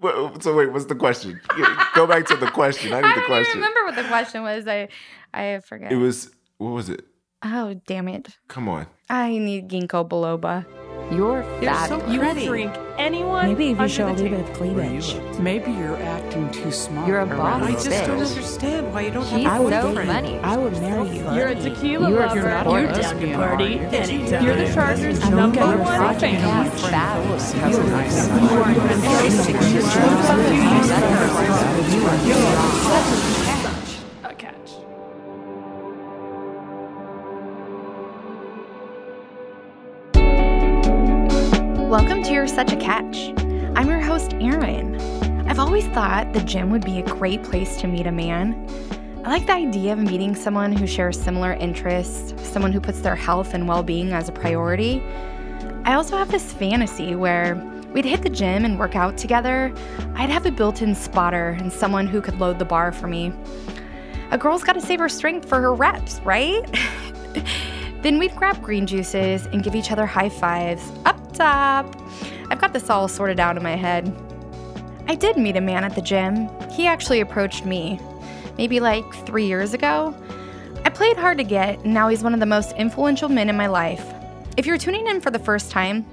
So 0.00 0.54
wait, 0.54 0.72
what's 0.72 0.84
the 0.84 0.94
question? 0.94 1.40
Go 1.94 2.06
back 2.06 2.26
to 2.26 2.36
the 2.36 2.50
question. 2.50 2.92
I 2.92 3.00
need 3.00 3.16
the 3.16 3.24
question. 3.26 3.32
I 3.32 3.42
don't 3.42 3.42
even 3.42 3.44
question. 3.44 3.60
remember 3.60 3.84
what 3.84 3.96
the 3.96 4.04
question 4.04 4.42
was. 4.42 4.68
I 4.68 4.88
I 5.34 5.60
forget. 5.60 5.90
It 5.90 5.96
was 5.96 6.30
what 6.58 6.70
was 6.70 6.88
it? 6.88 7.04
oh 7.42 7.74
damn 7.86 8.08
it! 8.08 8.36
Come 8.48 8.68
on. 8.68 8.86
I 9.10 9.38
need 9.38 9.68
ginkgo 9.68 10.08
biloba. 10.08 10.66
You're 11.10 11.42
You're 11.62 11.72
fat. 11.72 11.88
so 11.88 11.96
You 12.06 12.20
will 12.20 12.32
pretty. 12.32 12.46
drink 12.46 12.72
anyone. 12.98 13.46
Maybe 13.48 13.70
if 13.70 13.76
you 13.78 13.82
under 13.82 13.88
show 13.94 14.08
a 14.08 14.14
the 14.14 14.22
little 14.24 14.38
bit 14.38 14.48
of 14.50 14.54
cleavage. 14.56 15.16
Maybe 15.38 15.70
you're 15.72 15.96
acting 15.96 16.50
too 16.50 16.70
smart. 16.70 17.08
You're 17.08 17.20
a 17.20 17.26
boss 17.26 17.62
us. 17.62 17.68
I 17.68 17.72
just 17.72 18.06
don't 18.06 18.20
understand 18.20 18.92
why 18.92 19.00
you 19.02 19.10
don't 19.12 19.24
She's 19.28 19.44
have 19.44 19.60
a 19.64 19.70
so 19.70 19.88
boyfriend. 19.88 20.10
funny. 20.10 20.38
I 20.40 20.56
would 20.58 20.72
marry 20.74 21.08
you. 21.08 21.24
You're 21.34 21.48
a 21.48 21.54
tequila 21.54 22.10
You're 22.10 22.20
lover. 22.26 22.42
not 22.42 22.66
a 22.66 22.70
You're 22.70 22.82
lesbian, 22.92 23.38
down 23.38 23.40
to 23.40 23.46
party 23.48 23.64
you? 23.64 23.80
anytime. 23.80 24.44
You're 24.44 24.56
the 24.56 24.72
Chargers' 24.74 25.18
I 25.20 25.30
don't 25.30 25.36
number 25.38 25.58
get 25.60 25.68
your 25.68 25.78
one 25.78 25.96
project. 25.96 26.20
fan. 26.20 26.42
My 26.44 26.68
That's 26.68 26.80
friend 26.80 26.92
fat. 26.94 27.22
Phyllis 27.22 27.52
has 27.52 27.78
a 27.78 27.84
nice 27.84 28.28
You 32.28 32.34
are 32.34 33.34
a 33.34 33.37
Welcome 41.88 42.22
to 42.24 42.32
You're 42.32 42.46
Such 42.46 42.70
a 42.70 42.76
Catch. 42.76 43.30
I'm 43.74 43.88
your 43.88 44.02
host, 44.02 44.34
Erin. 44.34 45.00
I've 45.48 45.58
always 45.58 45.86
thought 45.86 46.34
the 46.34 46.40
gym 46.40 46.68
would 46.68 46.84
be 46.84 46.98
a 46.98 47.02
great 47.02 47.42
place 47.42 47.78
to 47.78 47.86
meet 47.86 48.06
a 48.06 48.12
man. 48.12 48.68
I 49.24 49.30
like 49.30 49.46
the 49.46 49.54
idea 49.54 49.94
of 49.94 49.98
meeting 49.98 50.34
someone 50.34 50.70
who 50.70 50.86
shares 50.86 51.18
similar 51.18 51.54
interests, 51.54 52.34
someone 52.46 52.72
who 52.72 52.80
puts 52.82 53.00
their 53.00 53.16
health 53.16 53.54
and 53.54 53.66
well 53.66 53.82
being 53.82 54.12
as 54.12 54.28
a 54.28 54.32
priority. 54.32 55.02
I 55.86 55.94
also 55.94 56.18
have 56.18 56.30
this 56.30 56.52
fantasy 56.52 57.14
where 57.14 57.54
we'd 57.94 58.04
hit 58.04 58.20
the 58.20 58.28
gym 58.28 58.66
and 58.66 58.78
work 58.78 58.94
out 58.94 59.16
together. 59.16 59.72
I'd 60.14 60.28
have 60.28 60.44
a 60.44 60.50
built 60.50 60.82
in 60.82 60.94
spotter 60.94 61.56
and 61.58 61.72
someone 61.72 62.06
who 62.06 62.20
could 62.20 62.38
load 62.38 62.58
the 62.58 62.66
bar 62.66 62.92
for 62.92 63.06
me. 63.06 63.32
A 64.30 64.36
girl's 64.36 64.62
got 64.62 64.74
to 64.74 64.82
save 64.82 64.98
her 64.98 65.08
strength 65.08 65.48
for 65.48 65.58
her 65.58 65.72
reps, 65.72 66.20
right? 66.20 66.66
then 68.02 68.18
we'd 68.18 68.36
grab 68.36 68.62
green 68.62 68.86
juices 68.86 69.46
and 69.46 69.62
give 69.62 69.74
each 69.74 69.90
other 69.90 70.04
high 70.04 70.28
fives 70.28 70.92
up 71.06 71.17
I've 71.44 72.60
got 72.60 72.72
this 72.72 72.90
all 72.90 73.08
sorted 73.08 73.40
out 73.40 73.56
in 73.56 73.62
my 73.62 73.76
head. 73.76 74.14
I 75.06 75.14
did 75.14 75.36
meet 75.36 75.56
a 75.56 75.60
man 75.60 75.84
at 75.84 75.94
the 75.94 76.02
gym. 76.02 76.48
He 76.70 76.86
actually 76.86 77.20
approached 77.20 77.64
me, 77.64 78.00
maybe 78.56 78.80
like 78.80 79.10
three 79.26 79.46
years 79.46 79.74
ago. 79.74 80.14
I 80.84 80.90
played 80.90 81.16
hard 81.16 81.38
to 81.38 81.44
get, 81.44 81.78
and 81.80 81.94
now 81.94 82.08
he's 82.08 82.22
one 82.22 82.34
of 82.34 82.40
the 82.40 82.46
most 82.46 82.72
influential 82.76 83.28
men 83.28 83.48
in 83.48 83.56
my 83.56 83.66
life. 83.66 84.04
If 84.56 84.66
you're 84.66 84.78
tuning 84.78 85.06
in 85.06 85.20
for 85.20 85.30
the 85.30 85.38
first 85.38 85.70
time, 85.70 86.06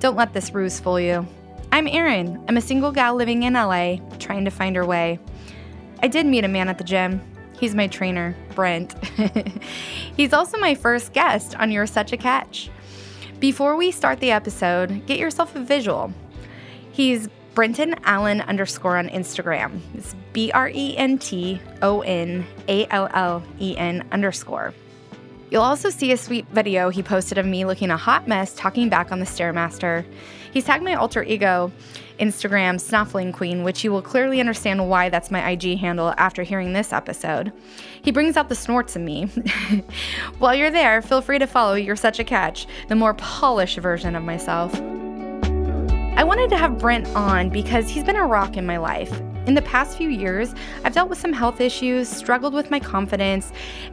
don't 0.00 0.16
let 0.16 0.32
this 0.32 0.52
ruse 0.52 0.80
fool 0.80 0.98
you. 0.98 1.26
I'm 1.70 1.86
Erin. 1.86 2.44
I'm 2.48 2.56
a 2.56 2.60
single 2.60 2.92
gal 2.92 3.14
living 3.14 3.44
in 3.44 3.54
LA, 3.54 3.96
trying 4.18 4.44
to 4.44 4.50
find 4.50 4.76
her 4.76 4.84
way. 4.84 5.18
I 6.02 6.08
did 6.08 6.26
meet 6.26 6.44
a 6.44 6.48
man 6.48 6.68
at 6.68 6.78
the 6.78 6.84
gym. 6.84 7.20
He's 7.58 7.74
my 7.74 7.86
trainer, 7.86 8.34
Brent. 8.54 8.94
He's 10.16 10.32
also 10.32 10.58
my 10.58 10.74
first 10.74 11.12
guest 11.12 11.54
on 11.56 11.70
You're 11.70 11.86
Such 11.86 12.12
a 12.12 12.16
Catch. 12.16 12.70
Before 13.42 13.74
we 13.74 13.90
start 13.90 14.20
the 14.20 14.30
episode, 14.30 15.04
get 15.04 15.18
yourself 15.18 15.56
a 15.56 15.60
visual. 15.60 16.12
He's 16.92 17.28
Brenton 17.54 17.96
Allen 18.04 18.40
underscore 18.40 18.96
on 18.96 19.08
Instagram. 19.08 19.80
It's 19.94 20.14
B 20.32 20.52
R 20.52 20.70
E 20.72 20.96
N 20.96 21.18
T 21.18 21.60
O 21.82 22.02
N 22.02 22.46
A 22.68 22.86
L 22.86 23.08
L 23.12 23.42
E 23.60 23.76
N 23.76 24.06
underscore. 24.12 24.72
You'll 25.50 25.62
also 25.62 25.90
see 25.90 26.12
a 26.12 26.16
sweet 26.16 26.46
video 26.50 26.88
he 26.88 27.02
posted 27.02 27.36
of 27.36 27.44
me 27.44 27.64
looking 27.64 27.90
a 27.90 27.96
hot 27.96 28.28
mess 28.28 28.54
talking 28.54 28.88
back 28.88 29.10
on 29.10 29.18
the 29.18 29.26
Stairmaster. 29.26 30.04
He's 30.52 30.64
tagged 30.64 30.84
my 30.84 30.94
alter 30.94 31.24
ego 31.24 31.72
Instagram 32.18 32.80
Snuffling 32.80 33.32
Queen, 33.32 33.64
which 33.64 33.84
you 33.84 33.90
will 33.90 34.02
clearly 34.02 34.40
understand 34.40 34.88
why 34.88 35.08
that's 35.08 35.30
my 35.30 35.50
IG 35.50 35.78
handle 35.78 36.14
after 36.18 36.42
hearing 36.42 36.72
this 36.72 36.92
episode. 36.92 37.52
He 38.02 38.10
brings 38.10 38.36
out 38.36 38.48
the 38.48 38.54
snorts 38.54 38.96
in 38.96 39.04
me. 39.04 39.26
While 40.38 40.54
you're 40.54 40.70
there, 40.70 41.02
feel 41.02 41.20
free 41.20 41.38
to 41.38 41.46
follow 41.46 41.74
You're 41.74 41.96
Such 41.96 42.18
a 42.18 42.24
Catch, 42.24 42.66
the 42.88 42.94
more 42.94 43.14
polished 43.14 43.78
version 43.78 44.14
of 44.14 44.22
myself. 44.22 44.74
I 46.14 46.24
wanted 46.24 46.50
to 46.50 46.56
have 46.56 46.78
Brent 46.78 47.06
on 47.16 47.48
because 47.48 47.88
he's 47.88 48.04
been 48.04 48.16
a 48.16 48.26
rock 48.26 48.56
in 48.56 48.66
my 48.66 48.76
life. 48.76 49.12
In 49.46 49.54
the 49.54 49.62
past 49.62 49.96
few 49.96 50.08
years, 50.08 50.54
I've 50.84 50.94
dealt 50.94 51.08
with 51.08 51.18
some 51.18 51.32
health 51.32 51.60
issues, 51.60 52.08
struggled 52.08 52.54
with 52.54 52.70
my 52.70 52.78
confidence, 52.78 53.50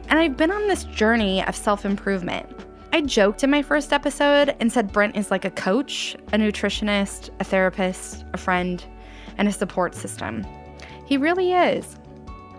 and 0.08 0.18
I've 0.18 0.36
been 0.36 0.52
on 0.52 0.68
this 0.68 0.84
journey 0.84 1.44
of 1.44 1.56
self 1.56 1.84
improvement. 1.84 2.48
I 2.92 3.02
joked 3.02 3.44
in 3.44 3.50
my 3.50 3.62
first 3.62 3.92
episode 3.92 4.56
and 4.58 4.72
said 4.72 4.92
Brent 4.92 5.16
is 5.16 5.30
like 5.30 5.44
a 5.44 5.50
coach, 5.50 6.16
a 6.32 6.36
nutritionist, 6.36 7.30
a 7.38 7.44
therapist, 7.44 8.24
a 8.32 8.36
friend, 8.36 8.82
and 9.38 9.46
a 9.46 9.52
support 9.52 9.94
system. 9.94 10.44
He 11.06 11.16
really 11.16 11.52
is. 11.52 11.96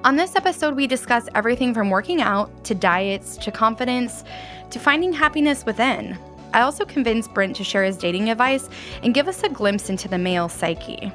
On 0.06 0.16
this 0.16 0.38
episode, 0.38 0.75
we 0.75 0.88
discuss 0.88 1.28
everything 1.36 1.74
from 1.74 1.90
working 1.90 2.22
out 2.22 2.64
to 2.64 2.74
diets 2.74 3.36
to 3.38 3.52
confidence 3.52 4.24
to 4.69 4.80
finding 4.80 5.12
happiness 5.12 5.66
within. 5.66 6.18
I 6.53 6.62
also 6.62 6.86
convinced 6.86 7.34
Brent 7.34 7.58
to 7.58 7.66
share 7.66 7.84
his 7.84 7.98
dating 7.98 8.30
advice 8.30 8.69
and 9.03 9.13
give 9.13 9.28
us 9.28 9.44
a 9.44 9.50
glimpse 9.50 9.90
into 9.90 10.08
the 10.08 10.18
male 10.18 10.48
psyche. 10.48 11.12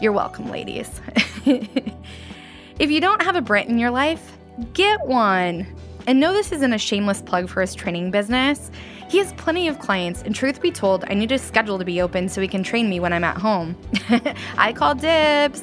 You're 0.00 0.12
welcome, 0.12 0.50
ladies. 0.50 1.00
if 1.46 2.90
you 2.90 3.00
don't 3.00 3.22
have 3.22 3.34
a 3.34 3.40
Brent 3.40 3.68
in 3.68 3.78
your 3.78 3.90
life, 3.90 4.38
get 4.72 5.04
one. 5.04 5.66
And 6.06 6.18
no, 6.18 6.32
this 6.32 6.50
isn't 6.52 6.72
a 6.72 6.78
shameless 6.78 7.22
plug 7.22 7.48
for 7.48 7.60
his 7.60 7.74
training 7.74 8.10
business. 8.10 8.70
He 9.08 9.18
has 9.18 9.32
plenty 9.34 9.68
of 9.68 9.78
clients, 9.78 10.22
and 10.22 10.34
truth 10.34 10.60
be 10.60 10.70
told, 10.70 11.04
I 11.08 11.14
need 11.14 11.30
his 11.30 11.42
schedule 11.42 11.78
to 11.78 11.84
be 11.84 12.00
open 12.00 12.28
so 12.28 12.40
he 12.40 12.48
can 12.48 12.62
train 12.62 12.88
me 12.88 12.98
when 12.98 13.12
I'm 13.12 13.24
at 13.24 13.36
home. 13.36 13.76
I 14.58 14.72
call 14.72 14.94
dibs. 14.94 15.62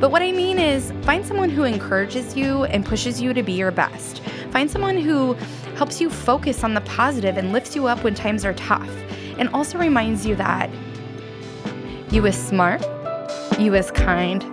But 0.00 0.10
what 0.10 0.22
I 0.22 0.32
mean 0.32 0.58
is, 0.58 0.92
find 1.02 1.24
someone 1.24 1.50
who 1.50 1.64
encourages 1.64 2.36
you 2.36 2.64
and 2.64 2.84
pushes 2.84 3.20
you 3.20 3.34
to 3.34 3.42
be 3.42 3.52
your 3.52 3.70
best. 3.70 4.20
Find 4.50 4.70
someone 4.70 4.96
who 4.96 5.34
helps 5.76 6.00
you 6.00 6.08
focus 6.08 6.64
on 6.64 6.74
the 6.74 6.80
positive 6.82 7.36
and 7.36 7.52
lifts 7.52 7.76
you 7.76 7.86
up 7.86 8.02
when 8.04 8.14
times 8.14 8.44
are 8.44 8.54
tough, 8.54 8.90
and 9.38 9.48
also 9.50 9.78
reminds 9.78 10.24
you 10.26 10.34
that 10.36 10.70
you 12.10 12.26
is 12.26 12.36
smart, 12.36 12.82
you 13.58 13.74
is 13.74 13.90
kind, 13.90 14.44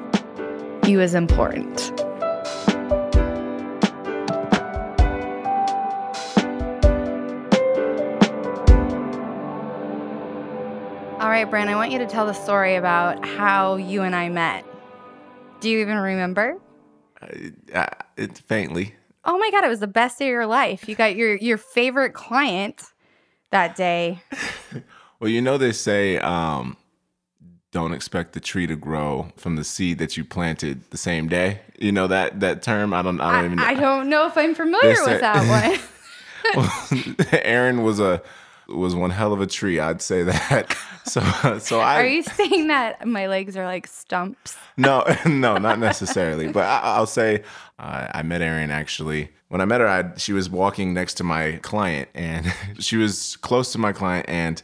you 0.88 1.02
is 1.02 1.14
important. 1.14 1.99
Right, 11.40 11.50
Brent, 11.50 11.70
I 11.70 11.76
want 11.76 11.94
you 11.94 12.00
to 12.00 12.06
tell 12.06 12.26
the 12.26 12.34
story 12.34 12.76
about 12.76 13.26
how 13.26 13.78
you 13.78 14.02
and 14.02 14.14
I 14.14 14.28
met. 14.28 14.66
Do 15.62 15.70
you 15.70 15.80
even 15.80 15.96
remember? 15.96 16.58
Uh, 17.74 17.86
it's 18.18 18.42
faintly. 18.42 18.94
Oh 19.24 19.38
my 19.38 19.50
god, 19.50 19.64
it 19.64 19.70
was 19.70 19.80
the 19.80 19.88
best 19.88 20.20
day 20.20 20.26
of 20.26 20.32
your 20.32 20.48
life. 20.48 20.90
You 20.90 20.96
got 20.96 21.16
your 21.16 21.36
your 21.38 21.58
favorite 21.58 22.14
client 22.14 22.84
that 23.52 23.78
day. 23.78 24.22
Well, 25.22 25.30
you 25.30 25.42
know 25.42 25.58
they 25.58 25.72
say 25.72 26.18
um, 26.18 26.76
don't 27.72 27.94
expect 27.94 28.34
the 28.34 28.42
tree 28.42 28.68
to 28.68 28.76
grow 28.76 29.32
from 29.38 29.56
the 29.56 29.64
seed 29.64 29.98
that 30.00 30.18
you 30.18 30.26
planted 30.26 30.90
the 30.92 30.98
same 30.98 31.30
day. 31.30 31.62
You 31.80 31.94
know 31.94 32.08
that 32.08 32.42
that 32.42 32.62
term. 32.62 32.94
I 32.94 33.02
don't. 33.02 33.22
I 33.22 33.32
don't 33.32 33.42
I, 33.42 33.46
even. 33.46 33.56
know. 33.56 33.64
I 33.64 33.74
don't 33.76 34.10
know 34.10 34.28
if 34.28 34.38
I'm 34.38 34.54
familiar 34.56 34.94
They 34.94 35.14
with 35.14 35.22
that 35.22 35.80
one. 37.24 37.26
Erin 37.32 37.84
was 37.84 38.02
a 38.02 38.22
was 38.74 38.96
one 38.96 39.10
hell 39.10 39.34
of 39.34 39.42
a 39.42 39.48
tree. 39.48 39.80
I'd 39.80 40.02
say 40.02 40.24
that. 40.24 40.76
So 41.06 41.22
so 41.58 41.80
I 41.80 42.04
Are 42.04 42.06
you 42.06 42.22
saying 42.22 42.68
that 42.68 43.08
my 43.08 43.26
legs 43.28 43.58
are 43.58 43.66
like 43.66 43.88
stumps? 43.88 44.56
no 44.78 45.04
no 45.26 45.58
not 45.58 45.80
necessarily, 45.80 46.52
but 46.52 46.66
I, 46.66 46.82
I'll 46.84 47.08
say 47.08 47.42
uh, 47.80 48.10
I 48.14 48.22
met 48.22 48.42
Erin 48.44 48.70
actually. 48.70 49.32
When 49.48 49.60
I 49.62 49.66
met 49.66 49.82
her, 49.82 49.88
I, 49.88 50.16
she 50.18 50.34
was 50.34 50.52
walking 50.52 50.94
next 50.94 51.16
to 51.16 51.24
my 51.24 51.54
client, 51.64 52.10
and 52.14 52.54
she 52.80 52.98
was 52.98 53.38
close 53.38 53.72
to 53.72 53.80
my 53.80 53.92
client, 53.92 54.28
and 54.30 54.62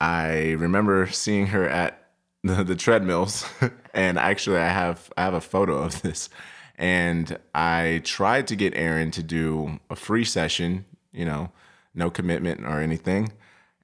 I 0.00 0.52
remember 0.52 1.06
seeing 1.08 1.48
her 1.48 1.68
at 1.68 2.08
the, 2.42 2.64
the 2.64 2.76
treadmills. 2.76 3.46
and 3.92 4.18
actually, 4.18 4.58
I 4.58 4.68
have 4.68 5.12
I 5.18 5.22
have 5.22 5.34
a 5.34 5.40
photo 5.40 5.82
of 5.82 6.00
this, 6.00 6.30
and 6.78 7.36
I 7.54 8.00
tried 8.04 8.46
to 8.46 8.56
get 8.56 8.74
Erin 8.74 9.10
to 9.10 9.22
do 9.22 9.80
a 9.90 9.96
free 9.96 10.24
session. 10.24 10.86
You 11.12 11.26
know, 11.26 11.52
no 11.94 12.10
commitment 12.10 12.64
or 12.64 12.80
anything. 12.80 13.32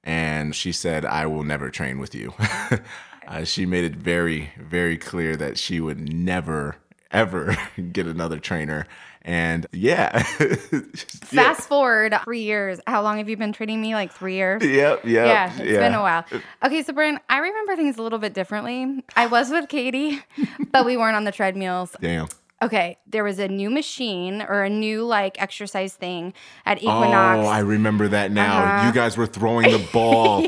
And 0.03 0.55
she 0.55 0.71
said, 0.71 1.05
I 1.05 1.25
will 1.27 1.43
never 1.43 1.69
train 1.69 1.99
with 1.99 2.15
you. 2.15 2.33
uh, 3.27 3.43
she 3.43 3.65
made 3.65 3.83
it 3.83 3.95
very, 3.95 4.51
very 4.59 4.97
clear 4.97 5.35
that 5.35 5.57
she 5.57 5.79
would 5.79 6.11
never, 6.11 6.77
ever 7.11 7.55
get 7.91 8.07
another 8.07 8.39
trainer. 8.39 8.87
And 9.23 9.67
yeah. 9.71 10.23
Fast 10.23 11.67
forward 11.67 12.15
three 12.23 12.41
years. 12.41 12.79
How 12.87 13.03
long 13.03 13.19
have 13.19 13.29
you 13.29 13.37
been 13.37 13.53
training 13.53 13.79
me? 13.79 13.93
Like 13.93 14.11
three 14.11 14.35
years? 14.35 14.63
Yep, 14.63 15.05
yep. 15.05 15.27
Yeah, 15.27 15.53
it's 15.53 15.77
been 15.77 15.93
a 15.93 16.01
while. 16.01 16.25
Okay, 16.65 16.81
so 16.81 16.93
Brent, 16.93 17.21
I 17.29 17.37
remember 17.37 17.75
things 17.75 17.97
a 17.97 18.01
little 18.01 18.17
bit 18.17 18.33
differently. 18.33 19.03
I 19.15 19.27
was 19.27 19.51
with 19.51 19.69
Katie, 19.69 20.23
but 20.71 20.87
we 20.87 20.97
weren't 20.97 21.15
on 21.15 21.23
the 21.23 21.31
treadmills. 21.31 21.95
Damn. 22.01 22.29
Okay, 22.61 22.97
there 23.07 23.23
was 23.23 23.39
a 23.39 23.47
new 23.47 23.69
machine 23.69 24.41
or 24.41 24.63
a 24.63 24.69
new 24.69 25.03
like 25.03 25.41
exercise 25.41 25.95
thing 25.95 26.33
at 26.65 26.77
Equinox. 26.77 27.45
Oh, 27.45 27.47
I 27.47 27.59
remember 27.59 28.07
that 28.09 28.31
now. 28.31 28.63
Uh-huh. 28.63 28.87
You 28.87 28.93
guys 28.93 29.17
were 29.17 29.25
throwing 29.25 29.71
the 29.71 29.87
ball 29.93 30.45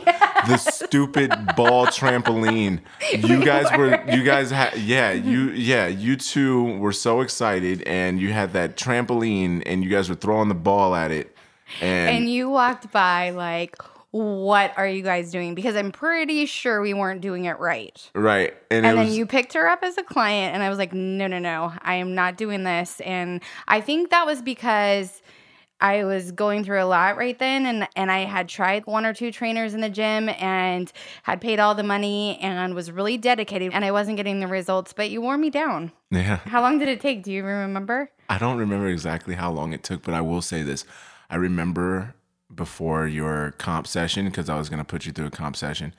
the 0.47 0.57
stupid 0.57 1.31
ball 1.55 1.87
trampoline. 1.87 2.81
You 3.13 3.43
guys 3.45 3.65
were, 3.77 4.03
you 4.11 4.23
guys 4.23 4.49
had, 4.49 4.77
yeah, 4.77 5.11
you, 5.11 5.51
yeah, 5.51 5.87
you 5.87 6.15
two 6.15 6.77
were 6.77 6.91
so 6.91 7.21
excited, 7.21 7.81
and 7.83 8.19
you 8.19 8.33
had 8.33 8.53
that 8.53 8.75
trampoline, 8.75 9.61
and 9.65 9.83
you 9.83 9.89
guys 9.89 10.09
were 10.09 10.15
throwing 10.15 10.49
the 10.49 10.55
ball 10.55 10.95
at 10.95 11.11
it, 11.11 11.35
and, 11.79 12.17
and 12.17 12.29
you 12.29 12.49
walked 12.49 12.91
by 12.91 13.29
like, 13.29 13.75
what 14.13 14.77
are 14.77 14.87
you 14.87 15.01
guys 15.01 15.31
doing? 15.31 15.55
Because 15.55 15.75
I'm 15.75 15.91
pretty 15.91 16.45
sure 16.45 16.81
we 16.81 16.93
weren't 16.93 17.21
doing 17.21 17.45
it 17.45 17.57
right. 17.57 18.11
right, 18.13 18.53
and, 18.69 18.85
And 18.85 18.99
then 18.99 19.07
was, 19.07 19.17
you 19.17 19.25
picked 19.25 19.53
her 19.53 19.67
up 19.67 19.81
as 19.81 19.97
a 19.97 20.03
client, 20.03 20.53
and 20.53 20.61
I 20.61 20.69
was 20.69 20.77
like, 20.77 20.93
no, 20.93 21.25
no, 21.25 21.39
no, 21.39 21.73
I 21.81 21.95
am 21.95 22.13
not 22.13 22.37
doing 22.37 22.63
this. 22.63 23.01
And 23.01 23.41
I 23.67 23.81
think 23.81 24.11
that 24.11 24.27
was 24.27 24.43
because 24.43 25.23
I 25.81 26.03
was 26.03 26.31
going 26.31 26.63
through 26.63 26.83
a 26.83 26.85
lot 26.85 27.17
right 27.17 27.37
then, 27.39 27.65
and 27.65 27.87
and 27.95 28.11
I 28.11 28.19
had 28.19 28.47
tried 28.47 28.85
one 28.85 29.03
or 29.03 29.15
two 29.15 29.31
trainers 29.31 29.73
in 29.73 29.81
the 29.81 29.89
gym 29.89 30.29
and 30.29 30.93
had 31.23 31.41
paid 31.41 31.59
all 31.59 31.73
the 31.73 31.81
money 31.81 32.37
and 32.39 32.75
was 32.75 32.91
really 32.91 33.17
dedicated, 33.17 33.73
and 33.73 33.83
I 33.83 33.91
wasn't 33.91 34.17
getting 34.17 34.41
the 34.41 34.47
results. 34.47 34.93
But 34.93 35.09
you 35.09 35.21
wore 35.21 35.39
me 35.39 35.49
down. 35.49 35.91
yeah. 36.11 36.37
How 36.45 36.61
long 36.61 36.77
did 36.77 36.87
it 36.87 37.01
take? 37.01 37.23
Do 37.23 37.31
you 37.31 37.43
remember? 37.43 38.11
I 38.29 38.37
don't 38.37 38.59
remember 38.59 38.87
exactly 38.89 39.33
how 39.33 39.51
long 39.51 39.73
it 39.73 39.81
took, 39.81 40.03
but 40.03 40.13
I 40.13 40.21
will 40.21 40.43
say 40.43 40.61
this: 40.61 40.85
I 41.31 41.35
remember 41.37 42.13
before 42.55 43.07
your 43.07 43.51
comp 43.57 43.87
session 43.87 44.25
because 44.25 44.49
I 44.49 44.57
was 44.57 44.69
gonna 44.69 44.83
put 44.83 45.05
you 45.05 45.11
through 45.11 45.27
a 45.27 45.31
comp 45.31 45.55
session, 45.55 45.93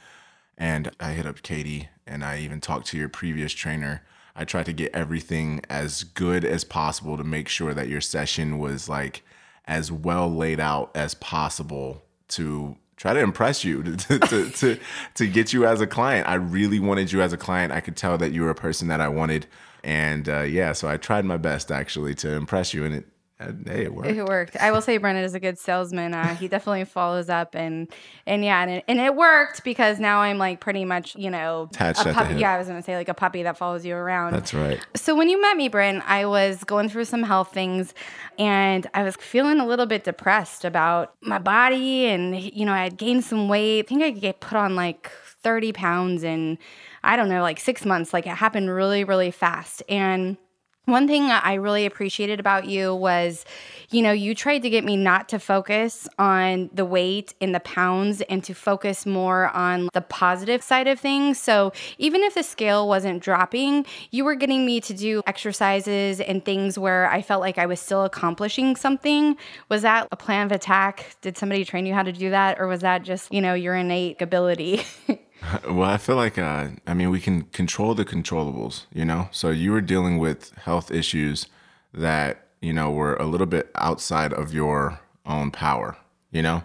and 0.56 0.90
I 1.00 1.12
hit 1.12 1.26
up 1.26 1.42
Katie 1.42 1.88
and 2.06 2.24
I 2.24 2.38
even 2.40 2.60
talked 2.60 2.86
to 2.88 2.98
your 2.98 3.08
previous 3.08 3.52
trainer. 3.52 4.02
I 4.36 4.44
tried 4.44 4.66
to 4.66 4.72
get 4.72 4.94
everything 4.94 5.60
as 5.70 6.02
good 6.02 6.44
as 6.44 6.64
possible 6.64 7.16
to 7.16 7.24
make 7.24 7.48
sure 7.48 7.72
that 7.72 7.88
your 7.88 8.00
session 8.00 8.58
was 8.58 8.88
like 8.88 9.22
as 9.66 9.90
well 9.90 10.32
laid 10.32 10.60
out 10.60 10.90
as 10.94 11.14
possible 11.14 12.04
to 12.28 12.76
try 12.96 13.12
to 13.12 13.20
impress 13.20 13.64
you 13.64 13.82
to, 13.96 14.18
to, 14.18 14.50
to, 14.50 14.78
to 15.14 15.26
get 15.26 15.52
you 15.52 15.66
as 15.66 15.80
a 15.80 15.86
client. 15.86 16.28
I 16.28 16.34
really 16.34 16.80
wanted 16.80 17.12
you 17.12 17.22
as 17.22 17.32
a 17.32 17.36
client. 17.36 17.72
I 17.72 17.80
could 17.80 17.96
tell 17.96 18.18
that 18.18 18.32
you 18.32 18.42
were 18.42 18.50
a 18.50 18.54
person 18.54 18.88
that 18.88 19.00
I 19.00 19.08
wanted. 19.08 19.46
And 19.82 20.28
uh, 20.28 20.42
yeah, 20.42 20.72
so 20.72 20.88
I 20.88 20.96
tried 20.96 21.24
my 21.24 21.36
best 21.36 21.70
actually 21.70 22.14
to 22.16 22.32
impress 22.32 22.74
you 22.74 22.84
and 22.84 22.94
it, 22.94 23.06
uh, 23.40 23.50
hey, 23.66 23.84
it 23.84 23.94
worked. 23.94 24.08
It 24.08 24.24
worked. 24.24 24.56
I 24.58 24.70
will 24.70 24.80
say 24.80 24.96
Brennan 24.96 25.24
is 25.24 25.34
a 25.34 25.40
good 25.40 25.58
salesman. 25.58 26.14
Uh, 26.14 26.36
he 26.36 26.46
definitely 26.46 26.84
follows 26.84 27.28
up 27.28 27.56
and 27.56 27.88
and 28.26 28.44
yeah, 28.44 28.62
and 28.62 28.70
it, 28.70 28.84
and 28.86 29.00
it 29.00 29.16
worked 29.16 29.64
because 29.64 29.98
now 29.98 30.20
I'm 30.20 30.38
like 30.38 30.60
pretty 30.60 30.84
much 30.84 31.16
you 31.16 31.30
know 31.30 31.68
Attached 31.72 32.06
a 32.06 32.12
puppy. 32.12 32.36
Yeah, 32.36 32.52
I 32.52 32.58
was 32.58 32.68
gonna 32.68 32.82
say 32.82 32.94
like 32.94 33.08
a 33.08 33.14
puppy 33.14 33.42
that 33.42 33.58
follows 33.58 33.84
you 33.84 33.96
around. 33.96 34.34
That's 34.34 34.54
right. 34.54 34.78
So 34.94 35.16
when 35.16 35.28
you 35.28 35.42
met 35.42 35.56
me, 35.56 35.68
Brent, 35.68 36.04
I 36.08 36.26
was 36.26 36.62
going 36.62 36.88
through 36.88 37.06
some 37.06 37.24
health 37.24 37.52
things 37.52 37.92
and 38.38 38.86
I 38.94 39.02
was 39.02 39.16
feeling 39.16 39.58
a 39.58 39.66
little 39.66 39.86
bit 39.86 40.04
depressed 40.04 40.64
about 40.64 41.14
my 41.20 41.40
body 41.40 42.06
and 42.06 42.40
you 42.40 42.64
know, 42.64 42.72
I 42.72 42.84
had 42.84 42.96
gained 42.96 43.24
some 43.24 43.48
weight. 43.48 43.86
I 43.86 43.88
think 43.88 44.02
I 44.04 44.12
could 44.12 44.20
get 44.20 44.38
put 44.38 44.56
on 44.56 44.76
like 44.76 45.10
30 45.42 45.72
pounds 45.72 46.22
in 46.22 46.56
I 47.02 47.16
don't 47.16 47.28
know, 47.28 47.42
like 47.42 47.58
6 47.58 47.84
months. 47.84 48.12
Like 48.12 48.28
it 48.28 48.36
happened 48.36 48.70
really 48.70 49.02
really 49.02 49.32
fast. 49.32 49.82
And 49.88 50.36
one 50.86 51.06
thing 51.06 51.22
I 51.22 51.54
really 51.54 51.86
appreciated 51.86 52.40
about 52.40 52.66
you 52.66 52.94
was, 52.94 53.44
you 53.90 54.02
know, 54.02 54.12
you 54.12 54.34
tried 54.34 54.60
to 54.60 54.70
get 54.70 54.84
me 54.84 54.96
not 54.96 55.30
to 55.30 55.38
focus 55.38 56.06
on 56.18 56.68
the 56.74 56.84
weight 56.84 57.32
and 57.40 57.54
the 57.54 57.60
pounds 57.60 58.20
and 58.22 58.44
to 58.44 58.54
focus 58.54 59.06
more 59.06 59.48
on 59.48 59.88
the 59.94 60.02
positive 60.02 60.62
side 60.62 60.86
of 60.86 61.00
things. 61.00 61.40
So 61.40 61.72
even 61.96 62.22
if 62.22 62.34
the 62.34 62.42
scale 62.42 62.86
wasn't 62.86 63.22
dropping, 63.22 63.86
you 64.10 64.24
were 64.24 64.34
getting 64.34 64.66
me 64.66 64.80
to 64.82 64.92
do 64.92 65.22
exercises 65.26 66.20
and 66.20 66.44
things 66.44 66.78
where 66.78 67.10
I 67.10 67.22
felt 67.22 67.40
like 67.40 67.56
I 67.56 67.66
was 67.66 67.80
still 67.80 68.04
accomplishing 68.04 68.76
something. 68.76 69.36
Was 69.70 69.82
that 69.82 70.08
a 70.12 70.16
plan 70.16 70.46
of 70.46 70.52
attack? 70.52 71.16
Did 71.22 71.38
somebody 71.38 71.64
train 71.64 71.86
you 71.86 71.94
how 71.94 72.02
to 72.02 72.12
do 72.12 72.30
that? 72.30 72.60
Or 72.60 72.66
was 72.66 72.80
that 72.80 73.04
just, 73.04 73.32
you 73.32 73.40
know, 73.40 73.54
your 73.54 73.74
innate 73.74 74.20
ability? 74.20 74.82
Well, 75.68 75.88
I 75.88 75.96
feel 75.96 76.16
like, 76.16 76.38
uh, 76.38 76.68
I 76.86 76.94
mean, 76.94 77.10
we 77.10 77.20
can 77.20 77.42
control 77.42 77.94
the 77.94 78.04
controllables, 78.04 78.86
you 78.92 79.04
know? 79.04 79.28
So 79.30 79.50
you 79.50 79.72
were 79.72 79.80
dealing 79.80 80.18
with 80.18 80.52
health 80.58 80.90
issues 80.90 81.46
that, 81.92 82.48
you 82.60 82.72
know, 82.72 82.90
were 82.90 83.16
a 83.16 83.26
little 83.26 83.46
bit 83.46 83.70
outside 83.74 84.32
of 84.32 84.52
your 84.52 85.00
own 85.26 85.50
power, 85.50 85.96
you 86.30 86.42
know? 86.42 86.62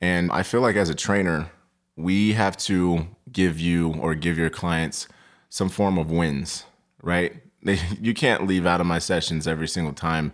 And 0.00 0.30
I 0.32 0.42
feel 0.42 0.60
like 0.60 0.76
as 0.76 0.88
a 0.90 0.94
trainer, 0.94 1.50
we 1.96 2.32
have 2.32 2.56
to 2.58 3.06
give 3.30 3.58
you 3.60 3.94
or 3.94 4.14
give 4.14 4.38
your 4.38 4.50
clients 4.50 5.08
some 5.48 5.68
form 5.68 5.98
of 5.98 6.10
wins, 6.10 6.64
right? 7.02 7.42
They, 7.62 7.78
you 8.00 8.14
can't 8.14 8.46
leave 8.46 8.66
out 8.66 8.80
of 8.80 8.86
my 8.86 8.98
sessions 8.98 9.46
every 9.46 9.68
single 9.68 9.92
time 9.94 10.32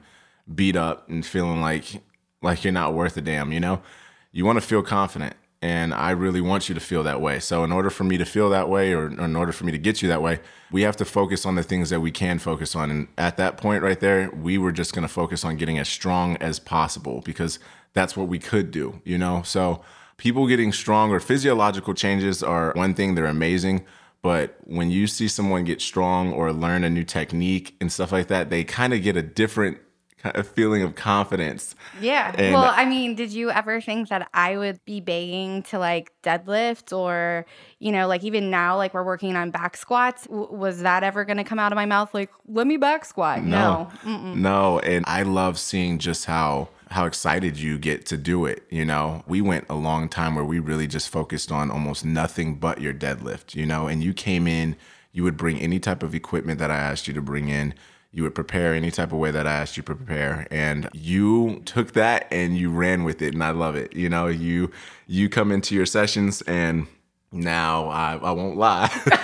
beat 0.54 0.76
up 0.76 1.08
and 1.10 1.26
feeling 1.26 1.60
like 1.60 2.02
like 2.40 2.64
you're 2.64 2.72
not 2.72 2.94
worth 2.94 3.16
a 3.16 3.20
damn, 3.20 3.52
you 3.52 3.60
know? 3.60 3.82
You 4.30 4.44
want 4.44 4.60
to 4.60 4.66
feel 4.66 4.82
confident 4.82 5.34
and 5.60 5.92
I 5.92 6.10
really 6.10 6.40
want 6.40 6.68
you 6.68 6.74
to 6.74 6.80
feel 6.80 7.02
that 7.02 7.20
way. 7.20 7.40
So 7.40 7.64
in 7.64 7.72
order 7.72 7.90
for 7.90 8.04
me 8.04 8.16
to 8.18 8.24
feel 8.24 8.48
that 8.50 8.68
way 8.68 8.94
or 8.94 9.08
in 9.08 9.34
order 9.34 9.50
for 9.50 9.64
me 9.64 9.72
to 9.72 9.78
get 9.78 10.02
you 10.02 10.08
that 10.08 10.22
way, 10.22 10.38
we 10.70 10.82
have 10.82 10.96
to 10.98 11.04
focus 11.04 11.44
on 11.44 11.56
the 11.56 11.64
things 11.64 11.90
that 11.90 12.00
we 12.00 12.12
can 12.12 12.38
focus 12.38 12.76
on. 12.76 12.90
And 12.90 13.08
at 13.18 13.36
that 13.38 13.56
point 13.56 13.82
right 13.82 13.98
there, 13.98 14.30
we 14.30 14.56
were 14.56 14.70
just 14.70 14.94
going 14.94 15.02
to 15.02 15.12
focus 15.12 15.44
on 15.44 15.56
getting 15.56 15.78
as 15.78 15.88
strong 15.88 16.36
as 16.36 16.60
possible 16.60 17.22
because 17.24 17.58
that's 17.92 18.16
what 18.16 18.28
we 18.28 18.38
could 18.38 18.70
do, 18.70 19.00
you 19.04 19.18
know? 19.18 19.42
So 19.42 19.82
people 20.16 20.46
getting 20.46 20.72
stronger, 20.72 21.18
physiological 21.18 21.94
changes 21.94 22.42
are 22.42 22.72
one 22.74 22.94
thing, 22.94 23.16
they're 23.16 23.26
amazing. 23.26 23.84
But 24.22 24.58
when 24.64 24.90
you 24.90 25.06
see 25.06 25.26
someone 25.26 25.64
get 25.64 25.80
strong 25.80 26.32
or 26.32 26.52
learn 26.52 26.84
a 26.84 26.90
new 26.90 27.04
technique 27.04 27.76
and 27.80 27.90
stuff 27.90 28.12
like 28.12 28.28
that, 28.28 28.50
they 28.50 28.62
kind 28.62 28.92
of 28.92 29.02
get 29.02 29.16
a 29.16 29.22
different 29.22 29.78
of 30.24 30.48
feeling 30.48 30.82
of 30.82 30.94
confidence. 30.94 31.74
Yeah. 32.00 32.34
And- 32.36 32.54
well, 32.54 32.72
I 32.74 32.84
mean, 32.84 33.14
did 33.14 33.32
you 33.32 33.50
ever 33.50 33.80
think 33.80 34.08
that 34.08 34.28
I 34.34 34.56
would 34.56 34.84
be 34.84 35.00
begging 35.00 35.62
to 35.64 35.78
like 35.78 36.12
deadlift 36.22 36.96
or, 36.96 37.46
you 37.78 37.92
know, 37.92 38.06
like 38.08 38.24
even 38.24 38.50
now, 38.50 38.76
like 38.76 38.94
we're 38.94 39.04
working 39.04 39.36
on 39.36 39.50
back 39.50 39.76
squats? 39.76 40.24
W- 40.24 40.52
was 40.52 40.80
that 40.82 41.02
ever 41.02 41.24
going 41.24 41.36
to 41.36 41.44
come 41.44 41.58
out 41.58 41.72
of 41.72 41.76
my 41.76 41.86
mouth? 41.86 42.12
Like, 42.12 42.30
let 42.48 42.66
me 42.66 42.76
back 42.76 43.04
squat? 43.04 43.42
No. 43.44 43.88
No, 44.04 44.78
and 44.80 45.04
I 45.06 45.22
love 45.22 45.58
seeing 45.58 45.98
just 45.98 46.24
how 46.26 46.68
how 46.90 47.04
excited 47.04 47.58
you 47.58 47.78
get 47.78 48.06
to 48.06 48.16
do 48.16 48.46
it. 48.46 48.62
You 48.70 48.82
know, 48.84 49.22
we 49.26 49.42
went 49.42 49.66
a 49.68 49.74
long 49.74 50.08
time 50.08 50.34
where 50.34 50.44
we 50.44 50.58
really 50.58 50.86
just 50.86 51.10
focused 51.10 51.52
on 51.52 51.70
almost 51.70 52.02
nothing 52.02 52.54
but 52.54 52.80
your 52.80 52.94
deadlift, 52.94 53.54
you 53.54 53.66
know, 53.66 53.86
and 53.88 54.02
you 54.02 54.14
came 54.14 54.46
in, 54.46 54.74
you 55.12 55.22
would 55.22 55.36
bring 55.36 55.60
any 55.60 55.78
type 55.78 56.02
of 56.02 56.14
equipment 56.14 56.58
that 56.60 56.70
I 56.70 56.76
asked 56.78 57.06
you 57.06 57.12
to 57.12 57.20
bring 57.20 57.50
in. 57.50 57.74
You 58.18 58.24
would 58.24 58.34
prepare 58.34 58.74
any 58.74 58.90
type 58.90 59.12
of 59.12 59.18
way 59.18 59.30
that 59.30 59.46
I 59.46 59.52
asked 59.52 59.76
you 59.76 59.84
to 59.84 59.94
prepare, 59.94 60.48
and 60.50 60.88
you 60.92 61.62
took 61.64 61.92
that 61.92 62.26
and 62.32 62.58
you 62.58 62.68
ran 62.68 63.04
with 63.04 63.22
it, 63.22 63.32
and 63.32 63.44
I 63.44 63.50
love 63.52 63.76
it. 63.76 63.94
You 63.94 64.08
know, 64.08 64.26
you 64.26 64.72
you 65.06 65.28
come 65.28 65.52
into 65.52 65.76
your 65.76 65.86
sessions, 65.86 66.42
and 66.42 66.88
now 67.30 67.86
I, 67.86 68.16
I 68.20 68.32
won't 68.32 68.56
lie. 68.56 68.90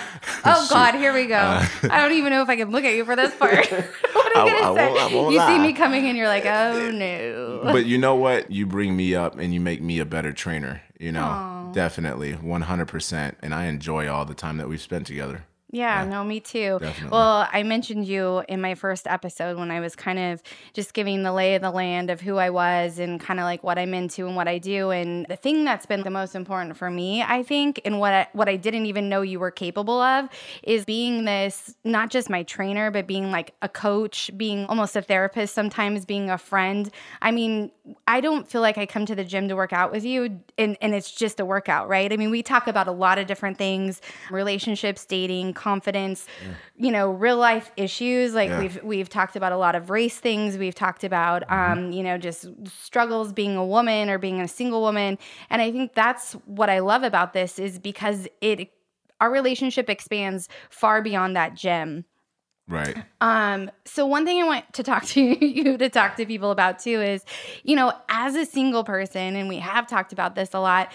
Oh, 0.47 0.67
God, 0.71 0.95
here 0.95 1.13
we 1.13 1.27
go. 1.27 1.37
I 1.37 1.69
don't 2.03 2.13
even 2.13 2.31
know 2.31 2.41
if 2.41 2.49
I 2.49 2.55
can 2.57 2.71
look 2.71 2.85
at 2.85 2.95
you 2.95 3.05
for 3.05 3.17
this 3.17 3.35
part. 3.35 3.67
what 4.13 4.37
Uh, 4.37 4.41
I- 4.45 4.49
going 4.49 4.55
I 4.55 4.75
say? 4.75 4.89
won't- 4.89 5.01
I 5.13 5.15
won't 5.17 5.35
you 5.35 5.41
see 5.41 5.59
me 5.59 5.73
coming 5.73 6.07
in, 6.07 6.15
you're 6.17 6.29
like, 6.29 6.47
oh, 6.47 6.91
no. 6.93 7.61
but 7.73 7.85
you 7.87 7.99
know 7.99 8.15
what? 8.15 8.51
You 8.51 8.65
bring 8.67 8.97
me 8.97 9.15
up 9.17 9.39
and 9.41 9.53
you 9.53 9.61
make 9.61 9.83
me 9.83 9.99
a 9.99 10.05
better 10.05 10.33
trainer. 10.33 10.83
You 11.01 11.11
know, 11.13 11.71
definitely, 11.75 12.35
one 12.35 12.63
hundred 12.63 12.87
percent. 12.87 13.37
And 13.43 13.53
I 13.53 13.65
enjoy 13.67 14.09
all 14.09 14.25
the 14.25 14.35
time 14.35 14.57
that 14.59 14.69
we've 14.69 14.81
spent 14.81 15.07
together. 15.09 15.45
Yeah, 15.75 16.05
no, 16.05 16.23
me 16.23 16.39
too. 16.39 16.79
Definitely. 16.81 17.11
Well, 17.11 17.49
I 17.53 17.65
mentioned 17.65 18.07
you 18.07 18.45
in 18.49 18.61
my 18.61 18.77
first 18.77 19.09
episode 19.09 19.59
when 19.59 19.73
I 19.73 19.81
was 19.81 19.97
kind 19.97 20.21
of 20.21 20.41
just 20.73 20.95
giving 20.95 21.25
the 21.25 21.33
lay 21.33 21.57
of 21.57 21.63
the 21.63 21.73
land 21.73 22.11
of 22.11 22.21
who 22.21 22.37
I 22.37 22.51
was 22.51 23.01
and 23.01 23.21
kind 23.21 23.41
of 23.41 23.45
like 23.45 23.65
what 23.65 23.77
I'm 23.77 23.93
into 23.93 24.29
and 24.29 24.37
what 24.37 24.47
I 24.47 24.59
do. 24.59 24.91
And 24.91 25.27
the 25.29 25.35
thing 25.35 25.65
that's 25.65 25.85
been 25.85 26.03
the 26.03 26.11
most 26.11 26.37
important 26.37 26.77
for 26.77 26.91
me, 26.91 27.23
I 27.23 27.43
think, 27.43 27.81
and 27.85 27.99
what 27.99 28.13
I, 28.13 28.29
what 28.35 28.49
I 28.49 28.55
didn't 28.55 28.87
even 28.87 29.09
know 29.09 29.23
you 29.23 29.41
were 29.41 29.51
capable 29.51 30.01
of 30.01 30.29
is 30.63 30.85
being 30.85 31.25
this 31.25 31.75
not 31.83 32.09
just 32.09 32.31
my 32.31 32.45
trainer, 32.45 32.93
but 32.93 33.09
being 33.09 33.33
like 33.33 33.53
a 33.61 33.69
coach, 33.69 34.31
being 34.37 34.67
almost 34.67 34.95
a 34.95 35.03
therapist, 35.03 35.55
sometimes 35.55 36.05
being 36.05 36.31
a 36.31 36.39
friend. 36.39 36.89
I 37.21 37.33
mean, 37.33 37.73
I 38.07 38.21
don't 38.21 38.49
feel 38.49 38.61
like 38.61 38.79
I 38.79 38.87
come 38.87 39.07
to 39.07 39.17
the 39.17 39.25
gym 39.25 39.49
to 39.49 39.57
work 39.57 39.73
out 39.73 39.91
with 39.91 40.05
you 40.05 40.41
and, 40.57 40.77
and 40.81 40.95
it's 40.95 41.11
just 41.11 41.41
a 41.41 41.45
workout, 41.45 41.89
right? 41.89 42.13
I 42.13 42.17
mean, 42.17 42.31
we 42.31 42.45
talk 42.45 42.69
about 42.69 42.87
a 42.87 42.93
lot 42.93 43.19
of 43.19 43.27
different 43.27 43.59
things 43.59 44.01
relationships, 44.31 45.05
dating, 45.05 45.55
confidence, 45.65 46.27
you 46.77 46.91
know, 46.91 47.11
real 47.11 47.39
life 47.39 47.71
issues. 47.77 48.35
Like 48.35 48.51
Yeah. 48.51 48.61
we've 48.61 48.79
we've 48.83 49.09
talked 49.09 49.37
about 49.37 49.53
a 49.53 49.57
lot 49.57 49.75
of 49.75 49.91
race 49.91 50.19
things. 50.19 50.59
We've 50.59 50.75
talked 50.75 51.05
about 51.05 51.41
um, 51.51 51.91
you 51.93 52.03
know, 52.03 52.19
just 52.19 52.47
struggles 52.67 53.33
being 53.33 53.57
a 53.57 53.65
woman 53.77 54.11
or 54.11 54.19
being 54.19 54.41
a 54.41 54.49
single 54.49 54.83
woman. 54.83 55.19
And 55.51 55.63
I 55.63 55.73
think 55.73 55.95
that's 55.95 56.33
what 56.59 56.69
I 56.69 56.81
love 56.81 57.03
about 57.03 57.33
this 57.33 57.59
is 57.59 57.79
because 57.79 58.29
it 58.41 58.71
our 59.21 59.31
relationship 59.31 59.89
expands 59.89 60.49
far 60.71 61.01
beyond 61.01 61.35
that 61.37 61.55
gym. 61.55 62.05
Right. 62.67 62.97
Um, 63.21 63.71
so 63.85 64.07
one 64.07 64.25
thing 64.25 64.43
I 64.43 64.47
want 64.47 64.73
to 64.75 64.83
talk 64.83 65.05
to 65.15 65.21
you 65.21 65.77
to 65.79 65.89
talk 65.89 66.17
to 66.17 66.27
people 66.27 66.51
about 66.51 66.79
too 66.79 67.01
is, 67.01 67.25
you 67.63 67.77
know, 67.77 67.93
as 68.09 68.35
a 68.37 68.45
single 68.45 68.85
person, 68.85 69.37
and 69.37 69.49
we 69.49 69.59
have 69.59 69.87
talked 69.87 70.13
about 70.13 70.35
this 70.35 70.55
a 70.55 70.61
lot, 70.61 70.93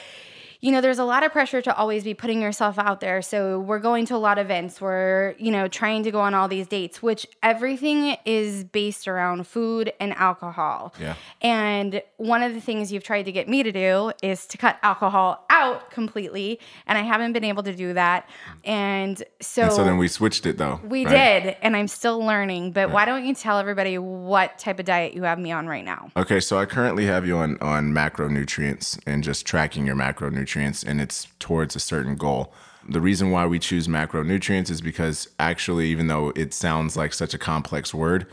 you 0.61 0.71
know, 0.71 0.81
there's 0.81 0.99
a 0.99 1.05
lot 1.05 1.23
of 1.23 1.31
pressure 1.31 1.61
to 1.61 1.75
always 1.75 2.03
be 2.03 2.13
putting 2.13 2.41
yourself 2.41 2.77
out 2.77 2.99
there. 2.99 3.21
So 3.21 3.59
we're 3.59 3.79
going 3.79 4.05
to 4.07 4.15
a 4.15 4.17
lot 4.17 4.37
of 4.37 4.47
events, 4.47 4.81
we're, 4.81 5.33
you 5.37 5.51
know, 5.51 5.67
trying 5.69 6.03
to 6.03 6.11
go 6.11 6.19
on 6.19 6.33
all 6.33 6.47
these 6.49 6.67
dates, 6.67 7.01
which 7.01 7.25
everything 7.41 8.17
is 8.25 8.65
based 8.65 9.07
around 9.07 9.47
food 9.47 9.93
and 10.01 10.13
alcohol. 10.15 10.93
Yeah. 10.99 11.15
And 11.41 12.01
one 12.17 12.43
of 12.43 12.53
the 12.53 12.59
things 12.59 12.91
you've 12.91 13.03
tried 13.03 13.23
to 13.23 13.31
get 13.31 13.47
me 13.47 13.63
to 13.63 13.71
do 13.71 14.11
is 14.21 14.45
to 14.47 14.57
cut 14.57 14.77
alcohol 14.83 15.45
out 15.49 15.91
completely. 15.91 16.59
And 16.87 16.97
I 16.97 17.03
haven't 17.03 17.31
been 17.31 17.45
able 17.45 17.63
to 17.63 17.73
do 17.73 17.93
that. 17.93 18.27
And 18.65 19.23
so, 19.39 19.63
And 19.63 19.71
so 19.71 19.83
then 19.85 19.97
we 19.97 20.09
switched 20.09 20.45
it 20.45 20.57
though. 20.57 20.81
we 20.83 21.05
right? 21.05 21.43
did. 21.43 21.55
And 21.61 21.77
I'm 21.77 21.87
still 21.87 22.19
learning. 22.19 22.73
But 22.73 22.91
why 22.91 23.05
don't 23.05 23.25
you 23.25 23.33
tell 23.33 23.59
everybody 23.59 23.97
what 23.97 24.57
type 24.59 24.79
of 24.79 24.85
diet 24.85 25.13
you 25.13 25.23
have 25.23 25.39
me 25.39 25.51
on 25.53 25.67
right 25.67 25.85
now? 25.85 26.11
Okay, 26.17 26.41
so 26.41 26.59
I 26.59 26.65
currently 26.65 27.05
have 27.05 27.25
you 27.25 27.37
on 27.37 27.57
on 27.61 27.93
macronutrients 27.93 28.99
and 29.05 29.23
just 29.23 29.45
tracking 29.45 29.85
your 29.85 29.95
macronutrients, 29.95 30.49
and 30.56 31.01
it's 31.01 31.27
towards 31.39 31.75
a 31.75 31.79
certain 31.79 32.15
goal. 32.15 32.53
The 32.88 33.01
reason 33.01 33.32
why 33.32 33.46
we 33.46 33.60
choose 33.60 33.88
macronutrients 33.88 34.70
is 34.70 34.82
because 34.82 35.27
actually, 35.38 35.88
even 35.89 36.08
though 36.08 36.32
it 36.36 36.53
sounds 36.53 36.98
like 36.98 37.13
such 37.13 37.34
a 37.34 37.38
complex 37.38 37.94
word, 37.94 38.25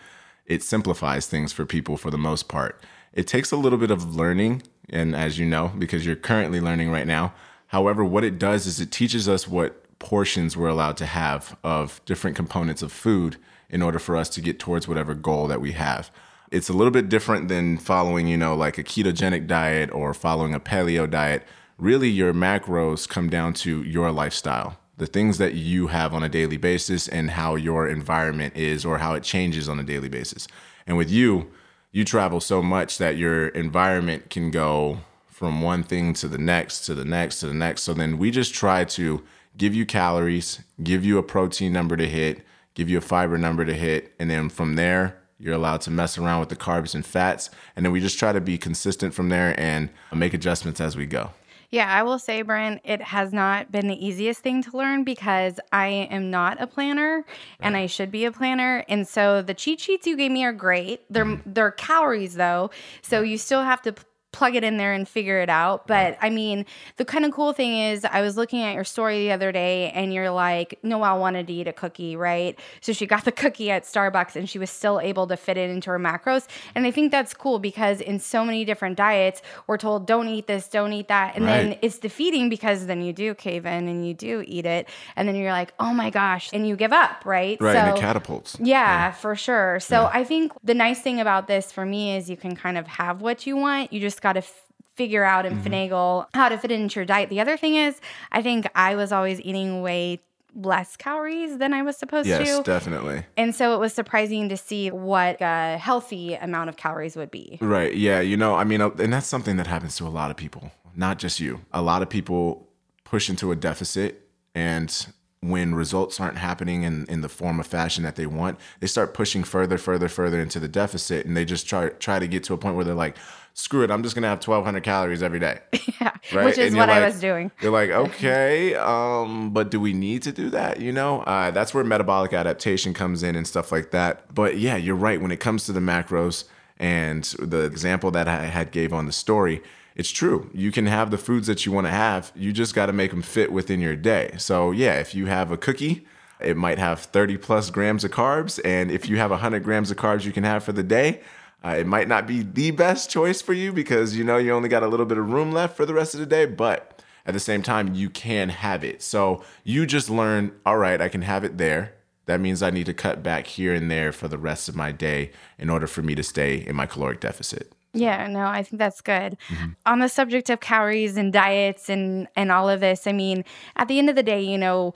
it 0.46 0.62
simplifies 0.62 1.26
things 1.26 1.52
for 1.52 1.66
people 1.66 1.96
for 1.96 2.10
the 2.10 2.18
most 2.18 2.48
part. 2.48 2.82
It 3.12 3.26
takes 3.26 3.50
a 3.50 3.56
little 3.56 3.78
bit 3.78 3.90
of 3.90 4.14
learning, 4.14 4.62
and 4.88 5.14
as 5.16 5.38
you 5.38 5.46
know, 5.46 5.72
because 5.78 6.06
you're 6.06 6.16
currently 6.16 6.60
learning 6.60 6.90
right 6.90 7.06
now. 7.06 7.34
However, 7.68 8.04
what 8.04 8.24
it 8.24 8.38
does 8.38 8.66
is 8.66 8.80
it 8.80 8.92
teaches 8.92 9.28
us 9.28 9.48
what 9.48 9.82
portions 9.98 10.56
we're 10.56 10.68
allowed 10.68 10.96
to 10.98 11.06
have 11.06 11.56
of 11.64 12.00
different 12.04 12.36
components 12.36 12.82
of 12.82 12.92
food 12.92 13.36
in 13.68 13.82
order 13.82 13.98
for 13.98 14.16
us 14.16 14.28
to 14.30 14.40
get 14.40 14.58
towards 14.58 14.86
whatever 14.86 15.14
goal 15.14 15.48
that 15.48 15.60
we 15.60 15.72
have. 15.72 16.10
It's 16.50 16.68
a 16.68 16.72
little 16.72 16.92
bit 16.92 17.08
different 17.08 17.48
than 17.48 17.78
following, 17.78 18.28
you 18.28 18.36
know, 18.36 18.54
like 18.54 18.78
a 18.78 18.84
ketogenic 18.84 19.46
diet 19.46 19.90
or 19.90 20.14
following 20.14 20.54
a 20.54 20.60
paleo 20.60 21.10
diet. 21.10 21.42
Really, 21.78 22.08
your 22.08 22.32
macros 22.32 23.06
come 23.06 23.28
down 23.28 23.52
to 23.54 23.82
your 23.82 24.10
lifestyle, 24.10 24.78
the 24.96 25.06
things 25.06 25.36
that 25.36 25.52
you 25.52 25.88
have 25.88 26.14
on 26.14 26.22
a 26.22 26.28
daily 26.28 26.56
basis, 26.56 27.06
and 27.06 27.32
how 27.32 27.54
your 27.54 27.86
environment 27.86 28.56
is 28.56 28.86
or 28.86 28.96
how 28.96 29.12
it 29.12 29.22
changes 29.22 29.68
on 29.68 29.78
a 29.78 29.82
daily 29.82 30.08
basis. 30.08 30.48
And 30.86 30.96
with 30.96 31.10
you, 31.10 31.50
you 31.92 32.02
travel 32.02 32.40
so 32.40 32.62
much 32.62 32.96
that 32.96 33.18
your 33.18 33.48
environment 33.48 34.30
can 34.30 34.50
go 34.50 35.00
from 35.26 35.60
one 35.60 35.82
thing 35.82 36.14
to 36.14 36.28
the 36.28 36.38
next, 36.38 36.86
to 36.86 36.94
the 36.94 37.04
next, 37.04 37.40
to 37.40 37.46
the 37.46 37.52
next. 37.52 37.82
So 37.82 37.92
then 37.92 38.16
we 38.16 38.30
just 38.30 38.54
try 38.54 38.84
to 38.84 39.22
give 39.58 39.74
you 39.74 39.84
calories, 39.84 40.60
give 40.82 41.04
you 41.04 41.18
a 41.18 41.22
protein 41.22 41.74
number 41.74 41.98
to 41.98 42.08
hit, 42.08 42.40
give 42.72 42.88
you 42.88 42.96
a 42.96 43.02
fiber 43.02 43.36
number 43.36 43.66
to 43.66 43.74
hit, 43.74 44.14
and 44.18 44.30
then 44.30 44.48
from 44.48 44.76
there, 44.76 45.18
you're 45.38 45.54
allowed 45.54 45.82
to 45.82 45.90
mess 45.90 46.16
around 46.16 46.40
with 46.40 46.48
the 46.48 46.56
carbs 46.56 46.94
and 46.94 47.04
fats. 47.04 47.50
And 47.76 47.84
then 47.84 47.92
we 47.92 48.00
just 48.00 48.18
try 48.18 48.32
to 48.32 48.40
be 48.40 48.56
consistent 48.56 49.12
from 49.12 49.28
there 49.28 49.58
and 49.60 49.90
make 50.10 50.32
adjustments 50.32 50.80
as 50.80 50.96
we 50.96 51.04
go. 51.04 51.32
Yeah, 51.70 51.92
I 51.92 52.02
will 52.02 52.18
say, 52.18 52.42
Brent, 52.42 52.80
it 52.84 53.02
has 53.02 53.32
not 53.32 53.72
been 53.72 53.88
the 53.88 54.06
easiest 54.06 54.40
thing 54.40 54.62
to 54.62 54.76
learn 54.76 55.04
because 55.04 55.58
I 55.72 55.88
am 55.88 56.30
not 56.30 56.60
a 56.60 56.66
planner 56.66 57.24
and 57.60 57.76
I 57.76 57.86
should 57.86 58.10
be 58.10 58.24
a 58.24 58.32
planner. 58.32 58.84
And 58.88 59.06
so 59.06 59.42
the 59.42 59.54
cheat 59.54 59.80
sheets 59.80 60.06
you 60.06 60.16
gave 60.16 60.30
me 60.30 60.44
are 60.44 60.52
great. 60.52 61.02
They're 61.10 61.24
mm-hmm. 61.24 61.52
they're 61.52 61.70
calories 61.70 62.34
though. 62.34 62.70
So 63.02 63.22
you 63.22 63.38
still 63.38 63.62
have 63.62 63.82
to 63.82 63.94
plug 64.36 64.54
it 64.54 64.62
in 64.62 64.76
there 64.76 64.92
and 64.92 65.08
figure 65.08 65.40
it 65.40 65.48
out. 65.48 65.86
But 65.86 66.18
I 66.20 66.28
mean, 66.30 66.66
the 66.98 67.04
kind 67.06 67.24
of 67.24 67.32
cool 67.32 67.52
thing 67.54 67.78
is 67.78 68.04
I 68.04 68.20
was 68.20 68.36
looking 68.36 68.60
at 68.62 68.74
your 68.74 68.84
story 68.84 69.20
the 69.20 69.32
other 69.32 69.50
day 69.50 69.90
and 69.92 70.12
you're 70.12 70.30
like, 70.30 70.78
Noelle 70.82 71.18
wanted 71.18 71.46
to 71.46 71.52
eat 71.54 71.66
a 71.66 71.72
cookie, 71.72 72.16
right? 72.16 72.58
So 72.82 72.92
she 72.92 73.06
got 73.06 73.24
the 73.24 73.32
cookie 73.42 73.70
at 73.70 73.84
Starbucks 73.84 74.36
and 74.36 74.48
she 74.48 74.58
was 74.58 74.68
still 74.70 75.00
able 75.00 75.26
to 75.28 75.36
fit 75.36 75.56
it 75.56 75.70
into 75.70 75.88
her 75.90 75.98
macros. 75.98 76.46
And 76.74 76.86
I 76.86 76.90
think 76.90 77.10
that's 77.12 77.32
cool 77.32 77.58
because 77.58 78.00
in 78.02 78.20
so 78.20 78.44
many 78.44 78.64
different 78.66 78.96
diets, 78.96 79.40
we're 79.66 79.78
told 79.78 80.06
don't 80.06 80.28
eat 80.28 80.46
this, 80.46 80.68
don't 80.68 80.92
eat 80.92 81.08
that. 81.08 81.34
And 81.36 81.48
then 81.48 81.78
it's 81.80 81.98
defeating 81.98 82.48
because 82.50 82.86
then 82.86 83.00
you 83.02 83.12
do 83.14 83.34
cave 83.34 83.64
in 83.64 83.88
and 83.88 84.06
you 84.06 84.12
do 84.12 84.44
eat 84.46 84.66
it. 84.66 84.88
And 85.16 85.26
then 85.26 85.34
you're 85.36 85.52
like, 85.52 85.72
oh 85.80 85.94
my 85.94 86.10
gosh. 86.10 86.50
And 86.52 86.68
you 86.68 86.76
give 86.76 86.92
up, 86.92 87.24
right? 87.24 87.56
Right. 87.60 87.74
and 87.76 87.88
it 87.88 87.94
So- 87.96 88.00
catapults. 88.00 88.56
yeah, 88.60 89.12
for 89.12 89.34
sure. 89.34 89.80
So 89.80 90.10
I 90.12 90.24
think 90.24 90.52
the 90.62 90.74
nice 90.74 91.00
thing 91.00 91.20
about 91.20 91.46
this 91.48 91.72
for 91.72 91.86
me 91.86 92.16
is 92.16 92.28
you 92.28 92.36
can 92.36 92.54
kind 92.54 92.76
of 92.76 92.86
have 92.86 93.22
what 93.22 93.46
you 93.46 93.56
want. 93.56 93.92
You 93.92 94.00
just 94.00 94.20
got 94.26 94.34
to 94.34 94.38
f- 94.50 94.62
figure 94.94 95.24
out 95.24 95.44
and 95.46 95.56
Mm-hmm. 95.56 95.72
finagle 95.72 96.26
how 96.34 96.48
to 96.48 96.56
fit 96.58 96.70
it 96.70 96.80
into 96.80 96.96
your 97.00 97.04
diet. 97.04 97.28
The 97.30 97.40
other 97.40 97.56
thing 97.56 97.74
is, 97.76 98.00
I 98.32 98.40
think 98.42 98.66
I 98.74 98.94
was 98.96 99.12
always 99.12 99.40
eating 99.40 99.82
way 99.82 100.20
less 100.54 100.96
calories 100.96 101.58
than 101.58 101.74
I 101.74 101.82
was 101.82 101.96
supposed 101.98 102.26
Yes, 102.28 102.38
to. 102.40 102.44
Yes, 102.46 102.64
definitely. 102.64 103.24
And 103.36 103.54
so 103.54 103.74
it 103.74 103.78
was 103.78 103.92
surprising 103.92 104.48
to 104.48 104.56
see 104.56 104.90
what 104.90 105.36
a 105.40 105.76
healthy 105.88 106.34
amount 106.34 106.70
of 106.70 106.76
calories 106.76 107.14
would 107.14 107.30
be. 107.30 107.58
Right. 107.60 107.94
Yeah. 107.94 108.20
You 108.20 108.36
know, 108.38 108.54
I 108.54 108.64
mean, 108.64 108.80
uh, 108.80 108.88
and 108.98 109.12
that's 109.12 109.26
something 109.26 109.56
that 109.58 109.66
happens 109.66 109.96
to 109.98 110.06
a 110.06 110.08
lot 110.20 110.30
of 110.30 110.36
people, 110.38 110.70
not 110.94 111.18
just 111.18 111.40
you. 111.40 111.60
A 111.74 111.82
lot 111.82 112.00
of 112.02 112.08
people 112.08 112.68
push 113.04 113.28
into 113.28 113.52
a 113.52 113.56
deficit, 113.56 114.28
and 114.54 115.06
when 115.40 115.74
results 115.74 116.18
aren't 116.18 116.38
happening 116.38 116.82
in, 116.84 117.04
in 117.08 117.20
the 117.20 117.28
form 117.28 117.60
of 117.60 117.66
fashion 117.66 118.02
that 118.04 118.16
they 118.16 118.26
want, 118.26 118.58
they 118.80 118.86
start 118.86 119.12
pushing 119.12 119.44
further, 119.44 119.76
further, 119.78 120.08
further 120.08 120.40
into 120.40 120.58
the 120.58 120.68
deficit, 120.68 121.26
and 121.26 121.36
they 121.36 121.44
just 121.44 121.68
try 121.68 121.90
try 121.90 122.18
to 122.18 122.26
get 122.26 122.42
to 122.44 122.54
a 122.54 122.58
point 122.58 122.74
where 122.76 122.84
they're 122.86 122.94
like, 123.06 123.16
"Screw 123.56 123.82
it, 123.82 123.90
I'm 123.90 124.02
just 124.02 124.14
gonna 124.14 124.28
have 124.28 124.38
1,200 124.46 124.82
calories 124.84 125.22
every 125.22 125.40
day." 125.40 125.58
Yeah, 125.98 126.12
Right? 126.34 126.44
which 126.44 126.58
is 126.58 126.68
And 126.68 126.76
what 126.76 126.88
you're 126.90 126.98
I 127.02 127.06
was 127.06 127.18
doing. 127.20 127.50
You're 127.62 127.72
like, 127.72 127.88
okay, 128.04 128.74
um, 128.74 129.50
but 129.50 129.70
do 129.70 129.80
we 129.80 129.94
need 129.94 130.22
to 130.24 130.32
do 130.32 130.50
that? 130.50 130.78
You 130.78 130.92
know, 130.92 131.22
uh, 131.22 131.50
that's 131.52 131.72
where 131.72 131.82
metabolic 131.84 132.34
adaptation 132.34 132.92
comes 132.92 133.22
in 133.22 133.34
and 133.34 133.46
stuff 133.46 133.72
like 133.72 133.92
that. 133.92 134.34
But 134.34 134.58
yeah, 134.58 134.76
you're 134.76 134.94
right. 134.94 135.18
When 135.20 135.30
it 135.30 135.40
comes 135.40 135.64
to 135.66 135.72
the 135.72 135.80
macros 135.80 136.44
and 136.78 137.24
the 137.38 137.62
example 137.64 138.10
that 138.10 138.28
I 138.28 138.44
had 138.44 138.70
gave 138.72 138.92
on 138.92 139.06
the 139.06 139.12
story, 139.12 139.62
it's 139.94 140.10
true. 140.10 140.50
You 140.52 140.70
can 140.70 140.84
have 140.86 141.10
the 141.10 141.16
foods 141.18 141.46
that 141.46 141.64
you 141.64 141.72
want 141.72 141.86
to 141.86 141.92
have. 141.92 142.30
You 142.36 142.52
just 142.52 142.74
got 142.74 142.86
to 142.86 142.92
make 142.92 143.10
them 143.10 143.22
fit 143.22 143.50
within 143.50 143.80
your 143.80 143.96
day. 143.96 144.34
So 144.36 144.72
yeah, 144.72 145.00
if 145.00 145.14
you 145.14 145.26
have 145.26 145.50
a 145.50 145.56
cookie. 145.56 146.06
It 146.38 146.54
might 146.58 146.76
have 146.78 147.00
30 147.00 147.38
plus 147.38 147.70
grams 147.70 148.04
of 148.04 148.10
carbs. 148.10 148.60
And 148.62 148.90
if 148.90 149.08
you 149.08 149.16
have 149.16 149.30
100 149.30 149.64
grams 149.64 149.90
of 149.90 149.96
carbs 149.96 150.26
you 150.26 150.32
can 150.32 150.44
have 150.44 150.62
for 150.62 150.72
the 150.72 150.82
day, 150.82 151.22
uh, 151.66 151.76
it 151.76 151.86
might 151.86 152.06
not 152.06 152.26
be 152.26 152.42
the 152.42 152.70
best 152.70 153.10
choice 153.10 153.42
for 153.42 153.52
you 153.52 153.72
because 153.72 154.16
you 154.16 154.22
know 154.22 154.36
you 154.36 154.52
only 154.52 154.68
got 154.68 154.84
a 154.84 154.88
little 154.88 155.06
bit 155.06 155.18
of 155.18 155.32
room 155.32 155.50
left 155.50 155.76
for 155.76 155.84
the 155.84 155.94
rest 155.94 156.14
of 156.14 156.20
the 156.20 156.26
day, 156.26 156.46
but 156.46 157.02
at 157.26 157.34
the 157.34 157.40
same 157.40 157.62
time, 157.62 157.92
you 157.92 158.08
can 158.08 158.50
have 158.50 158.84
it. 158.84 159.02
So 159.02 159.42
you 159.64 159.84
just 159.84 160.08
learn, 160.08 160.52
all 160.64 160.78
right, 160.78 161.00
I 161.00 161.08
can 161.08 161.22
have 161.22 161.42
it 161.42 161.58
there. 161.58 161.94
That 162.26 162.40
means 162.40 162.62
I 162.62 162.70
need 162.70 162.86
to 162.86 162.94
cut 162.94 163.22
back 163.22 163.48
here 163.48 163.74
and 163.74 163.90
there 163.90 164.12
for 164.12 164.28
the 164.28 164.38
rest 164.38 164.68
of 164.68 164.76
my 164.76 164.92
day 164.92 165.32
in 165.58 165.68
order 165.68 165.88
for 165.88 166.02
me 166.02 166.14
to 166.14 166.22
stay 166.22 166.64
in 166.64 166.76
my 166.76 166.86
caloric 166.86 167.20
deficit. 167.20 167.72
Yeah, 167.92 168.26
no, 168.28 168.46
I 168.46 168.62
think 168.62 168.78
that's 168.78 169.00
good. 169.00 169.36
Mm-hmm. 169.48 169.70
On 169.86 169.98
the 170.00 170.08
subject 170.08 170.50
of 170.50 170.60
calories 170.60 171.16
and 171.16 171.32
diets 171.32 171.88
and 171.88 172.28
and 172.36 172.52
all 172.52 172.68
of 172.68 172.80
this, 172.80 173.06
I 173.06 173.12
mean, 173.12 173.44
at 173.76 173.88
the 173.88 173.98
end 173.98 174.10
of 174.10 174.16
the 174.16 174.22
day, 174.22 174.42
you 174.42 174.58
know, 174.58 174.94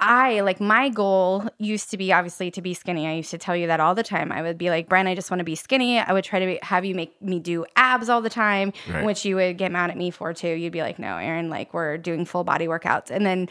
I- 0.00 0.40
like 0.40 0.60
my 0.60 0.88
goal 0.88 1.48
used 1.58 1.90
to 1.90 1.96
be 1.98 2.12
obviously 2.12 2.50
to 2.52 2.62
be 2.62 2.74
skinny. 2.74 3.06
I 3.06 3.12
used 3.14 3.30
to 3.30 3.38
tell 3.38 3.54
you 3.54 3.66
that 3.68 3.80
all 3.80 3.94
the 3.94 4.02
time. 4.02 4.32
I 4.32 4.42
would 4.42 4.56
be 4.58 4.70
like, 4.70 4.88
Brian, 4.88 5.06
I 5.06 5.14
just 5.14 5.30
want 5.30 5.40
to 5.40 5.44
be 5.44 5.54
skinny. 5.54 5.98
I 5.98 6.12
would 6.12 6.24
try 6.24 6.38
to 6.38 6.46
be, 6.46 6.58
have 6.62 6.84
you 6.84 6.94
make 6.94 7.20
me 7.22 7.38
do 7.38 7.66
abs 7.76 8.08
all 8.08 8.20
the 8.22 8.30
time, 8.30 8.72
Right. 8.88 9.04
which 9.04 9.24
you 9.24 9.36
would 9.36 9.58
get 9.58 9.70
mad 9.70 9.90
at 9.90 9.96
me 9.96 10.10
for 10.10 10.32
too. 10.32 10.48
You'd 10.48 10.72
be 10.72 10.82
like, 10.82 10.98
no, 10.98 11.16
Erin, 11.18 11.50
like 11.50 11.72
we're 11.74 11.98
doing 11.98 12.24
full 12.24 12.44
body 12.44 12.66
workouts. 12.66 13.10
And 13.10 13.24
then 13.26 13.48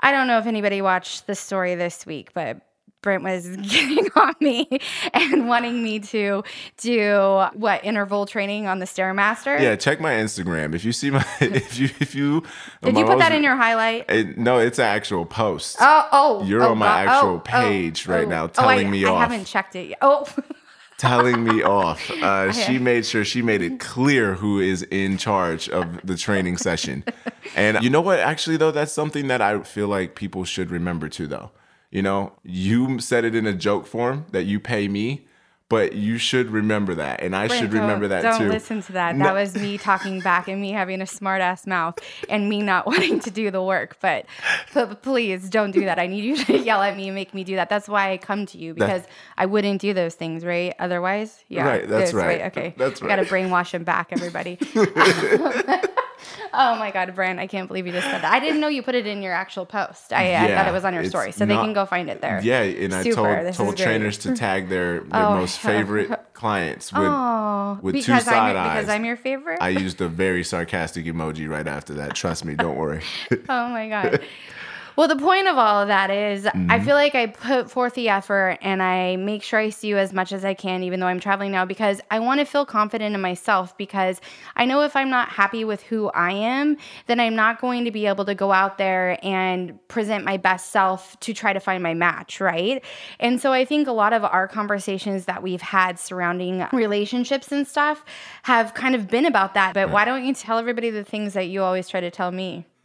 I 0.00 0.10
don't 0.12 0.26
know 0.26 0.38
if 0.38 0.46
anybody 0.46 0.80
watched 0.82 1.26
the 1.26 1.34
story 1.34 1.74
this 1.74 2.06
week, 2.06 2.30
but 2.34 2.58
Brent 3.02 3.22
was 3.24 3.48
getting 3.68 4.06
on 4.16 4.34
me 4.40 4.68
and 5.12 5.48
wanting 5.48 5.82
me 5.82 5.98
to 6.00 6.42
do 6.78 7.44
what 7.54 7.84
interval 7.84 8.26
training 8.26 8.66
on 8.66 8.78
the 8.78 8.86
stairmaster. 8.86 9.60
Yeah, 9.60 9.76
check 9.76 10.00
my 10.00 10.12
Instagram. 10.12 10.74
If 10.74 10.84
you 10.84 10.92
see 10.92 11.10
my, 11.10 11.24
if 11.40 11.78
you, 11.78 11.90
if 12.00 12.14
you, 12.14 12.42
Did 12.82 12.96
you 12.96 13.04
put 13.04 13.18
that 13.18 13.32
in 13.32 13.42
your 13.42 13.56
highlight? 13.56 14.08
It, 14.08 14.38
no, 14.38 14.58
it's 14.58 14.78
an 14.78 14.86
actual 14.86 15.26
post. 15.26 15.76
Oh, 15.80 16.08
oh, 16.12 16.44
You're 16.44 16.62
oh, 16.62 16.70
on 16.70 16.78
my 16.78 16.86
God. 17.04 17.08
actual 17.08 17.28
Oh, 17.30 17.34
oh, 17.34 17.40
page 17.40 18.06
right 18.06 18.24
oh. 18.26 18.30
now, 18.30 18.44
Oh, 18.44 18.48
telling 18.48 18.86
I, 18.86 18.90
me 18.90 19.04
I 19.04 19.10
off. 19.10 19.20
haven't 19.30 19.44
checked 19.46 19.74
it 19.76 19.88
yet. 19.90 19.98
Oh, 20.00 20.26
telling 20.98 21.42
me 21.42 21.62
off. 21.62 22.08
Uh, 22.10 22.52
she 22.52 22.78
made 22.78 23.04
sure 23.04 23.24
she 23.24 23.42
made 23.42 23.62
it 23.62 23.80
clear 23.80 24.34
who 24.34 24.60
is 24.60 24.82
in 24.84 25.18
charge 25.18 25.68
of 25.68 26.00
the 26.04 26.16
training 26.16 26.56
session. 26.56 27.04
And 27.56 27.82
you 27.82 27.90
know 27.90 28.00
what? 28.00 28.20
Actually, 28.20 28.56
though, 28.58 28.70
that's 28.70 28.92
something 28.92 29.26
that 29.26 29.42
I 29.42 29.60
feel 29.62 29.88
like 29.88 30.14
people 30.14 30.44
should 30.44 30.70
remember 30.70 31.08
too, 31.08 31.26
though. 31.26 31.50
You 31.92 32.00
know, 32.00 32.32
you 32.42 32.98
said 33.00 33.24
it 33.26 33.34
in 33.34 33.46
a 33.46 33.52
joke 33.52 33.86
form 33.86 34.24
that 34.32 34.44
you 34.44 34.58
pay 34.58 34.88
me, 34.88 35.26
but 35.72 35.94
you 35.94 36.18
should 36.18 36.50
remember 36.50 36.94
that. 36.96 37.22
And 37.22 37.34
I 37.34 37.48
should 37.48 37.70
Brent, 37.70 37.84
remember 37.84 38.06
don't, 38.06 38.22
that 38.22 38.32
don't 38.32 38.40
too. 38.40 38.48
listen 38.52 38.82
to 38.82 38.92
that. 38.92 39.16
No. 39.16 39.24
That 39.24 39.32
was 39.32 39.54
me 39.54 39.78
talking 39.78 40.20
back 40.20 40.46
and 40.46 40.60
me 40.60 40.70
having 40.70 41.00
a 41.00 41.06
smart 41.06 41.40
ass 41.40 41.66
mouth 41.66 41.98
and 42.28 42.46
me 42.46 42.60
not 42.60 42.86
wanting 42.92 43.20
to 43.20 43.30
do 43.30 43.50
the 43.50 43.62
work. 43.62 43.96
But, 44.02 44.26
but 44.74 45.00
please 45.00 45.48
don't 45.48 45.70
do 45.70 45.86
that. 45.86 45.98
I 45.98 46.08
need 46.08 46.24
you 46.24 46.36
to 46.44 46.58
yell 46.62 46.82
at 46.82 46.94
me 46.94 47.08
and 47.08 47.14
make 47.14 47.32
me 47.32 47.42
do 47.42 47.56
that. 47.56 47.70
That's 47.70 47.88
why 47.88 48.12
I 48.12 48.18
come 48.18 48.44
to 48.44 48.58
you 48.58 48.74
because 48.74 49.04
I 49.38 49.46
wouldn't 49.46 49.80
do 49.80 49.94
those 49.94 50.14
things, 50.14 50.44
right? 50.44 50.74
Otherwise, 50.78 51.42
yeah. 51.48 51.66
Right, 51.66 51.88
that's 51.88 52.12
right. 52.12 52.42
Okay, 52.42 52.74
That's 52.76 53.00
right. 53.00 53.10
I 53.10 53.16
got 53.16 53.26
to 53.26 53.34
brainwash 53.34 53.70
him 53.70 53.84
back, 53.84 54.08
everybody. 54.12 54.58
Oh 56.54 56.76
my 56.76 56.90
God, 56.90 57.14
Brent! 57.14 57.38
I 57.38 57.46
can't 57.46 57.66
believe 57.66 57.86
you 57.86 57.92
just 57.92 58.06
said 58.06 58.22
that. 58.22 58.32
I 58.32 58.38
didn't 58.38 58.60
know 58.60 58.68
you 58.68 58.82
put 58.82 58.94
it 58.94 59.06
in 59.06 59.22
your 59.22 59.32
actual 59.32 59.64
post. 59.64 60.12
I, 60.12 60.34
I 60.36 60.54
thought 60.54 60.68
it 60.68 60.72
was 60.72 60.84
on 60.84 60.94
your 60.94 61.04
story, 61.04 61.32
so 61.32 61.46
they 61.46 61.54
can 61.54 61.72
go 61.72 61.86
find 61.86 62.10
it 62.10 62.20
there. 62.20 62.40
Yeah, 62.42 62.60
and 62.60 62.94
I 62.94 63.02
told 63.10 63.52
told 63.54 63.76
trainers 63.76 64.18
to 64.18 64.34
tag 64.34 64.68
their, 64.68 65.00
their 65.00 65.08
Oh, 65.12 65.36
most 65.36 65.61
favorite 65.62 66.34
clients 66.34 66.92
with 66.92 67.02
Oh, 67.02 67.78
with 67.82 67.94
two 67.94 68.00
because 68.00 68.24
side 68.24 68.56
I'm 68.56 68.68
because 68.68 68.88
eyes. 68.88 68.94
I'm 68.94 69.04
your 69.04 69.16
favorite. 69.16 69.58
I 69.60 69.70
used 69.70 70.00
a 70.00 70.08
very 70.08 70.44
sarcastic 70.44 71.06
emoji 71.06 71.48
right 71.48 71.66
after 71.66 71.94
that. 71.94 72.14
Trust 72.14 72.44
me, 72.44 72.54
don't 72.54 72.76
worry. 72.76 73.02
oh 73.48 73.68
my 73.68 73.88
god. 73.88 74.20
Well, 74.96 75.08
the 75.08 75.16
point 75.16 75.48
of 75.48 75.56
all 75.56 75.82
of 75.82 75.88
that 75.88 76.10
is 76.10 76.46
I 76.46 76.50
Mm-hmm. 76.50 76.84
feel 76.84 76.94
like 76.94 77.14
I 77.14 77.26
put 77.26 77.70
forth 77.70 77.94
the 77.94 78.08
effort 78.08 78.58
and 78.62 78.82
I 78.82 79.16
make 79.16 79.42
sure 79.42 79.58
I 79.58 79.70
see 79.70 79.88
you 79.88 79.98
as 79.98 80.12
much 80.12 80.32
as 80.32 80.44
I 80.44 80.54
can, 80.54 80.82
even 80.82 81.00
though 81.00 81.06
I'm 81.06 81.20
traveling 81.20 81.50
now, 81.52 81.64
because 81.64 82.00
I 82.10 82.18
want 82.18 82.40
to 82.40 82.44
feel 82.46 82.64
confident 82.66 83.14
in 83.14 83.20
myself. 83.20 83.76
Because 83.76 84.20
I 84.56 84.64
know 84.64 84.82
if 84.82 84.94
I'm 84.96 85.10
not 85.10 85.28
happy 85.28 85.64
with 85.64 85.82
who 85.82 86.08
I 86.10 86.32
am, 86.32 86.76
then 87.06 87.20
I'm 87.20 87.34
not 87.34 87.60
going 87.60 87.84
to 87.84 87.90
be 87.90 88.06
able 88.06 88.24
to 88.26 88.34
go 88.34 88.52
out 88.52 88.78
there 88.78 89.18
and 89.22 89.78
present 89.88 90.24
my 90.24 90.36
best 90.36 90.70
self 90.70 91.18
to 91.20 91.32
try 91.34 91.52
to 91.52 91.60
find 91.60 91.82
my 91.82 91.94
match, 91.94 92.40
right? 92.40 92.84
And 93.20 93.40
so 93.40 93.52
I 93.52 93.64
think 93.64 93.88
a 93.88 93.92
lot 93.92 94.12
of 94.12 94.24
our 94.24 94.46
conversations 94.48 95.24
that 95.26 95.42
we've 95.42 95.62
had 95.62 95.98
surrounding 95.98 96.66
relationships 96.72 97.50
and 97.52 97.66
stuff 97.66 98.04
have 98.44 98.74
kind 98.74 98.94
of 98.94 99.08
been 99.08 99.26
about 99.26 99.54
that. 99.54 99.74
But 99.74 99.90
why 99.90 100.04
don't 100.04 100.24
you 100.24 100.34
tell 100.34 100.58
everybody 100.58 100.90
the 100.90 101.04
things 101.04 101.34
that 101.34 101.48
you 101.48 101.62
always 101.62 101.88
try 101.88 102.00
to 102.00 102.10
tell 102.10 102.30
me? 102.30 102.66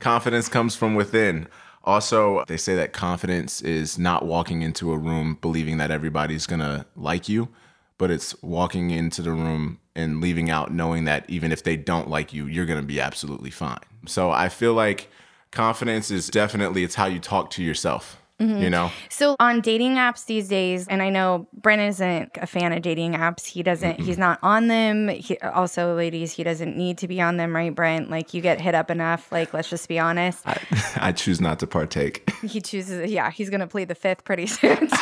confidence 0.00 0.48
comes 0.48 0.74
from 0.74 0.94
within. 0.94 1.48
Also, 1.84 2.44
they 2.48 2.56
say 2.56 2.74
that 2.74 2.92
confidence 2.92 3.62
is 3.62 3.98
not 3.98 4.26
walking 4.26 4.62
into 4.62 4.92
a 4.92 4.98
room 4.98 5.38
believing 5.40 5.78
that 5.78 5.90
everybody's 5.90 6.46
gonna 6.46 6.86
like 6.96 7.28
you, 7.28 7.48
but 7.96 8.10
it's 8.10 8.40
walking 8.42 8.90
into 8.90 9.22
the 9.22 9.30
room 9.32 9.78
and 9.94 10.20
leaving 10.20 10.50
out 10.50 10.72
knowing 10.72 11.04
that 11.04 11.24
even 11.28 11.52
if 11.52 11.62
they 11.62 11.76
don't 11.76 12.10
like 12.10 12.32
you, 12.32 12.46
you're 12.46 12.66
gonna 12.66 12.82
be 12.82 13.00
absolutely 13.00 13.50
fine. 13.50 13.78
So 14.06 14.30
I 14.30 14.48
feel 14.48 14.74
like 14.74 15.08
confidence 15.52 16.10
is 16.10 16.28
definitely 16.28 16.82
it's 16.82 16.96
how 16.96 17.06
you 17.06 17.20
talk 17.20 17.50
to 17.50 17.62
yourself. 17.62 18.20
Mm-hmm. 18.40 18.62
You 18.62 18.70
know? 18.70 18.90
So 19.08 19.36
on 19.40 19.62
dating 19.62 19.94
apps 19.94 20.26
these 20.26 20.48
days, 20.48 20.86
and 20.88 21.02
I 21.02 21.08
know 21.08 21.48
Brent 21.54 21.80
isn't 21.80 22.32
a 22.36 22.46
fan 22.46 22.72
of 22.72 22.82
dating 22.82 23.14
apps. 23.14 23.46
He 23.46 23.62
doesn't. 23.62 24.00
He's 24.00 24.18
not 24.18 24.38
on 24.42 24.68
them. 24.68 25.08
He, 25.08 25.38
also, 25.38 25.94
ladies, 25.94 26.32
he 26.32 26.44
doesn't 26.44 26.76
need 26.76 26.98
to 26.98 27.08
be 27.08 27.20
on 27.20 27.38
them, 27.38 27.54
right, 27.54 27.74
Brent? 27.74 28.10
Like 28.10 28.34
you 28.34 28.42
get 28.42 28.60
hit 28.60 28.74
up 28.74 28.90
enough. 28.90 29.32
Like 29.32 29.54
let's 29.54 29.70
just 29.70 29.88
be 29.88 29.98
honest. 29.98 30.46
I, 30.46 30.60
I 31.08 31.12
choose 31.12 31.40
not 31.40 31.58
to 31.60 31.66
partake. 31.66 32.30
He 32.46 32.60
chooses. 32.60 33.10
Yeah, 33.10 33.30
he's 33.30 33.50
gonna 33.50 33.66
plead 33.66 33.88
the 33.88 33.94
fifth 33.94 34.24
pretty 34.24 34.46
soon. 34.56 34.86
Go 34.86 34.96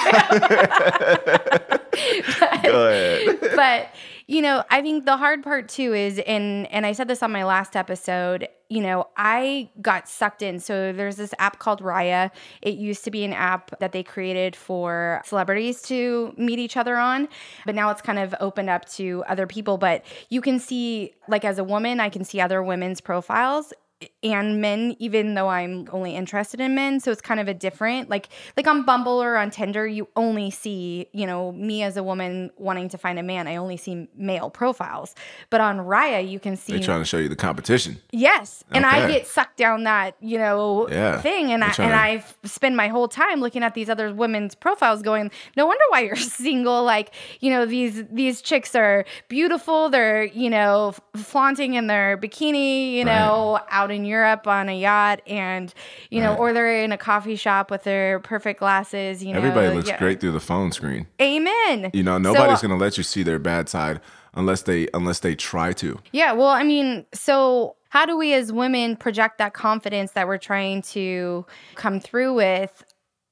ahead. 2.89 3.39
but 3.55 3.89
you 4.27 4.41
know 4.41 4.65
i 4.71 4.81
think 4.81 5.05
the 5.05 5.17
hard 5.17 5.43
part 5.43 5.69
too 5.69 5.93
is 5.93 6.19
and 6.27 6.71
and 6.73 6.87
i 6.87 6.93
said 6.93 7.09
this 7.09 7.23
on 7.23 7.31
my 7.31 7.45
last 7.45 7.77
episode 7.77 8.49
you 8.69 8.81
know 8.81 9.07
i 9.17 9.69
got 9.81 10.09
sucked 10.09 10.43
in. 10.43 10.59
So 10.59 10.93
there's 10.93 11.17
this 11.17 11.35
app 11.39 11.59
called 11.59 11.81
raya. 11.83 12.31
It 12.63 12.75
used 12.75 13.05
to 13.05 13.11
be 13.11 13.25
an 13.25 13.33
app 13.33 13.79
that 13.79 13.93
they 13.93 14.03
created 14.03 14.57
for 14.57 15.23
celebrities 15.25 15.83
to 15.83 16.35
meet 16.37 16.59
each 16.59 16.77
other 16.77 16.97
on 16.97 17.29
but 17.67 17.75
now 17.75 17.91
it's 17.91 18.03
kind 18.03 18.19
of 18.19 18.35
opened 18.41 18.71
up 18.71 18.87
to 18.91 19.23
other 19.29 19.47
people. 19.47 19.79
But 19.79 20.05
you 20.29 20.41
can 20.41 20.59
see 20.59 21.13
like 21.29 21.45
as 21.45 21.59
a 21.59 21.65
woman 21.65 22.01
i 22.01 22.09
can 22.09 22.25
see 22.25 22.41
other 22.41 22.63
women's 22.63 23.01
profiles 23.01 23.73
and 24.23 24.61
men 24.61 24.95
even 24.99 25.35
though 25.35 25.49
i'm 25.49 25.89
only 25.93 26.15
interested 26.15 26.61
in 26.61 26.75
men 26.75 27.01
so 27.01 27.11
it's 27.11 27.21
kind 27.23 27.41
of 27.41 27.49
a 27.49 27.55
different 27.55 28.11
like 28.11 28.29
like 28.57 28.67
on 28.67 28.85
bumble 28.85 29.23
or 29.23 29.37
on 29.37 29.51
tinder 29.51 29.87
you 29.87 30.07
only 30.17 30.51
see 30.51 31.07
you 31.13 31.27
know 31.27 31.53
me 31.53 31.83
as 31.83 31.97
a 31.97 32.03
woman 32.03 32.51
wanting 32.59 32.89
to 32.89 32.99
find 32.99 33.19
a 33.19 33.23
man 33.23 33.47
i 33.47 33.57
only 33.57 33.77
see 33.77 34.07
male 34.17 34.51
profiles 34.51 35.15
but 35.49 35.61
on 35.61 35.79
raya 35.79 36.29
you 36.29 36.39
can 36.41 36.57
see 36.57 36.73
They're 36.75 36.83
trying 36.83 37.01
to 37.01 37.05
show 37.07 37.19
you 37.19 37.29
the 37.29 37.37
competition. 37.37 37.99
Yes, 38.13 38.65
and 38.73 38.85
I 38.85 39.07
get 39.09 39.27
sucked 39.27 39.57
down 39.57 39.85
that 39.85 40.17
you 40.21 40.39
know 40.39 40.89
Yeah. 40.91 41.21
thing, 41.21 41.53
and 41.53 41.63
I 41.63 41.69
They're 41.69 41.75
trying 41.75 41.91
and 41.93 42.23
to- 42.23 42.27
I 42.45 42.49
spend 42.49 42.77
my 42.77 42.89
whole 42.89 43.09
time 43.09 43.41
looking 43.41 43.63
at 43.63 43.75
these 43.75 43.89
other 43.89 44.13
women's 44.13 44.55
profiles, 44.55 45.03
going, 45.03 45.31
"No 45.57 45.67
wonder 45.67 45.83
why 45.91 46.01
you're 46.01 46.17
single." 46.41 46.83
Like 46.85 47.15
you 47.41 47.51
know 47.51 47.65
these 47.67 48.05
these 48.11 48.43
chicks 48.43 48.75
are 48.75 49.05
beautiful. 49.29 49.89
They're 49.91 50.25
you 50.25 50.51
know 50.51 50.95
flaunting 51.17 51.75
in 51.75 51.87
their 51.87 52.17
bikini, 52.19 52.93
you 52.93 53.05
know, 53.05 53.61
out 53.71 53.84
in 53.91 54.05
Europe 54.05 54.47
on 54.47 54.69
a 54.69 54.79
yacht, 54.79 55.21
and 55.27 55.73
you 56.11 56.21
know, 56.21 56.31
Right. 56.31 56.39
or 56.39 56.53
they're 56.53 56.83
in 56.85 56.93
a 56.93 56.99
coffee 56.99 57.37
shop 57.37 57.71
with 57.71 57.85
their 57.85 58.21
perfect 58.21 58.61
glasses. 58.61 59.23
You 59.25 59.33
know, 59.33 59.39
Everybody 59.39 59.75
looks 59.75 59.89
yeah. 59.89 59.99
great 59.99 60.21
through 60.21 60.33
the 60.33 60.41
phone 60.41 60.73
screen. 60.73 61.07
Amen. 61.21 61.91
You 61.93 62.03
know, 62.03 62.19
nobody's 62.19 62.61
So, 62.61 62.69
gonna 62.69 62.81
let 62.81 62.97
you 62.97 63.03
see 63.05 63.23
their 63.23 63.39
bad 63.39 63.69
side 63.69 64.01
unless 64.35 64.63
they 64.63 64.89
unless 64.95 65.21
they 65.21 65.35
try 65.35 65.73
to. 65.75 65.99
Yeah, 66.13 66.33
well, 66.33 66.49
I 66.49 66.63
mean, 66.65 67.07
so 67.15 67.77
how 67.91 68.07
do 68.07 68.17
we 68.17 68.35
as 68.35 68.53
women 68.53 68.97
project 68.97 69.39
that 69.39 69.55
confidence 69.55 70.13
that 70.13 70.27
we're 70.27 70.39
trying 70.39 70.83
to 70.83 71.47
come 71.77 72.01
through 72.01 72.35
with 72.35 72.85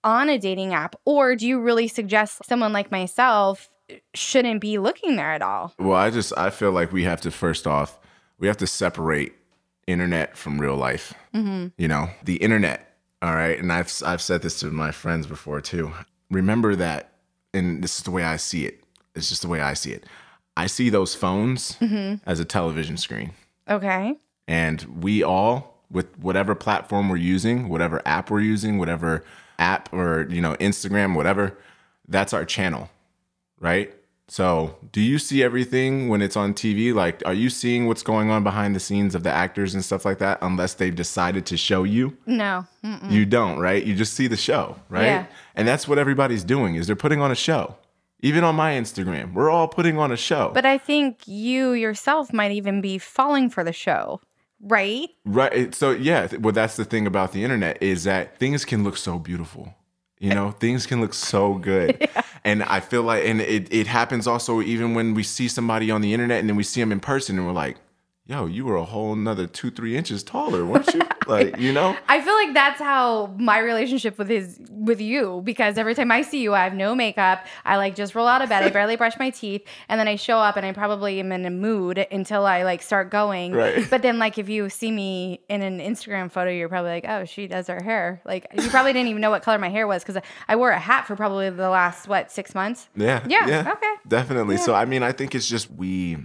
on 0.05 0.29
a 0.29 0.39
dating 0.39 0.73
app? 0.75 0.95
Or 1.05 1.35
do 1.37 1.47
you 1.47 1.61
really 1.61 1.89
suggest 1.89 2.45
someone 2.47 2.73
like 2.73 2.91
myself 2.93 3.69
shouldn't 4.15 4.61
be 4.61 4.79
looking 4.79 5.17
there 5.17 5.33
at 5.33 5.43
all? 5.43 5.75
Well, 5.79 5.97
I 5.97 6.11
just 6.11 6.33
I 6.39 6.51
feel 6.51 6.71
like 6.73 6.93
we 6.93 7.03
have 7.05 7.21
to 7.23 7.31
first 7.31 7.67
off 7.67 7.99
we 8.39 8.47
have 8.49 8.57
to 8.59 8.67
separate 8.67 9.35
internet 9.87 10.37
from 10.37 10.61
real 10.61 10.77
life. 10.77 11.15
Mm-hmm. 11.35 11.69
You 11.77 11.89
know, 11.89 12.09
the 12.25 12.37
internet. 12.37 12.89
All 13.21 13.35
right, 13.35 13.59
and 13.59 13.73
I've 13.73 13.93
I've 14.05 14.23
said 14.23 14.43
this 14.43 14.59
to 14.61 14.67
my 14.67 14.91
friends 14.91 15.27
before 15.27 15.61
too. 15.61 15.93
Remember 16.31 16.75
that, 16.77 17.13
and 17.55 17.83
this 17.83 17.99
is 17.99 18.03
the 18.05 18.11
way 18.11 18.25
I 18.25 18.37
see 18.37 18.67
it. 18.67 18.83
It's 19.15 19.29
just 19.29 19.43
the 19.43 19.49
way 19.49 19.61
I 19.61 19.75
see 19.75 19.93
it. 19.93 20.05
I 20.57 20.67
see 20.67 20.91
those 20.91 21.15
phones 21.15 21.77
mm-hmm. 21.77 22.17
as 22.29 22.41
a 22.41 22.45
television 22.45 22.97
screen, 22.97 23.33
Okay. 23.69 24.17
and 24.49 25.03
we 25.03 25.23
all 25.23 25.81
with 25.91 26.19
whatever 26.19 26.55
platform 26.55 27.09
we're 27.09 27.17
using, 27.17 27.69
whatever 27.69 28.03
app 28.05 28.31
we're 28.31 28.41
using, 28.41 28.79
whatever 28.79 29.25
app 29.59 29.93
or 29.93 30.27
you 30.29 30.41
know 30.41 30.55
Instagram, 30.57 31.15
whatever, 31.15 31.57
that's 32.09 32.33
our 32.33 32.45
channel 32.45 32.91
right? 33.63 33.95
So, 34.33 34.79
do 34.93 35.03
you 35.03 35.19
see 35.19 35.43
everything 35.43 36.09
when 36.09 36.23
it's 36.23 36.39
on 36.39 36.55
TV? 36.55 36.95
Like, 36.95 37.23
are 37.27 37.35
you 37.35 37.51
seeing 37.51 37.87
what's 37.87 38.03
going 38.03 38.31
on 38.31 38.43
behind 38.43 38.75
the 38.75 38.81
scenes 38.81 39.15
of 39.15 39.25
the 39.25 39.31
actors 39.31 39.75
and 39.75 39.85
stuff 39.85 40.07
like 40.07 40.21
that? 40.21 40.39
Unless 40.41 40.73
they've 40.75 40.95
decided 40.95 41.45
to 41.45 41.59
show 41.59 41.85
you, 41.85 42.17
No. 42.25 42.65
Mm. 42.83 43.11
you 43.11 43.27
don't, 43.27 43.59
right? 43.59 43.85
You 43.85 43.95
just 43.95 44.15
see 44.15 44.29
the 44.29 44.37
show, 44.39 44.77
right? 44.89 45.05
Yeah. 45.05 45.27
And 45.55 45.69
that's 45.69 45.87
what 45.87 45.99
everybody's 45.99 46.45
doing 46.45 46.77
is 46.77 46.87
they're 46.87 46.97
putting 46.97 47.21
on 47.21 47.31
a 47.31 47.35
show. 47.35 47.77
Even 48.21 48.43
on 48.43 48.55
my 48.55 48.73
Instagram, 48.73 49.35
we're 49.35 49.51
all 49.51 49.69
putting 49.69 49.99
on 49.99 50.11
a 50.11 50.17
show, 50.17 50.51
But 50.55 50.65
I 50.65 50.79
think 50.79 51.29
you 51.29 51.73
yourself 51.73 52.33
might 52.33 52.53
even 52.53 52.81
be 52.81 52.97
falling 52.97 53.51
for 53.51 53.63
the 53.63 53.75
show, 53.75 54.23
right? 54.63 55.11
right? 55.27 55.75
So, 55.75 55.91
yeah, 55.91 56.29
well, 56.41 56.55
that's 56.55 56.77
the 56.77 56.87
thing 56.87 57.07
about 57.07 57.33
the 57.33 57.45
internet 57.45 57.83
is 57.83 58.05
that 58.05 58.39
things 58.39 58.65
can 58.65 58.83
look 58.83 58.97
so 58.97 59.19
beautiful. 59.19 59.75
You 60.19 60.33
know, 60.35 60.53
things 60.53 60.87
can 60.87 61.01
look 61.03 61.13
so 61.15 61.55
good. 61.55 62.09
And 62.45 62.63
I 62.65 62.81
feel 62.81 63.03
like, 63.03 63.25
and 63.25 63.41
it, 63.41 63.73
it 63.73 63.87
happens 63.87 64.27
also 64.27 64.61
even 64.61 64.95
when 64.95 65.15
we 65.15 65.23
see 65.23 65.49
somebody 65.49 65.91
on 65.91 66.01
the 66.01 66.13
internet 66.13 66.41
and 66.41 66.49
then 66.49 66.57
we 66.57 66.65
see 66.65 66.81
them 66.81 66.91
in 66.91 67.01
person 67.01 67.39
and 67.39 67.47
we're 67.47 67.53
like, 67.53 67.77
yo, 68.25 68.47
you 68.47 68.65
were 68.65 68.77
a 68.77 68.85
whole 68.85 69.15
nother 69.17 69.47
two, 69.47 69.71
three 69.71 69.97
inches 69.97 70.23
taller, 70.23 70.65
weren't 70.65 70.93
you? 70.95 71.03
like, 71.27 71.59
you 71.59 71.73
know? 71.73 71.97
I 72.09 72.21
feel 72.21 72.35
like 72.35 72.55
that's 72.55 72.81
how 72.81 73.35
my 73.39 73.59
relationship 73.59 74.17
with 74.17 74.29
his 74.29 74.61
with 74.71 75.01
you 75.01 75.43
because 75.45 75.77
every 75.77 75.95
time 75.95 76.11
I 76.11 76.23
see 76.23 76.41
you, 76.43 76.55
I 76.55 76.65
have 76.65 76.75
no 76.75 76.95
makeup. 76.95 77.45
I 77.65 77.77
like 77.77 77.95
just 77.95 78.15
roll 78.15 78.27
out 78.27 78.43
of 78.43 78.49
bed. 78.49 78.63
I 78.63 78.71
barely 78.71 78.97
brush 78.97 79.19
my 79.19 79.31
teeth, 79.31 79.67
and 79.89 79.99
then 79.99 80.09
I 80.09 80.17
show 80.17 80.39
up 80.39 80.57
and 80.57 80.65
I 80.65 80.73
probably 80.73 81.21
am 81.21 81.33
in 81.33 81.45
a 81.45 81.51
mood 81.51 81.99
until 82.11 82.47
I 82.47 82.63
like 82.63 82.83
start 82.83 83.11
going. 83.11 83.53
Right. 83.53 83.89
But 83.91 84.03
then 84.03 84.19
like 84.19 84.39
if 84.39 84.49
you 84.49 84.69
see 84.71 84.91
me 84.91 85.41
in 85.49 85.63
an 85.63 85.81
Instagram 85.81 86.31
photo, 86.31 86.51
you're 86.51 86.69
probably 86.69 86.91
like, 86.91 87.05
oh, 87.09 87.25
she 87.25 87.47
does 87.47 87.67
her 87.67 87.83
hair. 87.83 88.23
Like 88.25 88.47
you 88.55 88.69
probably 88.71 88.93
didn't 88.93 89.09
even 89.09 89.21
know 89.21 89.31
what 89.31 89.43
color 89.43 89.59
my 89.59 89.69
hair 89.69 89.87
was 89.87 90.03
because 90.03 90.23
I 90.49 90.57
wore 90.57 90.71
a 90.71 90.79
hat 90.79 91.07
for 91.07 91.17
probably 91.17 91.51
the 91.51 91.69
last 91.69 92.09
what 92.09 92.31
six 92.31 92.55
months. 92.55 92.89
Yeah. 92.97 93.25
Yeah, 93.29 93.73
okay. 93.73 93.95
Definitely. 94.07 94.57
So, 94.59 94.75
I 94.75 94.85
mean, 94.85 95.03
I 95.03 95.13
think 95.13 95.35
it's 95.35 95.49
just 95.49 95.71
we, 95.71 96.19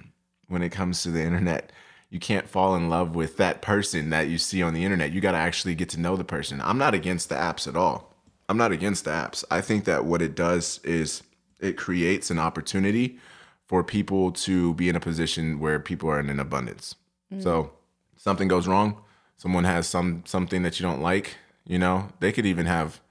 when 0.48 0.62
it 0.62 0.70
comes 0.70 1.04
to 1.04 1.12
the 1.12 1.22
internet, 1.22 1.72
you 2.10 2.20
can't 2.20 2.48
fall 2.48 2.76
in 2.76 2.90
love 2.90 3.16
with 3.16 3.38
that 3.38 3.62
person 3.62 4.10
that 4.12 4.30
you 4.30 4.38
see 4.38 4.64
on 4.64 4.74
the 4.74 4.84
internet. 4.84 5.12
You 5.12 5.22
got 5.22 5.34
to 5.34 5.38
actually 5.38 5.76
get 5.76 5.90
to 5.90 6.00
know 6.00 6.16
the 6.16 6.24
person. 6.24 6.62
I'm 6.62 6.78
not 6.78 6.94
against 6.94 7.30
the 7.30 7.36
apps 7.36 7.68
at 7.68 7.76
all. 7.76 8.16
I'm 8.50 8.58
not 8.58 8.72
against 8.72 9.04
the 9.04 9.12
apps. 9.12 9.44
I 9.52 9.62
think 9.62 9.86
that 9.86 10.06
what 10.06 10.22
it 10.22 10.36
does 10.36 10.80
is 10.84 11.24
it 11.60 11.78
creates 11.78 12.32
an 12.32 12.40
opportunity 12.40 13.20
for 13.66 13.84
people 13.84 14.32
to 14.32 14.74
be 14.76 14.88
in 14.88 14.96
a 14.96 15.02
position 15.02 15.60
where 15.60 15.80
people 15.80 16.10
are 16.10 16.20
in 16.20 16.30
an 16.30 16.40
abundance. 16.40 16.96
Mm. 17.34 17.44
So, 17.44 17.72
something 18.16 18.48
goes 18.48 18.68
wrong, 18.68 19.02
someone 19.36 19.66
has 19.66 19.88
some 19.88 20.24
something 20.26 20.64
that 20.64 20.80
you 20.80 20.86
don't 20.86 21.02
like, 21.02 21.36
you 21.66 21.78
know, 21.78 22.10
they 22.22 22.32
could 22.32 22.46
even 22.46 22.66
have 22.66 23.02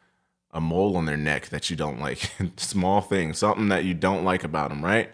a 0.53 0.61
mole 0.61 0.97
on 0.97 1.05
their 1.05 1.19
neck 1.19 1.49
that 1.49 1.69
you 1.69 1.77
don't 1.77 2.01
like, 2.01 2.31
small 2.57 3.03
thing, 3.03 3.35
something 3.35 3.69
that 3.69 3.85
you 3.85 3.93
don't 3.93 4.25
like 4.25 4.43
about 4.43 4.71
them, 4.71 4.83
right? 4.83 5.11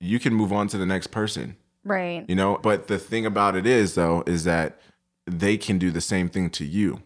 You 0.00 0.18
can 0.18 0.34
move 0.34 0.52
on 0.52 0.66
to 0.68 0.78
the 0.78 0.86
next 0.86 1.08
person, 1.08 1.56
Right. 1.86 2.24
you 2.28 2.34
know. 2.34 2.58
But 2.62 2.88
the 2.88 2.98
thing 2.98 3.24
about 3.24 3.54
it 3.56 3.66
is, 3.66 3.94
though, 3.94 4.22
is 4.26 4.44
that 4.44 4.80
they 5.26 5.56
can 5.56 5.78
do 5.78 5.90
the 5.90 6.00
same 6.00 6.28
thing 6.28 6.50
to 6.50 6.64
you, 6.64 7.00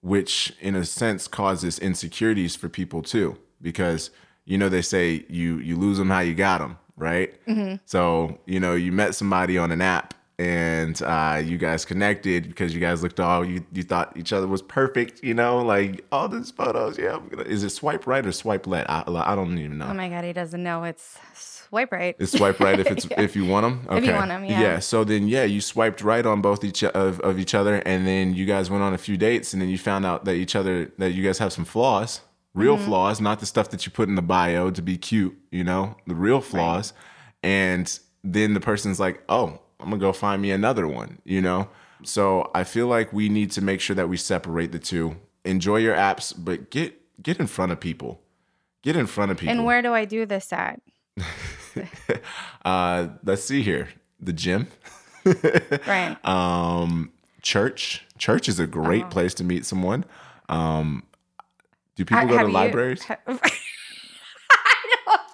which 0.00 0.52
in 0.60 0.74
a 0.74 0.84
sense 0.84 1.28
causes 1.28 1.78
insecurities 1.78 2.56
for 2.56 2.68
people 2.68 3.02
too, 3.02 3.36
because 3.60 4.10
you 4.44 4.56
know 4.58 4.68
they 4.68 4.82
say 4.82 5.24
you 5.28 5.58
you 5.58 5.76
lose 5.76 5.98
them 5.98 6.08
how 6.10 6.20
you 6.20 6.34
got 6.34 6.58
them, 6.58 6.78
right? 6.96 7.34
So 7.84 8.38
you 8.46 8.60
know 8.60 8.74
you 8.74 8.92
met 8.92 9.14
somebody 9.14 9.58
on 9.58 9.70
an 9.70 9.80
app 9.82 10.14
and 10.38 11.00
uh, 11.02 11.42
you 11.44 11.58
guys 11.58 11.84
connected 11.84 12.48
because 12.48 12.72
you 12.74 12.80
guys 12.80 13.02
looked 13.02 13.20
all 13.20 13.44
you 13.44 13.64
you 13.72 13.82
thought 13.82 14.16
each 14.16 14.32
other 14.32 14.46
was 14.46 14.62
perfect. 14.62 15.22
You 15.22 15.34
know, 15.34 15.58
like 15.58 16.04
all 16.10 16.28
these 16.28 16.50
photos. 16.50 16.96
Yeah, 16.98 17.16
I'm 17.16 17.28
gonna, 17.28 17.42
is 17.42 17.62
it 17.62 17.70
swipe 17.70 18.06
right 18.06 18.24
or 18.24 18.32
swipe 18.32 18.66
left? 18.66 18.88
I, 18.88 19.04
I 19.06 19.34
don't 19.34 19.58
even 19.58 19.78
know. 19.78 19.88
Oh 19.90 19.94
my 19.94 20.08
god, 20.08 20.24
he 20.24 20.32
doesn't 20.32 20.62
know. 20.62 20.84
It's 20.84 21.18
swipe 21.70 21.90
right. 21.92 22.14
It's 22.18 22.32
swipe 22.32 22.60
right 22.60 22.78
if 22.78 22.86
it's 22.90 23.06
if 23.16 23.34
you 23.34 23.46
want 23.46 23.64
them. 23.64 23.86
Okay. 23.88 23.98
If 23.98 24.04
you 24.06 24.12
want 24.12 24.30
'em, 24.30 24.44
yeah. 24.44 24.60
Yeah. 24.60 24.78
So 24.80 25.02
then, 25.04 25.26
yeah, 25.28 25.44
you 25.44 25.60
swiped 25.62 26.02
right 26.02 26.24
on 26.26 26.42
both 26.42 26.62
each 26.64 26.84
of, 26.84 27.18
of 27.20 27.38
each 27.38 27.54
other, 27.54 27.76
and 27.86 28.06
then 28.06 28.34
you 28.34 28.44
guys 28.44 28.70
went 28.70 28.82
on 28.82 28.92
a 28.92 28.98
few 28.98 29.16
dates, 29.16 29.52
and 29.54 29.62
then 29.62 29.68
you 29.70 29.78
found 29.78 30.04
out 30.04 30.24
that 30.26 30.34
each 30.34 30.54
other 30.54 30.92
that 30.98 31.12
you 31.12 31.22
guys 31.24 31.38
have 31.38 31.52
some 31.52 31.64
flaws, 31.64 32.20
real 32.54 32.76
Mm-hmm. 32.76 32.84
flaws, 32.86 33.20
not 33.20 33.40
the 33.40 33.46
stuff 33.46 33.70
that 33.70 33.86
you 33.86 33.92
put 33.92 34.08
in 34.08 34.14
the 34.16 34.22
bio 34.22 34.70
to 34.70 34.82
be 34.82 34.98
cute. 34.98 35.36
You 35.50 35.64
know, 35.64 35.96
the 36.06 36.14
real 36.14 36.40
flaws, 36.40 36.92
and 37.42 37.98
then 38.22 38.54
the 38.54 38.60
person's 38.60 39.00
like, 39.00 39.22
oh, 39.28 39.60
I'm 39.78 39.86
gonna 39.90 39.98
go 39.98 40.12
find 40.12 40.42
me 40.42 40.50
another 40.50 40.86
one. 40.86 41.18
You 41.24 41.40
know. 41.40 41.68
So 42.02 42.50
I 42.54 42.64
feel 42.64 42.86
like 42.86 43.12
we 43.12 43.28
need 43.28 43.50
to 43.52 43.60
make 43.62 43.80
sure 43.80 43.94
that 43.96 44.08
we 44.08 44.16
separate 44.16 44.72
the 44.72 44.78
two. 44.78 45.16
Enjoy 45.44 45.76
your 45.76 45.94
apps, 45.94 46.32
but 46.36 46.70
get 46.70 47.00
get 47.22 47.38
in 47.38 47.46
front 47.46 47.72
of 47.72 47.80
people. 47.80 48.20
Get 48.82 48.96
in 48.96 49.06
front 49.06 49.30
of 49.30 49.36
people. 49.36 49.52
and 49.52 49.64
where 49.66 49.82
do 49.82 49.92
I 49.92 50.06
do 50.06 50.24
this 50.24 50.52
at? 50.54 50.80
uh, 52.64 53.08
let's 53.24 53.44
see 53.44 53.62
here. 53.62 53.88
The 54.20 54.32
gym. 54.32 54.66
Right. 55.86 56.16
Um, 56.24 57.12
church. 57.42 58.06
Church 58.18 58.48
is 58.48 58.58
a 58.58 58.66
great 58.66 59.10
place 59.10 59.34
to 59.34 59.44
meet 59.44 59.66
someone. 59.66 60.04
Um, 60.48 61.02
do 61.96 62.04
people 62.04 62.20
Ha- 62.20 62.24
go 62.24 62.32
to 62.32 62.38
have 62.38 62.48
you- 62.48 62.54
libraries? 62.54 63.02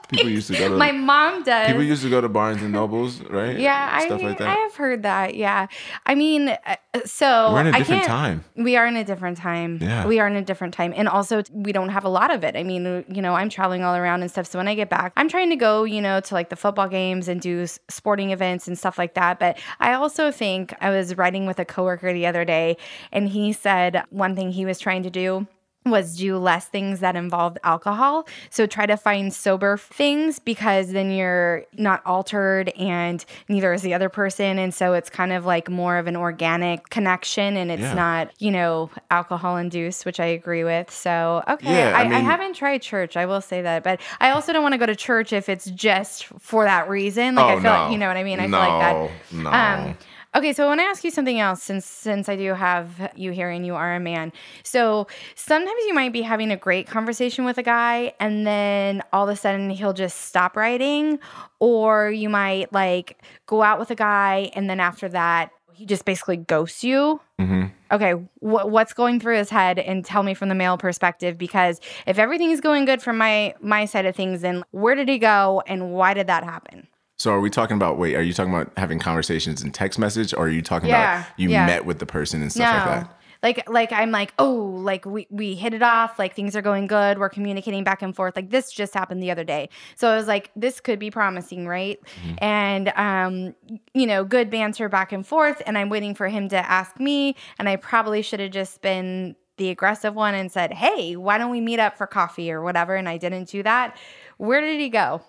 people 0.08 0.28
used 0.28 0.48
to 0.48 0.58
go 0.58 0.68
to 0.68 0.76
My 0.76 0.92
mom 0.92 1.42
does. 1.42 1.66
people 1.68 1.82
used 1.82 2.02
to 2.02 2.10
go 2.10 2.20
to 2.20 2.28
Barnes 2.28 2.62
and 2.62 2.72
Nobles, 2.72 3.20
right? 3.22 3.58
yeah, 3.58 3.98
stuff 4.00 4.20
I 4.20 4.24
like 4.24 4.40
I 4.40 4.54
have 4.54 4.74
heard 4.76 5.02
that. 5.02 5.34
Yeah, 5.34 5.66
I 6.04 6.14
mean, 6.14 6.48
uh, 6.48 6.76
so 7.04 7.52
We're 7.52 7.60
in 7.62 7.66
a 7.68 7.70
I 7.70 7.78
different 7.78 8.04
time. 8.04 8.44
We 8.56 8.76
are 8.76 8.86
in 8.86 8.96
a 8.96 9.04
different 9.04 9.38
time. 9.38 9.78
Yeah. 9.80 10.06
we 10.06 10.18
are 10.20 10.26
in 10.26 10.36
a 10.36 10.42
different 10.42 10.74
time, 10.74 10.92
and 10.96 11.08
also 11.08 11.42
we 11.52 11.72
don't 11.72 11.90
have 11.90 12.04
a 12.04 12.08
lot 12.08 12.32
of 12.32 12.44
it. 12.44 12.56
I 12.56 12.62
mean, 12.62 13.04
you 13.08 13.22
know, 13.22 13.34
I'm 13.34 13.48
traveling 13.48 13.82
all 13.82 13.96
around 13.96 14.22
and 14.22 14.30
stuff. 14.30 14.46
So 14.46 14.58
when 14.58 14.68
I 14.68 14.74
get 14.74 14.88
back, 14.88 15.12
I'm 15.16 15.28
trying 15.28 15.50
to 15.50 15.56
go, 15.56 15.84
you 15.84 16.00
know, 16.00 16.20
to 16.20 16.34
like 16.34 16.50
the 16.50 16.56
football 16.56 16.88
games 16.88 17.28
and 17.28 17.40
do 17.40 17.66
sporting 17.88 18.30
events 18.30 18.68
and 18.68 18.78
stuff 18.78 18.98
like 18.98 19.14
that. 19.14 19.38
But 19.38 19.58
I 19.80 19.94
also 19.94 20.30
think 20.30 20.74
I 20.80 20.90
was 20.90 21.16
riding 21.16 21.46
with 21.46 21.58
a 21.58 21.64
coworker 21.64 22.12
the 22.12 22.26
other 22.26 22.44
day, 22.44 22.76
and 23.12 23.28
he 23.28 23.52
said 23.52 24.04
one 24.10 24.34
thing 24.36 24.52
he 24.52 24.64
was 24.64 24.78
trying 24.78 25.02
to 25.02 25.10
do 25.10 25.46
was 25.90 26.16
do 26.16 26.36
less 26.38 26.66
things 26.66 27.00
that 27.00 27.16
involved 27.16 27.58
alcohol. 27.64 28.26
So 28.50 28.66
try 28.66 28.86
to 28.86 28.96
find 28.96 29.32
sober 29.32 29.76
things 29.76 30.38
because 30.38 30.92
then 30.92 31.10
you're 31.10 31.64
not 31.76 32.02
altered 32.04 32.68
and 32.70 33.24
neither 33.48 33.72
is 33.72 33.82
the 33.82 33.94
other 33.94 34.08
person. 34.08 34.58
And 34.58 34.74
so 34.74 34.92
it's 34.94 35.10
kind 35.10 35.32
of 35.32 35.44
like 35.44 35.68
more 35.68 35.98
of 35.98 36.06
an 36.06 36.16
organic 36.16 36.88
connection 36.90 37.56
and 37.56 37.70
it's 37.70 37.82
Yeah. 37.82 37.94
not, 37.94 38.30
you 38.38 38.50
know, 38.50 38.90
alcohol 39.10 39.56
induced, 39.56 40.04
which 40.06 40.20
I 40.20 40.26
agree 40.26 40.64
with. 40.64 40.90
So, 40.90 41.42
okay. 41.48 41.72
Yeah, 41.72 41.96
I 41.96 42.02
I, 42.02 42.16
I, 42.16 42.18
haven't 42.20 42.54
tried 42.54 42.82
church. 42.82 43.16
I 43.16 43.26
will 43.26 43.40
say 43.40 43.62
that. 43.62 43.82
But 43.82 44.00
I 44.20 44.30
also 44.30 44.52
don't 44.52 44.62
want 44.62 44.72
to 44.72 44.78
go 44.78 44.86
to 44.86 44.96
church 44.96 45.32
if 45.32 45.48
it's 45.48 45.66
just 45.70 46.24
for 46.40 46.64
that 46.64 46.88
reason. 46.88 47.34
Like, 47.34 47.44
oh 47.44 47.48
I 47.48 47.54
feel 47.54 47.62
no. 47.62 47.82
like, 47.82 47.92
you 47.92 47.98
know 47.98 48.08
what 48.08 48.16
I 48.16 48.24
mean? 48.24 48.40
I 48.40 48.46
no, 48.46 48.60
feel 48.60 48.68
like 48.68 48.80
that. 48.80 49.34
No. 49.34 49.50
Um, 49.50 49.98
okay, 50.36 50.52
so 50.52 50.64
I 50.64 50.66
want 50.68 50.80
to 50.80 50.84
ask 50.84 51.02
you 51.04 51.10
something 51.10 51.40
else 51.40 51.62
since 51.62 51.86
since 51.86 52.28
I 52.28 52.36
do 52.36 52.54
have 52.54 53.10
you 53.16 53.32
here 53.32 53.50
and 53.50 53.64
you 53.66 53.74
are 53.74 53.94
a 53.94 54.00
man. 54.00 54.32
So 54.62 55.06
sometimes 55.34 55.80
you 55.86 55.94
might 55.94 56.12
be 56.12 56.22
having 56.22 56.50
a 56.50 56.56
great 56.56 56.86
conversation 56.86 57.44
with 57.44 57.58
a 57.58 57.62
guy 57.62 58.12
and 58.20 58.46
then 58.46 59.02
all 59.12 59.28
of 59.28 59.34
a 59.34 59.36
sudden 59.36 59.70
he'll 59.70 59.92
just 59.94 60.22
stop 60.22 60.56
writing 60.56 61.18
or 61.58 62.10
you 62.10 62.28
might 62.28 62.72
like 62.72 63.22
go 63.46 63.62
out 63.62 63.78
with 63.78 63.90
a 63.90 63.94
guy 63.94 64.50
and 64.54 64.68
then 64.70 64.80
after 64.80 65.08
that 65.08 65.50
he 65.72 65.84
just 65.84 66.04
basically 66.06 66.38
ghosts 66.38 66.82
you. 66.82 67.20
Mhm. 67.38 67.70
Okay, 67.92 68.12
wh- 68.40 68.66
what's 68.66 68.94
going 68.94 69.20
through 69.20 69.36
his 69.36 69.50
head 69.50 69.78
and 69.78 70.04
tell 70.04 70.22
me 70.22 70.32
from 70.34 70.48
the 70.48 70.54
male 70.54 70.78
perspective 70.78 71.36
because 71.38 71.80
if 72.06 72.18
everything 72.18 72.50
is 72.50 72.60
going 72.60 72.84
good 72.86 73.02
from 73.02 73.18
my 73.18 73.54
my 73.60 73.84
side 73.84 74.06
of 74.06 74.16
things 74.16 74.40
then 74.40 74.64
where 74.70 74.94
did 74.94 75.08
he 75.08 75.18
go 75.18 75.62
and 75.66 75.92
why 75.92 76.14
did 76.14 76.26
that 76.28 76.44
happen? 76.44 76.86
So 77.18 77.32
are 77.32 77.40
we 77.40 77.50
talking 77.50 77.76
about 77.76 77.98
wait, 77.98 78.14
are 78.14 78.22
you 78.22 78.32
talking 78.32 78.52
about 78.52 78.72
having 78.76 78.98
conversations 78.98 79.62
in 79.62 79.72
text 79.72 79.98
message 79.98 80.34
or 80.34 80.46
are 80.46 80.48
you 80.48 80.62
talking 80.62 80.88
Yeah, 80.88 81.20
about 81.20 81.32
you 81.38 81.50
yeah. 81.50 81.66
met 81.66 81.86
with 81.86 81.98
the 81.98 82.06
person 82.06 82.42
and 82.42 82.52
stuff 82.52 82.72
like 82.74 82.84
that? 82.84 83.12
Like 83.42 83.68
like 83.70 83.92
I'm 83.92 84.10
like, 84.10 84.32
oh, 84.38 84.54
like 84.54 85.04
we 85.06 85.26
we 85.30 85.54
hit 85.54 85.72
it 85.72 85.82
off, 85.82 86.18
like 86.18 86.34
things 86.34 86.56
are 86.56 86.62
going 86.62 86.86
good, 86.86 87.18
we're 87.18 87.28
communicating 87.28 87.84
back 87.84 88.02
and 88.02 88.14
forth. 88.14 88.34
Like 88.36 88.50
this 88.50 88.72
just 88.72 88.92
happened 88.92 89.22
the 89.22 89.30
other 89.30 89.44
day. 89.44 89.68
So 89.94 90.10
I 90.10 90.16
was 90.16 90.26
like, 90.26 90.50
this 90.56 90.80
could 90.80 90.98
be 90.98 91.10
promising, 91.10 91.66
right? 91.66 92.00
Mm-hmm. 92.22 92.34
And 92.38 92.92
um, 92.96 93.54
you 93.94 94.06
know, 94.06 94.24
good 94.24 94.50
banter 94.50 94.88
back 94.88 95.12
and 95.12 95.26
forth, 95.26 95.62
and 95.66 95.78
I'm 95.78 95.88
waiting 95.88 96.14
for 96.14 96.28
him 96.28 96.48
to 96.48 96.56
ask 96.56 96.98
me, 96.98 97.36
and 97.58 97.68
I 97.68 97.76
probably 97.76 98.22
should 98.22 98.40
have 98.40 98.50
just 98.50 98.80
been 98.82 99.36
the 99.58 99.70
aggressive 99.70 100.14
one 100.14 100.34
and 100.34 100.50
said, 100.52 100.72
Hey, 100.72 101.16
why 101.16 101.38
don't 101.38 101.50
we 101.50 101.60
meet 101.60 101.78
up 101.78 101.96
for 101.96 102.06
coffee 102.06 102.50
or 102.50 102.62
whatever? 102.62 102.94
And 102.94 103.08
I 103.08 103.16
didn't 103.16 103.48
do 103.48 103.62
that. 103.62 103.96
Where 104.38 104.60
did 104.60 104.80
he 104.80 104.88
go? 104.90 105.22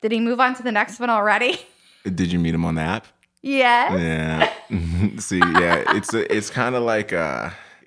Did 0.00 0.12
he 0.12 0.20
move 0.20 0.40
on 0.40 0.54
to 0.54 0.62
the 0.62 0.72
next 0.72 0.98
one 0.98 1.10
already? 1.10 1.60
Did 2.04 2.32
you 2.32 2.38
meet 2.38 2.54
him 2.54 2.64
on 2.64 2.74
the 2.76 2.82
app? 2.82 3.06
yes. 3.42 3.98
Yeah. 4.70 5.18
See, 5.18 5.38
yeah, 5.38 5.82
it's 5.96 6.12
a, 6.14 6.34
it's 6.34 6.50
kind 6.50 6.74
of 6.74 6.82
like 6.82 7.12
uh 7.12 7.50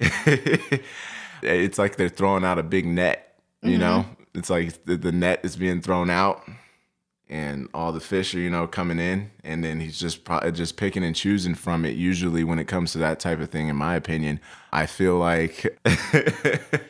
it's 1.41 1.77
like 1.77 1.95
they're 1.95 2.09
throwing 2.09 2.43
out 2.43 2.57
a 2.59 2.63
big 2.63 2.85
net, 2.85 3.39
you 3.61 3.77
know? 3.77 4.05
It's 4.33 4.49
like 4.49 4.83
the, 4.85 4.97
the 4.97 5.11
net 5.11 5.41
is 5.43 5.55
being 5.55 5.79
thrown 5.81 6.09
out 6.09 6.43
and 7.29 7.69
all 7.73 7.91
the 7.91 7.99
fish 7.99 8.33
are, 8.35 8.39
you 8.39 8.49
know, 8.49 8.67
coming 8.67 8.99
in 8.99 9.29
and 9.43 9.63
then 9.63 9.79
he's 9.79 9.99
just 9.99 10.23
pro- 10.25 10.49
just 10.51 10.75
picking 10.77 11.03
and 11.03 11.15
choosing 11.15 11.55
from 11.55 11.85
it 11.85 11.95
usually 11.95 12.43
when 12.43 12.59
it 12.59 12.65
comes 12.67 12.91
to 12.93 12.97
that 12.99 13.19
type 13.19 13.39
of 13.39 13.49
thing 13.49 13.67
in 13.67 13.75
my 13.75 13.95
opinion. 13.95 14.39
I 14.71 14.85
feel 14.87 15.17
like 15.17 15.79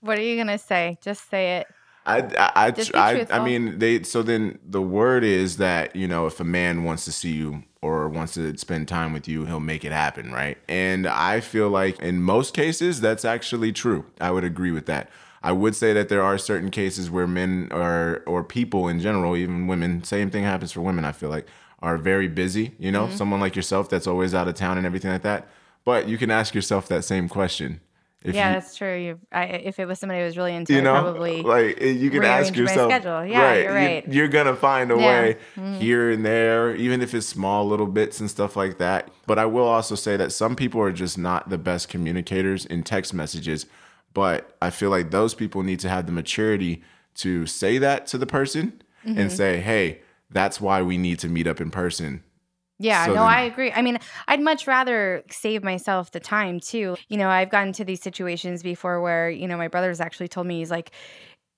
What 0.00 0.18
are 0.18 0.22
you 0.22 0.36
gonna 0.36 0.58
say? 0.58 0.96
Just 1.02 1.28
say 1.28 1.58
it. 1.58 1.66
I, 2.10 2.18
I, 2.38 2.66
I, 2.94 3.12
I, 3.12 3.26
I 3.30 3.38
mean, 3.44 3.78
they, 3.78 4.02
so 4.02 4.22
then 4.22 4.58
the 4.66 4.82
word 4.82 5.24
is 5.24 5.56
that, 5.58 5.94
you 5.94 6.08
know, 6.08 6.26
if 6.26 6.40
a 6.40 6.44
man 6.44 6.84
wants 6.84 7.04
to 7.06 7.12
see 7.12 7.32
you 7.32 7.62
or 7.82 8.08
wants 8.08 8.34
to 8.34 8.56
spend 8.58 8.88
time 8.88 9.12
with 9.12 9.26
you, 9.28 9.46
he'll 9.46 9.60
make 9.60 9.84
it 9.84 9.92
happen, 9.92 10.32
right? 10.32 10.58
And 10.68 11.06
I 11.06 11.40
feel 11.40 11.70
like 11.70 11.98
in 12.00 12.22
most 12.22 12.54
cases, 12.54 13.00
that's 13.00 13.24
actually 13.24 13.72
true. 13.72 14.04
I 14.20 14.30
would 14.30 14.44
agree 14.44 14.70
with 14.72 14.86
that. 14.86 15.08
I 15.42 15.52
would 15.52 15.74
say 15.74 15.94
that 15.94 16.10
there 16.10 16.22
are 16.22 16.36
certain 16.36 16.70
cases 16.70 17.10
where 17.10 17.26
men 17.26 17.68
are, 17.72 18.22
or 18.26 18.44
people 18.44 18.88
in 18.88 19.00
general, 19.00 19.36
even 19.36 19.66
women, 19.66 20.04
same 20.04 20.30
thing 20.30 20.44
happens 20.44 20.72
for 20.72 20.82
women, 20.82 21.04
I 21.06 21.12
feel 21.12 21.30
like, 21.30 21.46
are 21.80 21.96
very 21.96 22.28
busy, 22.28 22.74
you 22.78 22.92
Mm-hmm. 22.92 22.92
know, 22.92 23.08
someone 23.08 23.40
like 23.40 23.56
yourself 23.56 23.88
that's 23.88 24.06
always 24.06 24.34
out 24.34 24.48
of 24.48 24.54
town 24.54 24.76
and 24.76 24.86
everything 24.86 25.10
like 25.10 25.22
that. 25.22 25.48
But 25.84 26.06
you 26.08 26.18
can 26.18 26.30
ask 26.30 26.54
yourself 26.54 26.88
that 26.88 27.04
same 27.04 27.26
question. 27.26 27.80
If 28.22 28.34
yeah, 28.34 28.48
you, 28.48 28.54
that's 28.60 28.76
true. 28.76 28.96
You, 28.98 29.18
I, 29.32 29.44
if 29.44 29.78
it 29.78 29.86
was 29.86 29.98
somebody 29.98 30.20
who 30.20 30.26
was 30.26 30.36
really 30.36 30.54
into 30.54 30.74
you 30.74 30.80
it, 30.80 30.82
know 30.82 31.00
probably. 31.00 31.40
like 31.42 31.78
eh, 31.80 31.86
you 31.86 32.10
can 32.10 32.22
ask 32.22 32.54
yourself 32.54 32.90
schedule. 32.90 33.24
Yeah, 33.24 33.54
you're 33.54 33.72
right. 33.74 34.06
you're 34.08 34.28
gonna 34.28 34.54
find 34.54 34.92
a 34.92 34.96
Yeah. 34.98 35.32
Mm-hmm. 35.56 35.72
way 35.72 35.78
here 35.78 36.10
and 36.10 36.24
there 36.24 36.74
even 36.76 37.00
if 37.00 37.14
it's 37.14 37.26
small 37.26 37.66
little 37.66 37.86
bits 37.86 38.20
and 38.20 38.28
stuff 38.30 38.56
like 38.56 38.76
that 38.76 39.08
but 39.26 39.38
i 39.38 39.46
will 39.46 39.64
also 39.66 39.94
say 39.94 40.18
that 40.18 40.32
some 40.32 40.54
people 40.54 40.80
are 40.82 40.92
just 40.92 41.16
not 41.16 41.48
the 41.48 41.56
best 41.56 41.88
communicators 41.88 42.66
in 42.66 42.82
text 42.82 43.14
messages 43.14 43.64
but 44.12 44.54
i 44.60 44.68
feel 44.68 44.90
like 44.90 45.10
those 45.10 45.34
people 45.34 45.62
need 45.62 45.80
to 45.80 45.88
have 45.88 46.04
the 46.04 46.12
maturity 46.12 46.82
to 47.14 47.46
say 47.46 47.78
that 47.78 48.06
to 48.08 48.18
the 48.18 48.26
person 48.26 48.82
Mm-hmm. 49.06 49.18
and 49.18 49.32
say 49.32 49.60
hey 49.60 50.02
that's 50.30 50.60
why 50.60 50.82
we 50.82 50.98
need 50.98 51.18
to 51.20 51.28
meet 51.30 51.46
up 51.46 51.58
in 51.58 51.70
person 51.70 52.22
Yeah, 52.80 53.04
So 53.04 53.10
no, 53.10 53.20
then- 53.20 53.28
I 53.28 53.40
agree. 53.42 53.70
I 53.70 53.82
mean, 53.82 53.98
I'd 54.26 54.40
much 54.40 54.66
rather 54.66 55.22
save 55.30 55.62
myself 55.62 56.10
the 56.12 56.20
time 56.20 56.58
too. 56.60 56.96
You 57.08 57.18
know, 57.18 57.28
I've 57.28 57.50
gotten 57.50 57.72
to 57.74 57.84
these 57.84 58.00
situations 58.00 58.62
before 58.62 59.02
where, 59.02 59.28
you 59.30 59.46
know, 59.46 59.58
my 59.58 59.68
brother's 59.68 60.00
actually 60.00 60.28
told 60.28 60.46
me, 60.46 60.58
he's 60.60 60.70
like, 60.70 60.90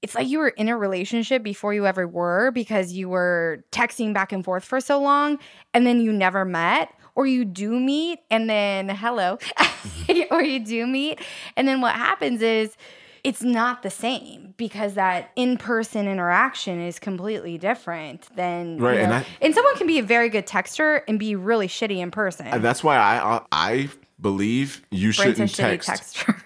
it's 0.02 0.16
like 0.16 0.26
you 0.26 0.40
were 0.40 0.48
in 0.48 0.68
a 0.68 0.76
relationship 0.76 1.44
before 1.44 1.72
you 1.72 1.86
ever 1.86 2.08
were 2.08 2.50
because 2.50 2.92
you 2.92 3.08
were 3.08 3.64
texting 3.70 4.12
back 4.12 4.32
and 4.32 4.44
forth 4.44 4.64
for 4.64 4.80
so 4.80 5.00
long 5.00 5.38
and 5.72 5.86
then 5.86 6.00
you 6.00 6.12
never 6.12 6.44
met 6.44 6.92
or 7.14 7.24
you 7.24 7.44
do 7.44 7.78
meet 7.78 8.18
and 8.28 8.50
then 8.50 8.88
hello 8.88 9.36
mm-hmm. 9.36 10.34
or 10.34 10.42
you 10.42 10.58
do 10.58 10.88
meet 10.88 11.20
and 11.56 11.68
then 11.68 11.80
what 11.80 11.94
happens 11.94 12.42
is 12.42 12.76
it's 13.24 13.42
not 13.42 13.82
the 13.82 13.90
same 13.90 14.54
because 14.56 14.94
that 14.94 15.30
in-person 15.36 16.08
interaction 16.08 16.80
is 16.80 16.98
completely 16.98 17.56
different 17.58 18.26
than 18.36 18.78
you 18.78 18.84
Right, 18.84 18.98
and 18.98 19.12
I- 19.14 19.26
and 19.40 19.54
someone 19.54 19.76
can 19.76 19.86
be 19.86 19.98
a 19.98 20.02
very 20.02 20.28
good 20.28 20.46
texter 20.46 21.02
and 21.06 21.18
be 21.18 21.34
really 21.36 21.68
shitty 21.68 21.98
in 21.98 22.10
person. 22.10 22.60
that's 22.62 22.82
why 22.82 22.96
i 22.96 23.16
uh, 23.18 23.40
i 23.52 23.88
believe 24.20 24.82
you 24.90 25.12
Brent's 25.12 25.16
shouldn't 25.36 25.54
text 25.54 25.88
texter. 25.88 26.40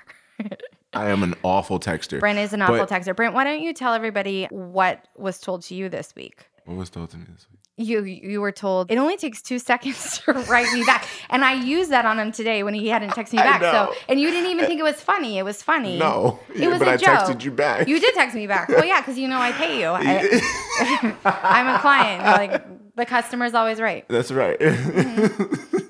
i 0.93 1.09
am 1.09 1.23
an 1.23 1.35
awful 1.43 1.79
texter 1.81 2.21
Brent 2.21 2.39
is 2.39 2.53
an 2.53 2.63
awful 2.63 2.79
But- 2.79 2.89
texter. 2.91 3.15
Brent, 3.17 3.35
why 3.35 3.45
don't 3.45 3.61
you 3.61 3.73
tell 3.73 3.93
everybody 3.95 4.47
what 4.51 5.07
was 5.17 5.39
told 5.39 5.63
to 5.65 5.75
you 5.75 5.89
this 5.89 6.15
week? 6.17 6.47
What 6.65 6.77
was 6.77 6.91
told 6.91 7.11
to 7.11 7.17
me 7.17 7.25
this 7.33 7.47
week? 7.51 7.61
You 7.79 8.03
you 8.05 8.41
were 8.41 8.53
told 8.53 8.91
it 8.91 8.97
only 8.97 9.17
takes 9.17 9.43
two 9.43 9.59
seconds 9.59 10.19
to 10.25 10.33
write 10.33 10.73
me 10.73 10.85
back, 10.85 11.07
and 11.29 11.45
I 11.45 11.53
used 11.53 11.91
that 11.91 12.07
on 12.07 12.19
him 12.19 12.33
today 12.33 12.63
when 12.63 12.75
he 12.75 12.89
hadn't 12.89 13.11
texted 13.11 13.33
me 13.35 13.39
back. 13.39 13.61
So, 13.61 13.95
and 14.09 14.19
you 14.19 14.31
didn't 14.31 14.51
even 14.51 14.67
think 14.67 14.81
it 14.81 14.85
was 14.85 15.01
funny. 15.01 15.39
It 15.39 15.45
was 15.45 15.63
funny. 15.63 15.99
No, 15.99 16.39
it 16.55 16.69
was 16.69 16.79
but 16.79 16.89
a 16.89 16.93
I 16.93 16.97
joke. 16.97 17.09
texted 17.09 17.45
you 17.45 17.51
back. 17.51 17.87
You 17.87 18.01
did 18.01 18.15
text 18.15 18.35
me 18.35 18.47
back. 18.47 18.69
Well, 18.69 18.85
yeah, 18.85 19.01
because 19.01 19.19
you 19.19 19.29
know 19.29 19.39
I 19.39 19.53
pay 19.53 19.81
you. 19.81 19.89
I, 19.89 21.17
I'm 21.25 21.69
a 21.75 21.79
client. 21.81 22.25
Like 22.25 22.95
the 22.97 23.05
customer's 23.05 23.55
always 23.55 23.81
right. 23.81 24.07
That's 24.09 24.33
right. 24.33 24.59
Mm-hmm. 24.59 25.79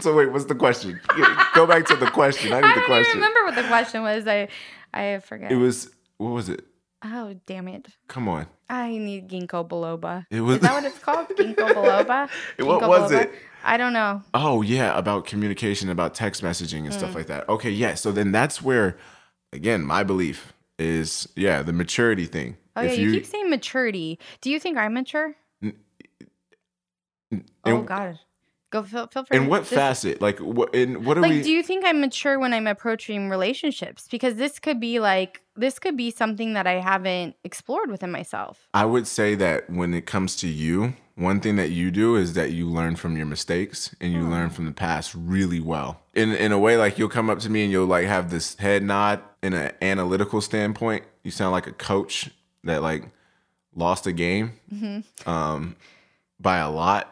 So 0.00 0.16
wait, 0.16 0.32
what's 0.32 0.46
the 0.46 0.56
question? 0.56 1.00
Go 1.54 1.68
back 1.68 1.86
to 1.86 1.94
the 1.94 2.10
question. 2.10 2.52
I 2.52 2.60
need 2.60 2.66
I 2.66 2.74
the 2.74 2.84
question. 2.84 3.14
remember 3.14 3.44
what 3.44 3.54
the 3.54 3.62
question 3.68 4.02
was. 4.02 4.26
I 4.26 4.48
I 4.92 5.20
forget. 5.20 5.52
It 5.52 5.56
was 5.56 5.88
what 6.16 6.30
was 6.30 6.48
it? 6.48 6.64
Oh 7.04 7.34
damn 7.46 7.68
it! 7.68 7.88
Come 8.08 8.28
on. 8.28 8.46
I 8.68 8.90
need 8.96 9.28
ginkgo 9.28 9.68
biloba. 9.68 10.24
It 10.30 10.40
was- 10.40 10.56
Is 10.56 10.62
that 10.62 10.72
what 10.74 10.84
it's 10.84 10.98
called? 10.98 11.28
Ginkgo 11.28 11.54
biloba. 11.74 12.28
What 12.64 12.80
was 12.88 13.10
biloba? 13.12 13.22
it? 13.24 13.32
I 13.64 13.76
don't 13.76 13.92
know. 13.92 14.22
Oh 14.34 14.62
yeah, 14.62 14.96
about 14.98 15.26
communication, 15.26 15.88
about 15.88 16.14
text 16.14 16.42
messaging 16.42 16.80
and 16.84 16.88
Mm. 16.90 16.98
stuff 16.98 17.14
like 17.14 17.26
that. 17.26 17.48
Okay, 17.48 17.70
yeah. 17.70 17.94
So 17.94 18.10
then 18.12 18.32
that's 18.32 18.60
where, 18.62 18.96
again, 19.52 19.82
my 19.82 20.02
belief 20.02 20.52
is 20.78 21.28
yeah 21.36 21.62
the 21.62 21.72
maturity 21.72 22.26
thing. 22.26 22.56
Oh 22.74 22.80
yeah, 22.82 22.92
you, 22.92 23.12
keep 23.12 23.26
saying 23.26 23.50
maturity. 23.50 24.18
Do 24.40 24.50
you 24.50 24.58
think 24.58 24.78
I'm 24.78 24.94
mature? 24.94 25.34
oh 25.64 25.70
in, 27.64 27.84
God, 27.84 28.18
go 28.72 28.82
feel 28.82 29.06
feel 29.06 29.24
free. 29.24 29.36
in 29.36 29.46
what 29.46 29.66
facet? 29.66 30.20
Like 30.20 30.38
what? 30.40 30.74
In 30.74 31.04
what 31.04 31.16
are 31.16 31.20
Like, 31.20 31.30
we? 31.30 31.36
Like, 31.36 31.44
do 31.44 31.52
you 31.52 31.62
think 31.62 31.84
I'm 31.84 32.00
mature 32.00 32.38
when 32.38 32.52
I'm 32.52 32.66
approaching 32.66 33.28
relationships? 33.28 34.08
Because 34.10 34.34
this 34.34 34.58
could 34.58 34.80
be 34.80 34.98
like 34.98 35.42
this 35.54 35.78
could 35.78 35.96
be 35.96 36.10
something 36.10 36.54
that 36.54 36.66
I 36.66 36.80
haven't 36.80 37.36
explored 37.44 37.90
within 37.90 38.10
myself. 38.10 38.66
I 38.74 38.84
would 38.84 39.06
say 39.06 39.34
that 39.36 39.70
when 39.70 39.94
it 39.94 40.06
comes 40.06 40.34
to 40.36 40.48
you, 40.48 40.94
one 41.14 41.40
thing 41.40 41.56
that 41.56 41.70
you 41.70 41.90
do 41.90 42.16
is 42.16 42.32
that 42.34 42.52
you 42.52 42.66
learn 42.66 42.96
from 42.96 43.16
your 43.16 43.26
mistakes 43.26 43.94
and 44.00 44.12
you 44.12 44.22
learn 44.22 44.50
from 44.50 44.64
the 44.64 44.72
past 44.72 45.14
really 45.14 45.60
well. 45.60 46.00
In 46.14 46.32
in 46.32 46.52
a 46.52 46.58
way, 46.58 46.76
like 46.76 46.98
you'll 46.98 47.08
come 47.08 47.30
up 47.30 47.38
to 47.40 47.50
me 47.50 47.62
and 47.62 47.70
you'll 47.70 47.86
like 47.86 48.06
have 48.06 48.30
this 48.30 48.56
head 48.56 48.82
nod 48.82 49.20
in 49.42 49.52
an 49.52 49.72
analytical 49.82 50.40
standpoint. 50.40 51.04
You 51.22 51.30
sound 51.30 51.52
like 51.52 51.66
a 51.66 51.72
coach 51.72 52.30
that 52.64 52.82
like 52.82 53.10
lost 53.74 54.06
a 54.06 54.12
game 54.12 54.52
um, 55.26 55.76
by 56.40 56.58
a 56.58 56.70
lot. 56.70 57.08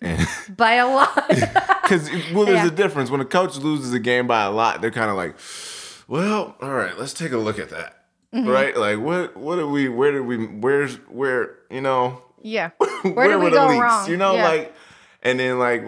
By 0.56 0.74
a 0.74 0.86
lot. 0.86 1.28
because 1.28 2.10
well, 2.34 2.44
there's 2.44 2.58
Yeah. 2.62 2.66
a 2.66 2.70
difference 2.70 3.10
when 3.10 3.20
a 3.20 3.24
coach 3.24 3.56
loses 3.56 3.92
a 3.92 3.98
game 3.98 4.26
by 4.26 4.42
a 4.44 4.50
lot. 4.50 4.80
They're 4.80 4.90
kind 4.90 5.10
of 5.10 5.16
like, 5.16 5.36
well, 6.08 6.56
all 6.60 6.72
right, 6.74 6.98
let's 6.98 7.12
take 7.14 7.32
a 7.32 7.38
look 7.38 7.58
at 7.58 7.70
that. 7.70 8.04
Mm-hmm. 8.34 8.48
Right? 8.48 8.76
Like, 8.76 8.98
what? 8.98 9.36
What 9.36 9.56
did 9.56 9.66
we? 9.66 9.88
Where 9.88 10.12
did 10.12 10.20
we? 10.22 10.36
Where's 10.46 10.96
where? 11.08 11.56
You 11.70 11.80
know, 11.80 12.22
yeah. 12.42 12.70
where, 12.78 13.12
Where 13.14 13.28
did 13.28 13.36
we 13.38 13.44
were 13.44 13.50
the 13.50 13.56
go 13.56 13.66
leaks? 13.68 13.80
wrong? 13.80 14.10
You 14.10 14.16
know, 14.16 14.34
Yeah. 14.34 14.48
like, 14.48 14.74
and 15.22 15.40
then 15.40 15.58
like, 15.58 15.84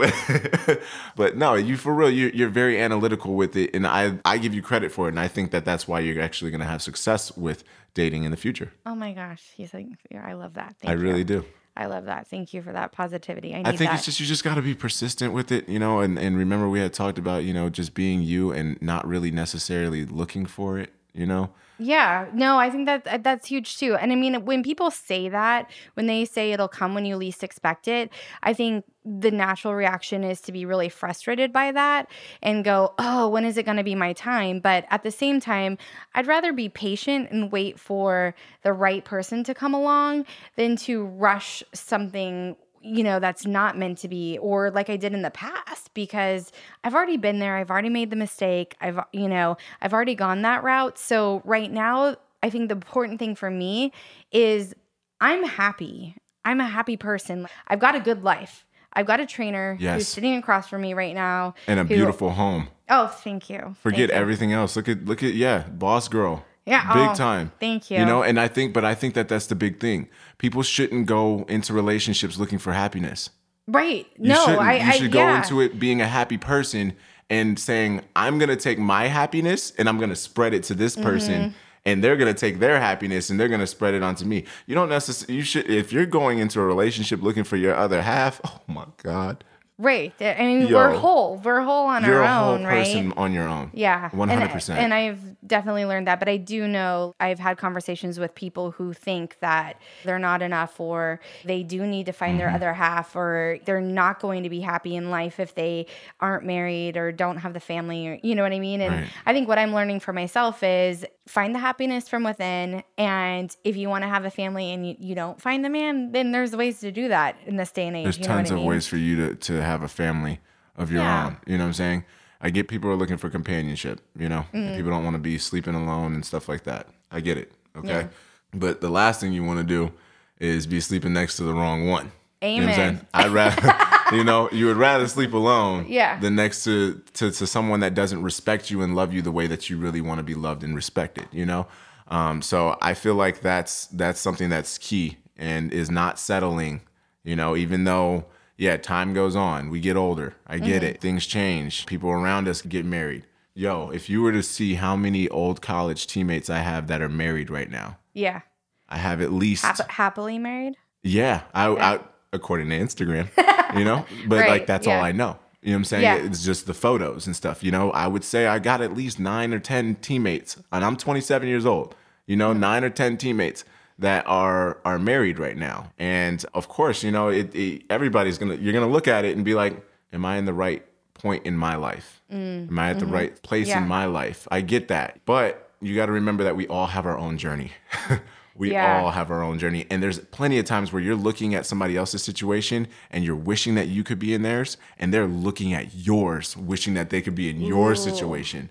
but 1.16 1.36
no, 1.36 1.54
you 1.54 1.76
for 1.76 1.92
real, 1.94 2.10
you're, 2.10 2.30
you're 2.30 2.48
very 2.48 2.80
analytical 2.80 3.34
with 3.34 3.56
it, 3.56 3.74
and 3.74 3.86
I 3.86 4.18
I 4.24 4.38
give 4.38 4.54
you 4.54 4.62
credit 4.62 4.92
for 4.92 5.06
it, 5.06 5.10
and 5.10 5.20
I 5.20 5.28
think 5.28 5.50
that 5.50 5.64
that's 5.64 5.86
why 5.86 6.00
you're 6.00 6.22
actually 6.22 6.50
going 6.50 6.60
to 6.60 6.66
have 6.66 6.80
success 6.82 7.36
with 7.36 7.64
dating 7.94 8.24
in 8.24 8.30
the 8.30 8.36
future. 8.36 8.72
Oh 8.86 8.94
my 8.94 9.12
gosh, 9.12 9.42
he's 9.56 9.74
like, 9.74 9.86
yeah, 10.10 10.24
I 10.26 10.32
love 10.34 10.54
that. 10.54 10.76
Thank 10.80 10.90
I 10.90 10.92
really 10.92 11.24
do. 11.24 11.44
I 11.78 11.86
love 11.86 12.06
that. 12.06 12.26
Thank 12.26 12.52
you 12.52 12.60
for 12.60 12.72
that 12.72 12.90
positivity. 12.90 13.54
I 13.54 13.58
need 13.58 13.68
I 13.68 13.70
think 13.70 13.90
that. 13.90 13.98
it's 13.98 14.04
just 14.04 14.18
you 14.18 14.26
just 14.26 14.42
got 14.42 14.56
to 14.56 14.62
be 14.62 14.74
persistent 14.74 15.32
with 15.32 15.52
it, 15.52 15.68
you 15.68 15.78
know, 15.78 16.00
and 16.00 16.18
and 16.18 16.36
remember 16.36 16.68
we 16.68 16.80
had 16.80 16.92
talked 16.92 17.18
about 17.18 17.44
you 17.44 17.54
know 17.54 17.70
just 17.70 17.94
being 17.94 18.20
you 18.20 18.50
and 18.50 18.82
not 18.82 19.06
really 19.06 19.30
necessarily 19.30 20.04
looking 20.04 20.44
for 20.44 20.76
it, 20.76 20.92
you 21.14 21.24
know. 21.24 21.50
Yeah, 21.80 22.26
no, 22.34 22.58
I 22.58 22.70
think 22.70 22.86
that 22.86 23.06
uh, 23.06 23.18
that's 23.18 23.46
huge 23.46 23.76
too. 23.78 23.94
And 23.94 24.10
I 24.10 24.16
mean, 24.16 24.44
when 24.44 24.64
people 24.64 24.90
say 24.90 25.28
that, 25.28 25.70
when 25.94 26.08
they 26.08 26.24
say 26.24 26.50
it'll 26.50 26.66
come 26.66 26.92
when 26.92 27.04
you 27.04 27.14
least 27.14 27.44
expect 27.44 27.86
it, 27.86 28.10
I 28.42 28.52
think 28.52 28.84
the 29.04 29.30
natural 29.30 29.74
reaction 29.74 30.24
is 30.24 30.40
to 30.42 30.52
be 30.52 30.64
really 30.64 30.88
frustrated 30.88 31.52
by 31.52 31.70
that 31.70 32.10
and 32.42 32.64
go, 32.64 32.94
"Oh, 32.98 33.28
when 33.28 33.44
is 33.44 33.56
it 33.56 33.62
going 33.64 33.76
to 33.76 33.84
be 33.84 33.94
my 33.94 34.12
time?" 34.12 34.58
But 34.58 34.86
at 34.90 35.04
the 35.04 35.12
same 35.12 35.38
time, 35.38 35.78
I'd 36.16 36.26
rather 36.26 36.52
be 36.52 36.68
patient 36.68 37.30
and 37.30 37.52
wait 37.52 37.78
for 37.78 38.34
the 38.62 38.72
right 38.72 39.04
person 39.04 39.44
to 39.44 39.54
come 39.54 39.72
along 39.72 40.26
than 40.56 40.74
to 40.78 41.04
rush 41.06 41.62
something 41.72 42.56
you 42.88 43.04
know 43.04 43.20
that's 43.20 43.46
not 43.46 43.76
meant 43.76 43.98
to 43.98 44.08
be 44.08 44.38
or 44.38 44.70
like 44.70 44.88
I 44.90 44.96
did 44.96 45.12
in 45.14 45.22
the 45.22 45.30
past 45.30 45.92
because 45.94 46.50
I've 46.84 46.94
already 46.94 47.16
been 47.16 47.38
there 47.38 47.56
I've 47.56 47.70
already 47.70 47.88
made 47.90 48.10
the 48.10 48.16
mistake 48.16 48.74
I've 48.80 48.98
you 49.12 49.28
know 49.28 49.56
I've 49.82 49.92
already 49.92 50.14
gone 50.14 50.42
that 50.42 50.62
route 50.64 50.98
so 50.98 51.42
right 51.44 51.70
now 51.70 52.16
I 52.42 52.50
think 52.50 52.68
the 52.68 52.74
important 52.76 53.18
thing 53.18 53.34
for 53.34 53.50
me 53.50 53.92
is 54.32 54.74
I'm 55.20 55.44
happy 55.44 56.16
I'm 56.44 56.60
a 56.60 56.66
happy 56.68 56.96
person 56.96 57.46
I've 57.66 57.80
got 57.80 57.94
a 57.94 58.00
good 58.00 58.22
life 58.24 58.64
I've 58.92 59.06
got 59.06 59.20
a 59.20 59.26
trainer 59.26 59.76
Yes. 59.78 59.94
who's 59.96 60.08
sitting 60.08 60.34
across 60.36 60.68
from 60.68 60.80
me 60.82 60.94
right 60.94 61.14
now 61.14 61.54
And 61.66 61.78
a 61.78 61.82
who- 61.84 61.88
beautiful 61.94 62.30
home. 62.30 62.68
oh 62.88 63.08
thank 63.08 63.50
you 63.50 63.76
Forget 63.82 63.98
Thank 63.98 64.10
you. 64.10 64.16
everything 64.16 64.52
else. 64.52 64.76
Look 64.76 64.88
at 64.88 65.04
look 65.04 65.22
at 65.22 65.34
yeah, 65.34 65.64
boss 65.68 66.08
girl. 66.08 66.44
Yeah, 66.68 66.92
big 66.92 67.08
oh, 67.10 67.14
time. 67.14 67.52
thank 67.58 67.90
You 67.90 67.98
you. 67.98 68.04
know, 68.04 68.22
and 68.22 68.38
I 68.38 68.46
think, 68.48 68.74
but 68.74 68.84
I 68.84 68.94
think 68.94 69.14
that 69.14 69.28
that's 69.28 69.46
the 69.46 69.54
big 69.54 69.80
thing. 69.80 70.08
People 70.36 70.62
shouldn't 70.62 71.06
go 71.06 71.44
into 71.48 71.72
relationships 71.72 72.38
looking 72.38 72.58
for 72.58 72.72
happiness. 72.72 73.30
right 73.66 74.06
You 74.18 74.28
no 74.28 74.44
shouldn't. 74.44 74.60
I 74.60 74.76
you 74.76 74.82
I 74.82 74.90
should 74.92 75.12
go 75.12 75.20
yeah. 75.20 75.38
into 75.38 75.60
it 75.60 75.78
being 75.78 76.00
a 76.00 76.06
happy 76.06 76.36
person 76.36 76.94
and 77.30 77.58
saying, 77.58 78.02
I'm 78.14 78.38
gonna 78.38 78.56
take 78.56 78.78
my 78.78 79.06
happiness 79.06 79.72
and 79.78 79.88
I'm 79.88 79.98
gonna 79.98 80.16
spread 80.16 80.54
it 80.54 80.62
to 80.64 80.74
this 80.74 80.96
person. 80.96 81.42
Mm-hmm. 81.42 81.56
And 81.86 82.04
they're 82.04 82.16
gonna 82.18 82.34
take 82.34 82.58
their 82.58 82.78
happiness 82.80 83.30
and 83.30 83.40
they're 83.40 83.48
gonna 83.48 83.66
spread 83.66 83.94
it 83.94 84.02
onto 84.02 84.26
me. 84.26 84.44
You 84.66 84.74
don't 84.74 84.90
necessarily. 84.90 85.36
You 85.36 85.42
should. 85.42 85.70
If 85.70 85.90
you're 85.92 86.06
going 86.06 86.38
into 86.38 86.60
a 86.60 86.66
relationship 86.66 87.22
looking 87.22 87.44
for 87.44 87.56
your 87.56 87.74
other 87.74 88.02
half, 88.02 88.40
oh 88.44 88.60
my 88.66 88.86
god, 89.02 89.42
right 89.78 90.12
I 90.20 90.34
mean 90.38 90.72
we're 90.72 90.90
whole 90.92 91.36
we're 91.38 91.60
whole 91.60 91.86
on 91.86 92.04
you're 92.04 92.16
our 92.18 92.22
a 92.24 92.34
whole 92.34 92.54
own 92.54 92.64
right 92.64 92.84
person 92.84 93.12
on 93.16 93.32
your 93.32 93.46
own. 93.48 93.70
Yeah. 93.72 94.08
hundred 94.08 94.50
percent. 94.50 94.80
And 94.80 94.92
I've 94.92 95.20
definitely 95.46 95.84
learned 95.84 96.06
that. 96.08 96.18
But 96.18 96.28
I 96.28 96.36
do 96.36 96.66
know 96.66 97.14
I've 97.20 97.38
had 97.38 97.58
conversations 97.58 98.18
with 98.18 98.34
people 98.34 98.72
who 98.72 98.92
think 98.92 99.36
that 99.40 99.80
they're 100.04 100.18
not 100.18 100.42
enough 100.42 100.80
or 100.80 101.20
they 101.44 101.62
do 101.62 101.86
need 101.86 102.06
to 102.06 102.12
find 102.12 102.28
Mm-hmm. 102.28 102.38
their 102.38 102.50
other 102.50 102.72
half 102.74 103.16
or 103.16 103.58
they're 103.64 103.80
not 103.80 104.20
going 104.20 104.42
to 104.42 104.50
be 104.50 104.60
happy 104.60 104.94
in 104.96 105.10
life 105.10 105.40
if 105.40 105.54
they 105.54 105.86
aren't 106.20 106.44
married 106.44 106.96
or 106.96 107.10
don't 107.10 107.38
have 107.38 107.54
the 107.54 107.60
family 107.60 108.06
or 108.08 108.18
you 108.22 108.34
know 108.34 108.42
what 108.42 108.52
I 108.52 108.58
mean? 108.58 108.80
And 108.80 108.94
Right. 108.94 109.08
I 109.24 109.32
think 109.32 109.48
what 109.48 109.58
I'm 109.58 109.72
learning 109.72 110.00
for 110.00 110.12
myself 110.12 110.62
is 110.62 111.06
find 111.28 111.54
the 111.54 111.58
happiness 111.58 112.08
from 112.08 112.24
within. 112.24 112.82
And 112.96 113.54
if 113.64 113.76
you 113.76 113.88
want 113.88 114.02
to 114.02 114.08
have 114.08 114.24
a 114.24 114.30
family 114.30 114.72
and 114.72 114.86
you, 114.86 114.96
you 114.98 115.14
don't 115.14 115.40
find 115.40 115.64
the 115.64 115.68
man, 115.70 116.12
then 116.12 116.32
there's 116.32 116.56
ways 116.56 116.80
to 116.80 116.90
do 116.90 117.08
that 117.08 117.36
in 117.46 117.56
this 117.56 117.70
day 117.70 117.86
and 117.86 117.96
age. 117.96 118.04
There's 118.04 118.18
you 118.18 118.24
tons 118.24 118.50
I 118.50 118.54
of 118.54 118.60
mean? 118.60 118.68
ways 118.68 118.86
for 118.86 118.96
you 118.96 119.16
to, 119.16 119.34
to 119.34 119.62
have 119.62 119.82
a 119.82 119.88
family 119.88 120.40
of 120.76 120.90
your 120.90 121.02
Yeah. 121.02 121.26
own. 121.26 121.36
You 121.46 121.58
know 121.58 121.64
what 121.64 121.68
I'm 121.68 121.72
saying? 121.74 122.04
I 122.40 122.50
get 122.50 122.68
people 122.68 122.88
are 122.90 122.96
looking 122.96 123.16
for 123.16 123.28
companionship, 123.30 124.00
you 124.16 124.28
know? 124.28 124.44
Mm. 124.54 124.76
People 124.76 124.90
don't 124.92 125.04
want 125.04 125.14
to 125.14 125.18
be 125.20 125.38
sleeping 125.38 125.74
alone 125.74 126.14
and 126.14 126.24
stuff 126.24 126.48
like 126.48 126.64
that. 126.64 126.86
I 127.10 127.20
get 127.20 127.36
it. 127.36 127.52
Okay. 127.76 128.08
But 128.54 128.80
the 128.80 128.88
last 128.90 129.20
thing 129.20 129.32
you 129.32 129.44
want 129.44 129.58
to 129.58 129.64
do 129.64 129.92
is 130.40 130.66
be 130.66 130.80
sleeping 130.80 131.12
next 131.12 131.36
to 131.36 131.42
the 131.44 131.52
wrong 131.52 131.86
one. 131.88 132.12
You 132.40 132.60
know 132.62 132.66
what 132.68 132.74
I'm 132.74 132.80
Amen. 132.80 132.94
saying? 132.96 133.06
I'd 133.12 133.30
rather, 133.32 133.60
you 134.12 134.24
know, 134.24 134.48
you 134.52 134.66
would 134.66 134.76
rather 134.76 135.06
sleep 135.08 135.32
alone 135.32 135.86
Yeah. 135.88 136.18
than 136.20 136.34
next 136.36 136.64
to, 136.64 137.02
to, 137.14 137.30
to 137.30 137.46
someone 137.46 137.80
that 137.80 137.94
doesn't 137.94 138.22
respect 138.22 138.70
you 138.70 138.82
and 138.82 138.94
love 138.96 139.12
you 139.12 139.22
the 139.22 139.32
way 139.32 139.46
that 139.46 139.68
you 139.70 139.76
really 139.78 140.00
want 140.00 140.18
to 140.18 140.22
be 140.22 140.34
loved 140.34 140.62
and 140.64 140.74
respected, 140.74 141.26
you 141.32 141.44
know? 141.46 141.66
Um, 142.08 142.40
so 142.42 142.76
I 142.80 142.94
feel 142.94 143.14
like 143.14 143.40
that's, 143.42 143.86
that's 143.86 144.20
something 144.20 144.48
that's 144.48 144.78
key 144.78 145.18
and 145.36 145.72
is 145.72 145.90
not 145.90 146.18
settling, 146.18 146.80
you 147.22 147.36
know, 147.36 147.54
even 147.56 147.84
though, 147.84 148.24
yeah, 148.56 148.76
time 148.76 149.12
goes 149.14 149.36
on, 149.36 149.68
we 149.70 149.80
get 149.80 149.96
older. 149.96 150.34
I 150.46 150.58
get 150.58 150.82
it. 150.82 151.00
Things 151.00 151.26
change. 151.26 151.86
People 151.86 152.10
around 152.10 152.48
us 152.48 152.62
get 152.62 152.84
married. 152.84 153.24
Yo, 153.54 153.90
if 153.90 154.08
you 154.08 154.22
were 154.22 154.32
to 154.32 154.42
see 154.42 154.74
how 154.74 154.96
many 154.96 155.28
old 155.28 155.60
college 155.60 156.06
teammates 156.06 156.48
I 156.48 156.58
have 156.60 156.86
that 156.88 157.02
are 157.02 157.08
married 157.08 157.50
right 157.50 157.70
now, 157.70 157.98
Yeah. 158.14 158.40
I 158.88 158.96
have 158.98 159.20
at 159.20 159.32
least 159.32 159.64
Hap- 159.64 159.90
happily 159.90 160.38
married? 160.38 160.74
yeah, 161.02 161.42
I, 161.52 161.66
I 161.68 162.00
according 162.32 162.68
to 162.70 162.78
Instagram, 162.78 163.28
you 163.78 163.84
know, 163.84 164.04
but 164.26 164.40
Right, 164.40 164.48
like 164.50 164.66
that's 164.66 164.86
all. 164.86 165.00
I 165.00 165.12
know. 165.12 165.38
You 165.62 165.70
know 165.70 165.74
what 165.74 165.78
I'm 165.78 165.84
saying? 165.84 166.02
Yeah. 166.04 166.14
It's 166.16 166.44
just 166.44 166.66
the 166.66 166.74
photos 166.74 167.26
and 167.26 167.34
stuff. 167.34 167.64
You 167.64 167.72
know, 167.72 167.90
I 167.90 168.06
would 168.06 168.22
say 168.24 168.46
I 168.46 168.58
got 168.60 168.80
at 168.80 168.94
least 168.94 169.18
nine 169.18 169.52
or 169.52 169.58
ten 169.58 169.96
teammates, 169.96 170.56
and 170.72 170.84
I'm 170.84 170.96
27 170.96 171.48
years 171.48 171.66
old. 171.66 171.94
You 172.26 172.36
know, 172.36 172.52
nine 172.52 172.84
or 172.84 172.90
ten 172.90 173.16
teammates 173.16 173.64
that 173.98 174.24
are 174.28 174.78
are 174.84 174.98
married 174.98 175.38
right 175.40 175.56
now, 175.56 175.90
and 175.98 176.44
of 176.54 176.68
course, 176.68 177.02
you 177.02 177.10
know, 177.10 177.28
it, 177.28 177.52
it 177.56 177.82
everybody's 177.90 178.38
gonna 178.38 178.54
you're 178.54 178.72
gonna 178.72 178.86
look 178.88 179.08
at 179.08 179.24
it 179.24 179.34
and 179.34 179.44
be 179.44 179.54
like, 179.54 179.74
"Am 180.12 180.24
I 180.24 180.36
in 180.36 180.44
the 180.44 180.52
right 180.52 180.84
point 181.14 181.44
in 181.44 181.56
my 181.56 181.74
life? 181.74 182.22
Am 182.30 182.78
I 182.78 182.90
at 182.90 183.00
the 183.00 183.06
right 183.06 183.42
place 183.42 183.66
Mm, 183.66 183.70
mm-hmm. 183.72 183.78
Yeah. 183.78 183.82
in 183.82 183.88
my 183.88 184.04
life?" 184.04 184.46
I 184.52 184.60
get 184.60 184.88
that, 184.88 185.20
but 185.24 185.70
you 185.80 185.96
got 185.96 186.06
to 186.06 186.12
remember 186.12 186.44
that 186.44 186.54
we 186.56 186.66
all 186.68 186.86
have 186.86 187.06
our 187.06 187.18
own 187.18 187.36
journey. 187.38 187.72
we 188.58 188.72
Yeah. 188.72 189.00
all 189.02 189.12
have 189.12 189.30
our 189.30 189.42
own 189.42 189.58
journey. 189.58 189.86
And 189.90 190.02
there's 190.02 190.18
plenty 190.18 190.58
of 190.58 190.64
times 190.66 190.92
where 190.92 191.00
you're 191.00 191.14
looking 191.16 191.54
at 191.54 191.64
somebody 191.64 191.96
else's 191.96 192.22
situation 192.22 192.88
and 193.10 193.24
you're 193.24 193.36
wishing 193.36 193.74
that 193.76 193.88
you 193.88 194.02
could 194.04 194.18
be 194.18 194.34
in 194.34 194.42
theirs, 194.42 194.76
and 194.98 195.14
they're 195.14 195.26
looking 195.28 195.72
at 195.72 195.94
yours, 195.94 196.56
wishing 196.56 196.94
that 196.94 197.08
they 197.10 197.22
could 197.22 197.34
be 197.34 197.48
in 197.48 197.60
your 197.60 197.94
situation. 197.94 198.70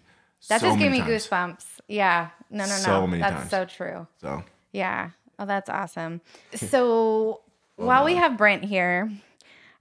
That 0.50 0.62
So 0.62 0.68
just 0.68 0.80
gave 0.80 0.92
me 0.92 1.00
times. 1.00 1.28
goosebumps. 1.28 1.66
Yeah. 1.88 2.30
No, 2.52 2.66
no, 2.66 2.70
no. 2.70 2.76
So 2.78 3.08
many 3.08 3.22
That's 3.24 3.36
times. 3.36 3.50
so 3.50 3.66
true. 3.66 4.08
So 4.22 4.44
Yeah. 4.74 5.10
Oh, 5.40 5.46
that's 5.46 5.70
awesome. 5.70 6.22
So 6.56 7.42
while 7.78 8.04
we 8.06 8.16
have 8.16 8.38
Brent 8.38 8.66
here, 8.66 9.10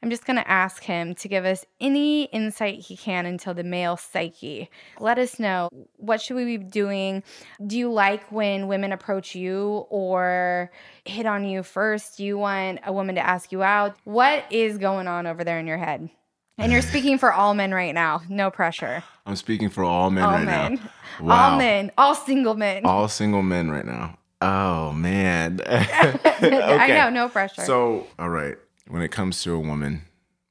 I'm 0.06 0.10
just 0.10 0.24
going 0.24 0.36
to 0.36 0.48
ask 0.48 0.84
him 0.84 1.16
to 1.16 1.26
give 1.26 1.44
us 1.44 1.64
any 1.80 2.26
insight 2.26 2.78
he 2.78 2.96
can 2.96 3.26
into 3.26 3.52
the 3.52 3.64
male 3.64 3.96
psyche. 3.96 4.70
Let 5.00 5.18
us 5.18 5.40
know 5.40 5.68
what 5.96 6.20
should 6.20 6.36
we 6.36 6.44
be 6.44 6.58
doing? 6.58 7.24
Do 7.66 7.76
you 7.76 7.92
like 7.92 8.30
when 8.30 8.68
women 8.68 8.92
approach 8.92 9.34
you 9.34 9.84
or 9.90 10.70
hit 11.04 11.26
on 11.26 11.44
you 11.44 11.64
first? 11.64 12.18
Do 12.18 12.24
you 12.24 12.38
want 12.38 12.78
a 12.86 12.92
woman 12.92 13.16
to 13.16 13.20
ask 13.20 13.50
you 13.50 13.64
out? 13.64 13.96
What 14.04 14.44
is 14.48 14.78
going 14.78 15.08
on 15.08 15.26
over 15.26 15.42
there 15.42 15.58
in 15.58 15.66
your 15.66 15.78
head? 15.78 16.08
And 16.56 16.70
you're 16.70 16.82
speaking 16.82 17.18
for 17.18 17.32
all 17.32 17.54
men 17.54 17.74
right 17.74 17.92
now. 17.92 18.22
No 18.28 18.48
pressure. 18.52 19.02
I'm 19.26 19.34
speaking 19.34 19.70
for 19.70 19.82
all 19.82 20.10
men 20.10 20.22
All 20.22 20.34
right 20.34 20.44
men. 20.44 20.74
now. 20.74 20.90
All 21.18 21.26
Wow. 21.50 21.58
men. 21.58 21.90
All 21.98 22.14
single 22.14 22.54
men. 22.54 22.86
All 22.86 23.08
single 23.08 23.42
men 23.42 23.72
right 23.72 23.84
now. 23.84 24.18
Oh 24.40 24.92
man. 24.92 25.58
I 25.66 26.86
know, 26.90 27.10
no 27.10 27.28
pressure. 27.28 27.62
So, 27.64 28.06
all 28.20 28.28
right. 28.28 28.56
When 28.88 29.02
it 29.02 29.10
comes 29.10 29.42
to 29.42 29.52
a 29.54 29.58
woman, 29.60 30.02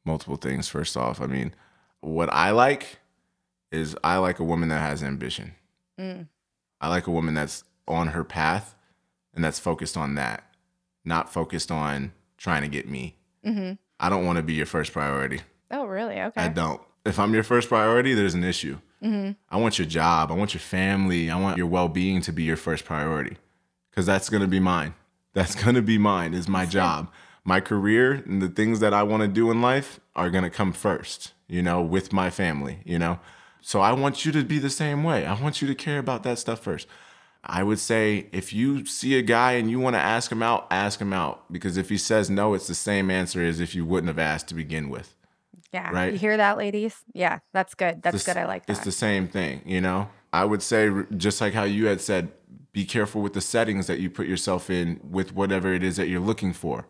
multiple 0.04 0.36
things. 0.36 0.68
First 0.68 0.98
off, 0.98 1.22
I 1.22 1.26
mean, 1.28 1.54
what 2.02 2.32
I 2.34 2.52
like 2.52 3.00
is 3.72 3.96
I 4.04 4.18
like 4.18 4.40
a 4.40 4.44
woman 4.44 4.70
that 4.70 4.80
has 4.82 5.04
ambition. 5.04 5.54
Mm. 6.00 6.28
I 6.82 6.90
like 6.90 7.08
a 7.08 7.12
woman 7.12 7.34
that's 7.34 7.64
on 7.88 8.08
her 8.08 8.24
path 8.24 8.76
and 9.34 9.44
that's 9.44 9.60
focused 9.60 9.98
on 9.98 10.16
that, 10.16 10.44
not 11.04 11.32
focused 11.32 11.72
on 11.72 12.12
trying 12.38 12.62
to 12.62 12.68
get 12.68 12.88
me. 12.88 13.16
hmm 13.44 13.74
I 13.98 14.10
don't 14.10 14.26
want 14.26 14.36
to 14.38 14.44
be 14.44 14.54
your 14.54 14.66
first 14.66 14.92
priority. 14.92 15.40
Oh, 15.72 15.86
really? 15.86 16.20
Okay. 16.20 16.42
I 16.42 16.50
don't. 16.50 16.82
If 17.06 17.18
I'm 17.18 17.34
your 17.34 17.44
first 17.44 17.70
priority, 17.70 18.14
there's 18.14 18.34
an 18.34 18.44
issue. 18.44 18.78
hmm 19.02 19.32
I 19.50 19.58
want 19.58 19.80
your 19.80 19.88
job. 19.88 20.32
I 20.32 20.36
want 20.36 20.54
your 20.54 20.62
family. 20.62 21.30
I 21.30 21.40
want 21.40 21.58
your 21.58 21.68
well 21.68 21.88
being 21.88 22.20
to 22.22 22.34
be 22.34 22.44
your 22.44 22.58
first 22.58 22.84
priority 22.84 23.38
because 23.90 24.06
that's 24.06 24.30
going 24.30 24.42
to 24.42 24.48
be 24.48 24.60
mine. 24.60 24.94
That's 25.34 25.56
going 25.56 25.76
to 25.76 25.82
be 25.82 25.98
mine, 25.98 26.34
is 26.34 26.48
my 26.48 26.66
job. 26.66 27.12
My 27.46 27.62
career 27.62 28.24
and 28.26 28.42
the 28.42 28.50
things 28.50 28.80
that 28.82 28.94
I 28.94 29.04
want 29.04 29.22
to 29.22 29.28
do 29.28 29.52
in 29.52 29.62
life 29.62 30.00
are 30.16 30.30
going 30.30 30.44
to 30.44 30.50
come 30.50 30.74
first, 30.74 31.34
you 31.48 31.62
know, 31.62 31.82
with 31.82 32.12
my 32.12 32.30
family, 32.30 32.80
you 32.84 33.00
know? 33.00 33.20
So 33.62 33.80
I 33.80 33.94
want 33.94 34.26
you 34.26 34.32
to 34.34 34.44
be 34.44 34.60
the 34.60 34.70
same 34.70 35.04
way. 35.04 35.26
I 35.26 35.40
want 35.40 35.62
you 35.62 35.68
to 35.68 35.76
care 35.76 36.00
about 36.00 36.24
that 36.24 36.40
stuff 36.40 36.60
first. 36.60 36.88
I 37.44 37.62
would 37.64 37.80
say 37.80 38.28
if 38.32 38.52
you 38.52 38.86
see 38.86 39.18
a 39.18 39.22
guy 39.22 39.54
and 39.54 39.70
you 39.70 39.80
want 39.80 39.96
to 39.96 40.00
ask 40.00 40.32
him 40.32 40.42
out, 40.42 40.66
ask 40.72 41.00
him 41.00 41.14
out 41.14 41.52
because 41.52 41.78
if 41.78 41.90
he 41.90 41.98
says 41.98 42.30
no, 42.30 42.56
it's 42.56 42.68
the 42.68 42.76
same 42.76 43.12
answer 43.12 43.44
as 43.44 43.60
if 43.60 43.76
you 43.76 43.86
wouldn't 43.86 44.08
have 44.08 44.20
asked 44.20 44.48
to 44.48 44.56
begin 44.56 44.90
with. 44.90 45.16
Yeah. 45.72 45.92
Right. 45.92 46.14
You 46.14 46.18
hear 46.18 46.38
that, 46.38 46.58
ladies? 46.58 47.04
Yeah, 47.14 47.40
that's 47.54 47.76
good. 47.76 48.02
That's 48.02 48.16
It's 48.16 48.26
good. 48.26 48.38
I 48.38 48.46
like 48.46 48.66
that. 48.66 48.74
It's 48.74 48.86
the 48.86 48.92
same 48.92 49.28
thing, 49.28 49.62
you 49.66 49.82
know? 49.82 50.10
I 50.34 50.46
would 50.46 50.64
say, 50.64 50.90
just 51.16 51.40
like 51.42 51.54
how 51.54 51.64
you 51.64 51.86
had 51.88 52.02
said, 52.02 52.32
be 52.72 52.86
careful 52.86 53.22
with 53.22 53.34
the 53.34 53.42
settings 53.42 53.88
that 53.88 54.00
you 54.00 54.10
put 54.10 54.28
yourself 54.28 54.70
in 54.70 55.00
with 55.04 55.34
whatever 55.34 55.74
it 55.74 55.84
is 55.84 55.98
that 55.98 56.08
you're 56.08 56.20
looking 56.20 56.52
for. 56.52 56.88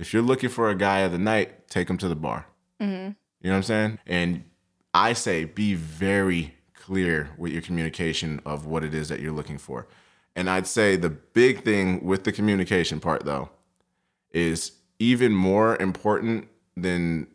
If 0.00 0.12
you're 0.12 0.22
looking 0.22 0.48
for 0.48 0.70
a 0.70 0.74
guy 0.74 1.00
of 1.00 1.12
the 1.12 1.18
night, 1.18 1.68
take 1.68 1.88
him 1.90 1.98
to 1.98 2.08
the 2.08 2.16
bar. 2.16 2.46
Mhm. 2.80 3.16
You 3.40 3.50
know 3.50 3.52
what 3.52 3.56
I'm 3.56 3.62
saying? 3.62 3.98
And 4.06 4.44
I 4.94 5.12
say, 5.12 5.44
be 5.44 5.74
very 5.74 6.54
clear 6.74 7.30
with 7.36 7.52
your 7.52 7.62
communication 7.62 8.40
of 8.44 8.66
what 8.66 8.82
it 8.82 8.94
is 8.94 9.08
that 9.10 9.20
you're 9.20 9.32
looking 9.32 9.58
for. 9.58 9.86
And 10.34 10.48
I'd 10.48 10.66
say 10.66 10.96
the 10.96 11.10
big 11.10 11.62
thing 11.64 12.04
with 12.04 12.24
the 12.24 12.32
communication 12.32 12.98
part, 12.98 13.24
though, 13.24 13.50
is 14.32 14.72
even 14.98 15.34
more 15.34 15.76
important 15.80 16.48
than 16.76 17.26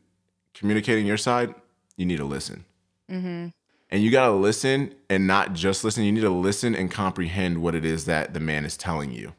communicating 0.53 1.05
your 1.05 1.17
side, 1.17 1.53
you 1.97 2.05
need 2.05 2.17
to 2.17 2.25
listen. 2.25 2.65
hmm 3.09 3.47
And 3.91 4.03
you 4.03 4.09
got 4.09 4.25
to 4.27 4.33
listen 4.33 4.95
and 5.09 5.27
not 5.27 5.53
just 5.53 5.83
listen. 5.83 6.03
You 6.03 6.11
need 6.11 6.21
to 6.21 6.29
listen 6.29 6.73
and 6.73 6.89
comprehend 6.89 7.61
what 7.61 7.75
it 7.75 7.85
is 7.85 8.05
that 8.05 8.33
the 8.33 8.39
man 8.39 8.65
is 8.65 8.75
telling 8.75 9.11
you, 9.11 9.33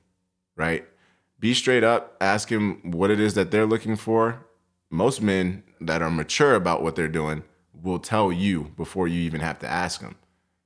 right? 0.55 0.87
Be 1.47 1.55
straight 1.55 1.85
up, 1.85 2.17
ask 2.21 2.51
him 2.51 2.81
what 2.91 3.09
it 3.09 3.21
is 3.21 3.35
that 3.35 3.53
they're 3.53 3.67
looking 3.67 3.95
for. 3.95 4.45
Most 4.91 5.23
men 5.23 5.63
that 5.81 6.03
are 6.03 6.11
mature 6.11 6.57
about 6.57 6.83
what 6.83 6.97
they're 6.97 7.07
doing 7.07 7.45
will 7.73 8.01
tell 8.01 8.33
you 8.33 8.73
before 8.77 9.07
you 9.07 9.21
even 9.21 9.41
have 9.43 9.61
to 9.61 9.69
ask 9.69 10.01
them 10.01 10.17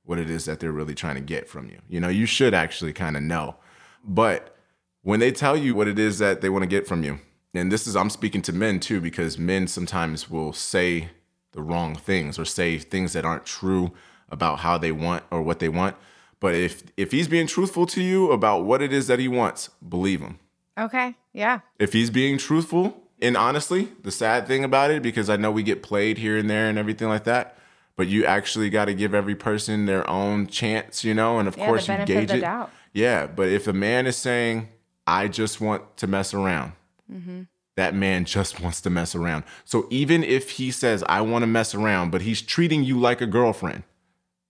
what 0.05 0.17
it 0.17 0.27
is 0.27 0.45
that 0.45 0.59
they're 0.59 0.71
really 0.71 0.95
trying 0.95 1.13
to 1.13 1.21
get 1.21 1.47
from 1.47 1.69
you. 1.69 1.77
You 1.87 1.99
know, 1.99 2.09
you 2.09 2.25
should 2.25 2.55
actually 2.55 2.93
kind 2.93 3.15
of 3.15 3.21
know. 3.21 3.57
But 4.03 4.57
when 5.03 5.19
they 5.19 5.31
tell 5.31 5.55
you 5.55 5.75
what 5.75 5.87
it 5.87 5.99
is 5.99 6.17
that 6.17 6.41
they 6.41 6.49
want 6.49 6.63
to 6.63 6.67
get 6.67 6.87
from 6.87 7.03
you, 7.03 7.19
and 7.53 7.71
this 7.71 7.85
is, 7.85 7.95
I'm 7.95 8.09
speaking 8.09 8.41
to 8.41 8.51
men 8.51 8.79
too, 8.79 8.99
because 8.99 9.37
men 9.37 9.67
sometimes 9.67 10.31
will 10.31 10.51
say 10.51 11.11
the 11.51 11.61
wrong 11.61 11.93
things 11.93 12.39
or 12.39 12.45
say 12.45 12.79
things 12.79 13.13
that 13.13 13.23
aren't 13.23 13.45
true 13.45 13.91
about 14.29 14.61
how 14.61 14.79
they 14.79 14.91
want 14.91 15.25
or 15.29 15.43
what 15.43 15.59
they 15.59 15.69
want. 15.69 15.95
But 16.39 16.55
if 16.55 16.81
if 16.97 17.11
he's 17.11 17.27
being 17.27 17.45
truthful 17.45 17.85
to 17.85 18.01
you 18.01 18.31
about 18.31 18.65
what 18.65 18.81
it 18.81 18.91
is 18.91 19.05
that 19.05 19.19
he 19.19 19.27
wants, 19.27 19.69
believe 19.87 20.21
him. 20.21 20.39
Okay. 20.79 21.15
Yeah. 21.33 21.59
If 21.79 21.93
he's 21.93 22.09
being 22.09 22.37
truthful, 22.37 23.01
and 23.21 23.37
honestly, 23.37 23.89
the 24.03 24.11
sad 24.11 24.47
thing 24.47 24.63
about 24.63 24.91
it, 24.91 25.01
because 25.03 25.29
I 25.29 25.35
know 25.37 25.51
we 25.51 25.63
get 25.63 25.83
played 25.83 26.17
here 26.17 26.37
and 26.37 26.49
there 26.49 26.67
and 26.69 26.77
everything 26.77 27.07
like 27.07 27.23
that, 27.25 27.57
but 27.95 28.07
you 28.07 28.25
actually 28.25 28.69
got 28.69 28.85
to 28.85 28.93
give 28.93 29.13
every 29.13 29.35
person 29.35 29.85
their 29.85 30.09
own 30.09 30.47
chance, 30.47 31.03
you 31.03 31.13
know, 31.13 31.37
and 31.39 31.47
of 31.47 31.57
Yeah. 31.57 31.65
course 31.67 31.87
you 31.87 31.97
gauge 32.05 32.31
it. 32.31 32.41
doubt. 32.41 32.71
Yeah, 32.93 33.27
but 33.27 33.49
if 33.49 33.67
a 33.67 33.73
man 33.73 34.07
is 34.07 34.17
saying, 34.17 34.69
I 35.05 35.27
just 35.27 35.61
want 35.61 35.97
to 35.97 36.07
mess 36.07 36.33
around, 36.33 36.73
Mm-hmm. 37.11 37.41
that 37.75 37.93
man 37.93 38.23
just 38.25 38.61
wants 38.61 38.79
to 38.81 38.89
mess 38.89 39.13
around. 39.15 39.43
So 39.65 39.85
even 39.89 40.23
if 40.23 40.51
he 40.51 40.71
says, 40.71 41.03
I 41.09 41.21
want 41.21 41.43
to 41.43 41.47
mess 41.47 41.75
around, 41.75 42.09
but 42.11 42.21
he's 42.21 42.41
treating 42.41 42.83
you 42.83 42.97
like 42.99 43.19
a 43.21 43.27
girlfriend 43.27 43.83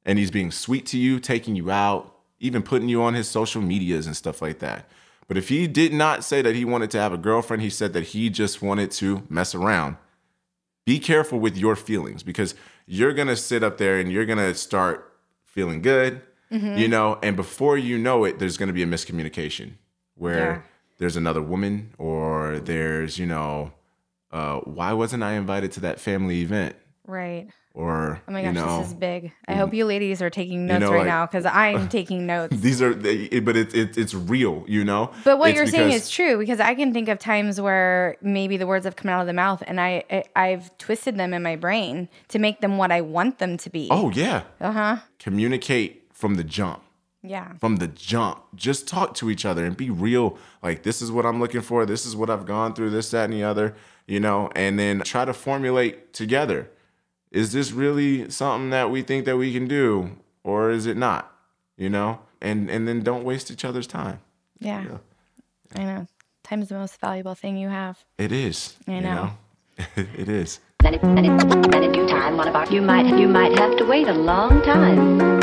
and 0.05 0.17
he's 0.19 0.29
being 0.31 0.51
sweet 0.51 0.86
to 0.88 0.97
you, 0.97 1.19
taking 1.19 1.55
you 1.55 1.71
out, 1.71 2.15
even 2.39 2.62
putting 2.62 2.88
you 2.89 3.01
on 3.01 3.15
his 3.15 3.27
social 3.27 3.62
medias 3.62 4.05
and 4.05 4.15
stuff 4.15 4.41
like 4.41 4.60
that. 4.60 4.88
But 5.32 5.38
if 5.38 5.48
he 5.48 5.65
did 5.65 5.94
not 5.94 6.26
say 6.26 6.41
that 6.41 6.56
he 6.56 6.65
wanted 6.65 6.91
to 6.91 7.00
have 7.00 7.13
a 7.13 7.17
girlfriend, 7.17 7.63
he 7.63 7.70
said 7.70 7.94
that 7.94 8.08
he 8.08 8.30
just 8.30 8.62
wanted 8.62 8.91
to 8.91 9.24
mess 9.30 9.56
around. 9.56 9.96
Be 10.86 11.00
careful 11.00 11.39
with 11.39 11.56
your 11.56 11.78
feelings 11.78 12.22
because 12.22 12.54
you're 12.86 13.13
going 13.13 13.30
to 13.30 13.38
sit 13.38 13.63
up 13.63 13.78
there 13.78 13.98
and 13.98 14.12
you're 14.12 14.26
going 14.26 14.39
to 14.39 14.54
start 14.54 15.10
feeling 15.46 15.82
good, 15.82 16.22
Mm-hmm. 16.52 16.78
you 16.78 16.89
know, 16.89 17.17
and 17.24 17.38
before 17.38 17.78
you 17.78 17.98
know 17.98 18.26
it, 18.26 18.39
there's 18.39 18.58
going 18.58 18.67
to 18.67 18.74
be 18.74 18.84
a 18.84 18.86
miscommunication 18.86 19.76
where 20.15 20.36
Yeah. 20.38 20.62
there's 20.98 21.15
another 21.15 21.41
woman 21.41 21.94
or 21.98 22.60
there's, 22.60 23.17
you 23.17 23.26
know, 23.26 23.72
uh, 24.34 24.58
why 24.65 24.91
wasn't 24.91 25.24
I 25.24 25.36
invited 25.36 25.72
to 25.72 25.80
that 25.80 26.02
family 26.02 26.41
event? 26.41 26.76
Right. 27.12 27.47
Or, 27.74 28.21
Oh 28.28 28.32
my 28.34 28.39
you 28.41 28.47
gosh, 28.47 28.56
know, 28.56 28.80
this 28.80 28.88
is 28.89 28.93
big. 28.93 29.32
I 29.47 29.54
hope 29.56 29.74
you 29.74 29.86
ladies 29.86 30.21
are 30.21 30.30
taking 30.30 30.65
notes 30.65 30.82
know, 30.82 30.91
right 30.91 30.97
like- 31.00 31.08
now 31.08 31.26
because 31.26 31.45
I'm 31.45 31.88
taking 32.00 32.26
notes. 32.26 32.56
these 32.60 32.82
are, 32.82 32.93
they, 32.93 33.39
but 33.39 33.56
it's 33.56 33.74
it's 33.74 33.97
it's 33.97 34.13
real, 34.13 34.65
you 34.67 34.84
know. 34.84 35.12
But 35.24 35.39
what 35.39 35.50
It's 35.52 35.58
you're 35.58 35.67
saying 35.67 35.91
is 35.91 36.10
true 36.10 36.38
because 36.38 36.60
I 36.60 36.76
can 36.76 36.91
think 36.93 37.08
of 37.08 37.17
times 37.19 37.62
where 37.62 38.17
maybe 38.21 38.58
the 38.58 38.67
words 38.67 38.84
have 38.84 38.97
come 38.97 39.10
out 39.10 39.21
of 39.21 39.28
the 39.28 39.34
mouth 39.34 39.63
and 39.67 39.80
I, 39.80 40.04
I 40.12 40.24
I've 40.36 40.78
twisted 40.80 41.15
them 41.17 41.34
in 41.34 41.43
my 41.43 41.56
brain 41.56 42.10
to 42.30 42.39
make 42.39 42.60
them 42.60 42.78
what 42.78 42.91
I 42.91 43.00
want 43.02 43.39
them 43.39 43.56
to 43.58 43.69
be. 43.69 43.88
oh 43.89 44.10
yeah, 44.12 44.43
Uh 44.60 44.71
huh. 44.74 44.97
communicate 45.19 46.08
from 46.13 46.36
the 46.36 46.43
jump. 46.43 46.82
Yeah. 47.24 47.54
from 47.60 47.76
the 47.78 47.88
jump. 47.88 48.43
Just 48.56 48.88
talk 48.88 49.13
to 49.15 49.30
each 49.30 49.45
other 49.45 49.63
and 49.63 49.78
be 49.78 49.89
real. 49.91 50.38
Like, 50.63 50.82
this 50.84 51.02
is 51.04 51.12
what 51.12 51.24
I'm 51.26 51.39
looking 51.39 51.62
for. 51.62 51.86
This 51.86 52.04
is 52.06 52.15
what 52.15 52.32
I've 52.32 52.47
gone 52.47 52.74
through, 52.74 52.89
this, 52.89 53.12
that, 53.12 53.26
and 53.26 53.34
the 53.34 53.43
other, 53.43 53.76
you 54.08 54.19
know, 54.19 54.50
and 54.56 54.80
then 54.80 55.02
try 55.02 55.24
to 55.26 55.32
formulate 55.34 56.13
together. 56.13 56.71
Is 57.32 57.54
this 57.54 57.72
really 57.72 58.30
something 58.30 58.72
that 58.72 58.91
we 58.91 59.02
think 59.02 59.26
that 59.26 59.38
we 59.38 59.54
can 59.54 59.67
do 59.67 60.17
or 60.44 60.70
is 60.70 60.86
it 60.86 60.98
not? 60.98 61.32
You 61.78 61.89
know? 61.89 62.20
And 62.41 62.70
and 62.70 62.88
then 62.88 63.02
don't 63.02 63.24
waste 63.24 63.50
each 63.50 63.63
other's 63.63 63.88
time. 63.88 64.20
Yeah. 64.60 64.98
I 65.76 65.84
know. 65.84 66.08
Time 66.44 66.62
is 66.62 66.70
the 66.70 66.76
most 66.76 67.00
valuable 67.00 67.36
thing 67.36 67.56
you 67.56 67.70
have. 67.70 68.04
It 68.17 68.32
is. 68.32 68.76
I 68.88 68.96
you 68.96 69.02
know. 69.02 69.34
it 69.96 70.28
is. 70.28 70.60
Then, 70.82 70.96
it, 70.96 71.02
then, 71.02 71.26
it, 71.26 71.72
then 71.72 71.84
in 71.84 71.91
due 71.91 72.08
time, 72.08 72.36
one 72.36 72.48
of 72.48 72.56
our 72.56 72.67
you 72.72 72.82
might 72.82 73.06
you 73.17 73.28
might 73.28 73.58
have 73.58 73.78
to 73.78 73.86
wait 73.86 74.08
a 74.08 74.13
long 74.13 74.62
time. 74.63 75.39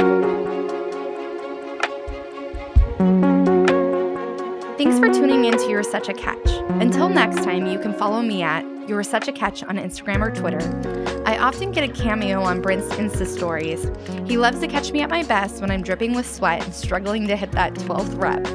Thanks 4.76 4.98
for 4.98 5.08
tuning 5.12 5.44
in 5.46 5.56
to 5.56 5.70
You're 5.70 5.82
Such 5.82 6.08
a 6.08 6.14
Catch. 6.14 6.50
Until 6.82 7.08
next 7.08 7.44
time, 7.44 7.66
you 7.66 7.78
can 7.78 7.94
follow 7.94 8.20
me 8.20 8.42
at 8.42 8.64
you 8.88 8.94
were 8.94 9.04
such 9.04 9.28
a 9.28 9.32
catch 9.32 9.62
on 9.62 9.76
Instagram 9.76 10.26
or 10.26 10.30
Twitter. 10.30 11.22
I 11.26 11.36
often 11.36 11.72
get 11.72 11.84
a 11.84 11.92
cameo 11.92 12.40
on 12.40 12.62
Brent's 12.62 12.88
Insta 12.94 13.26
stories. 13.26 13.86
He 14.26 14.38
loves 14.38 14.60
to 14.60 14.66
catch 14.66 14.92
me 14.92 15.02
at 15.02 15.10
my 15.10 15.22
best 15.24 15.60
when 15.60 15.70
I'm 15.70 15.82
dripping 15.82 16.14
with 16.14 16.26
sweat 16.26 16.64
and 16.64 16.72
struggling 16.72 17.28
to 17.28 17.36
hit 17.36 17.52
that 17.52 17.74
12th 17.74 18.18
rep. 18.18 18.46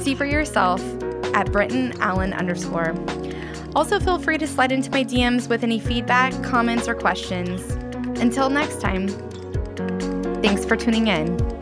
See 0.00 0.14
for 0.14 0.24
yourself 0.24 0.80
at 1.34 1.50
Brenton 1.50 2.00
Allen 2.00 2.32
underscore. 2.32 2.94
Also, 3.74 3.98
feel 3.98 4.20
free 4.20 4.38
to 4.38 4.46
slide 4.46 4.70
into 4.70 4.88
my 4.92 5.02
DMs 5.02 5.48
with 5.48 5.64
any 5.64 5.80
feedback, 5.80 6.32
comments, 6.44 6.86
or 6.86 6.94
questions. 6.94 7.68
Until 8.20 8.50
next 8.50 8.80
time, 8.80 9.08
thanks 10.42 10.64
for 10.64 10.76
tuning 10.76 11.08
in. 11.08 11.52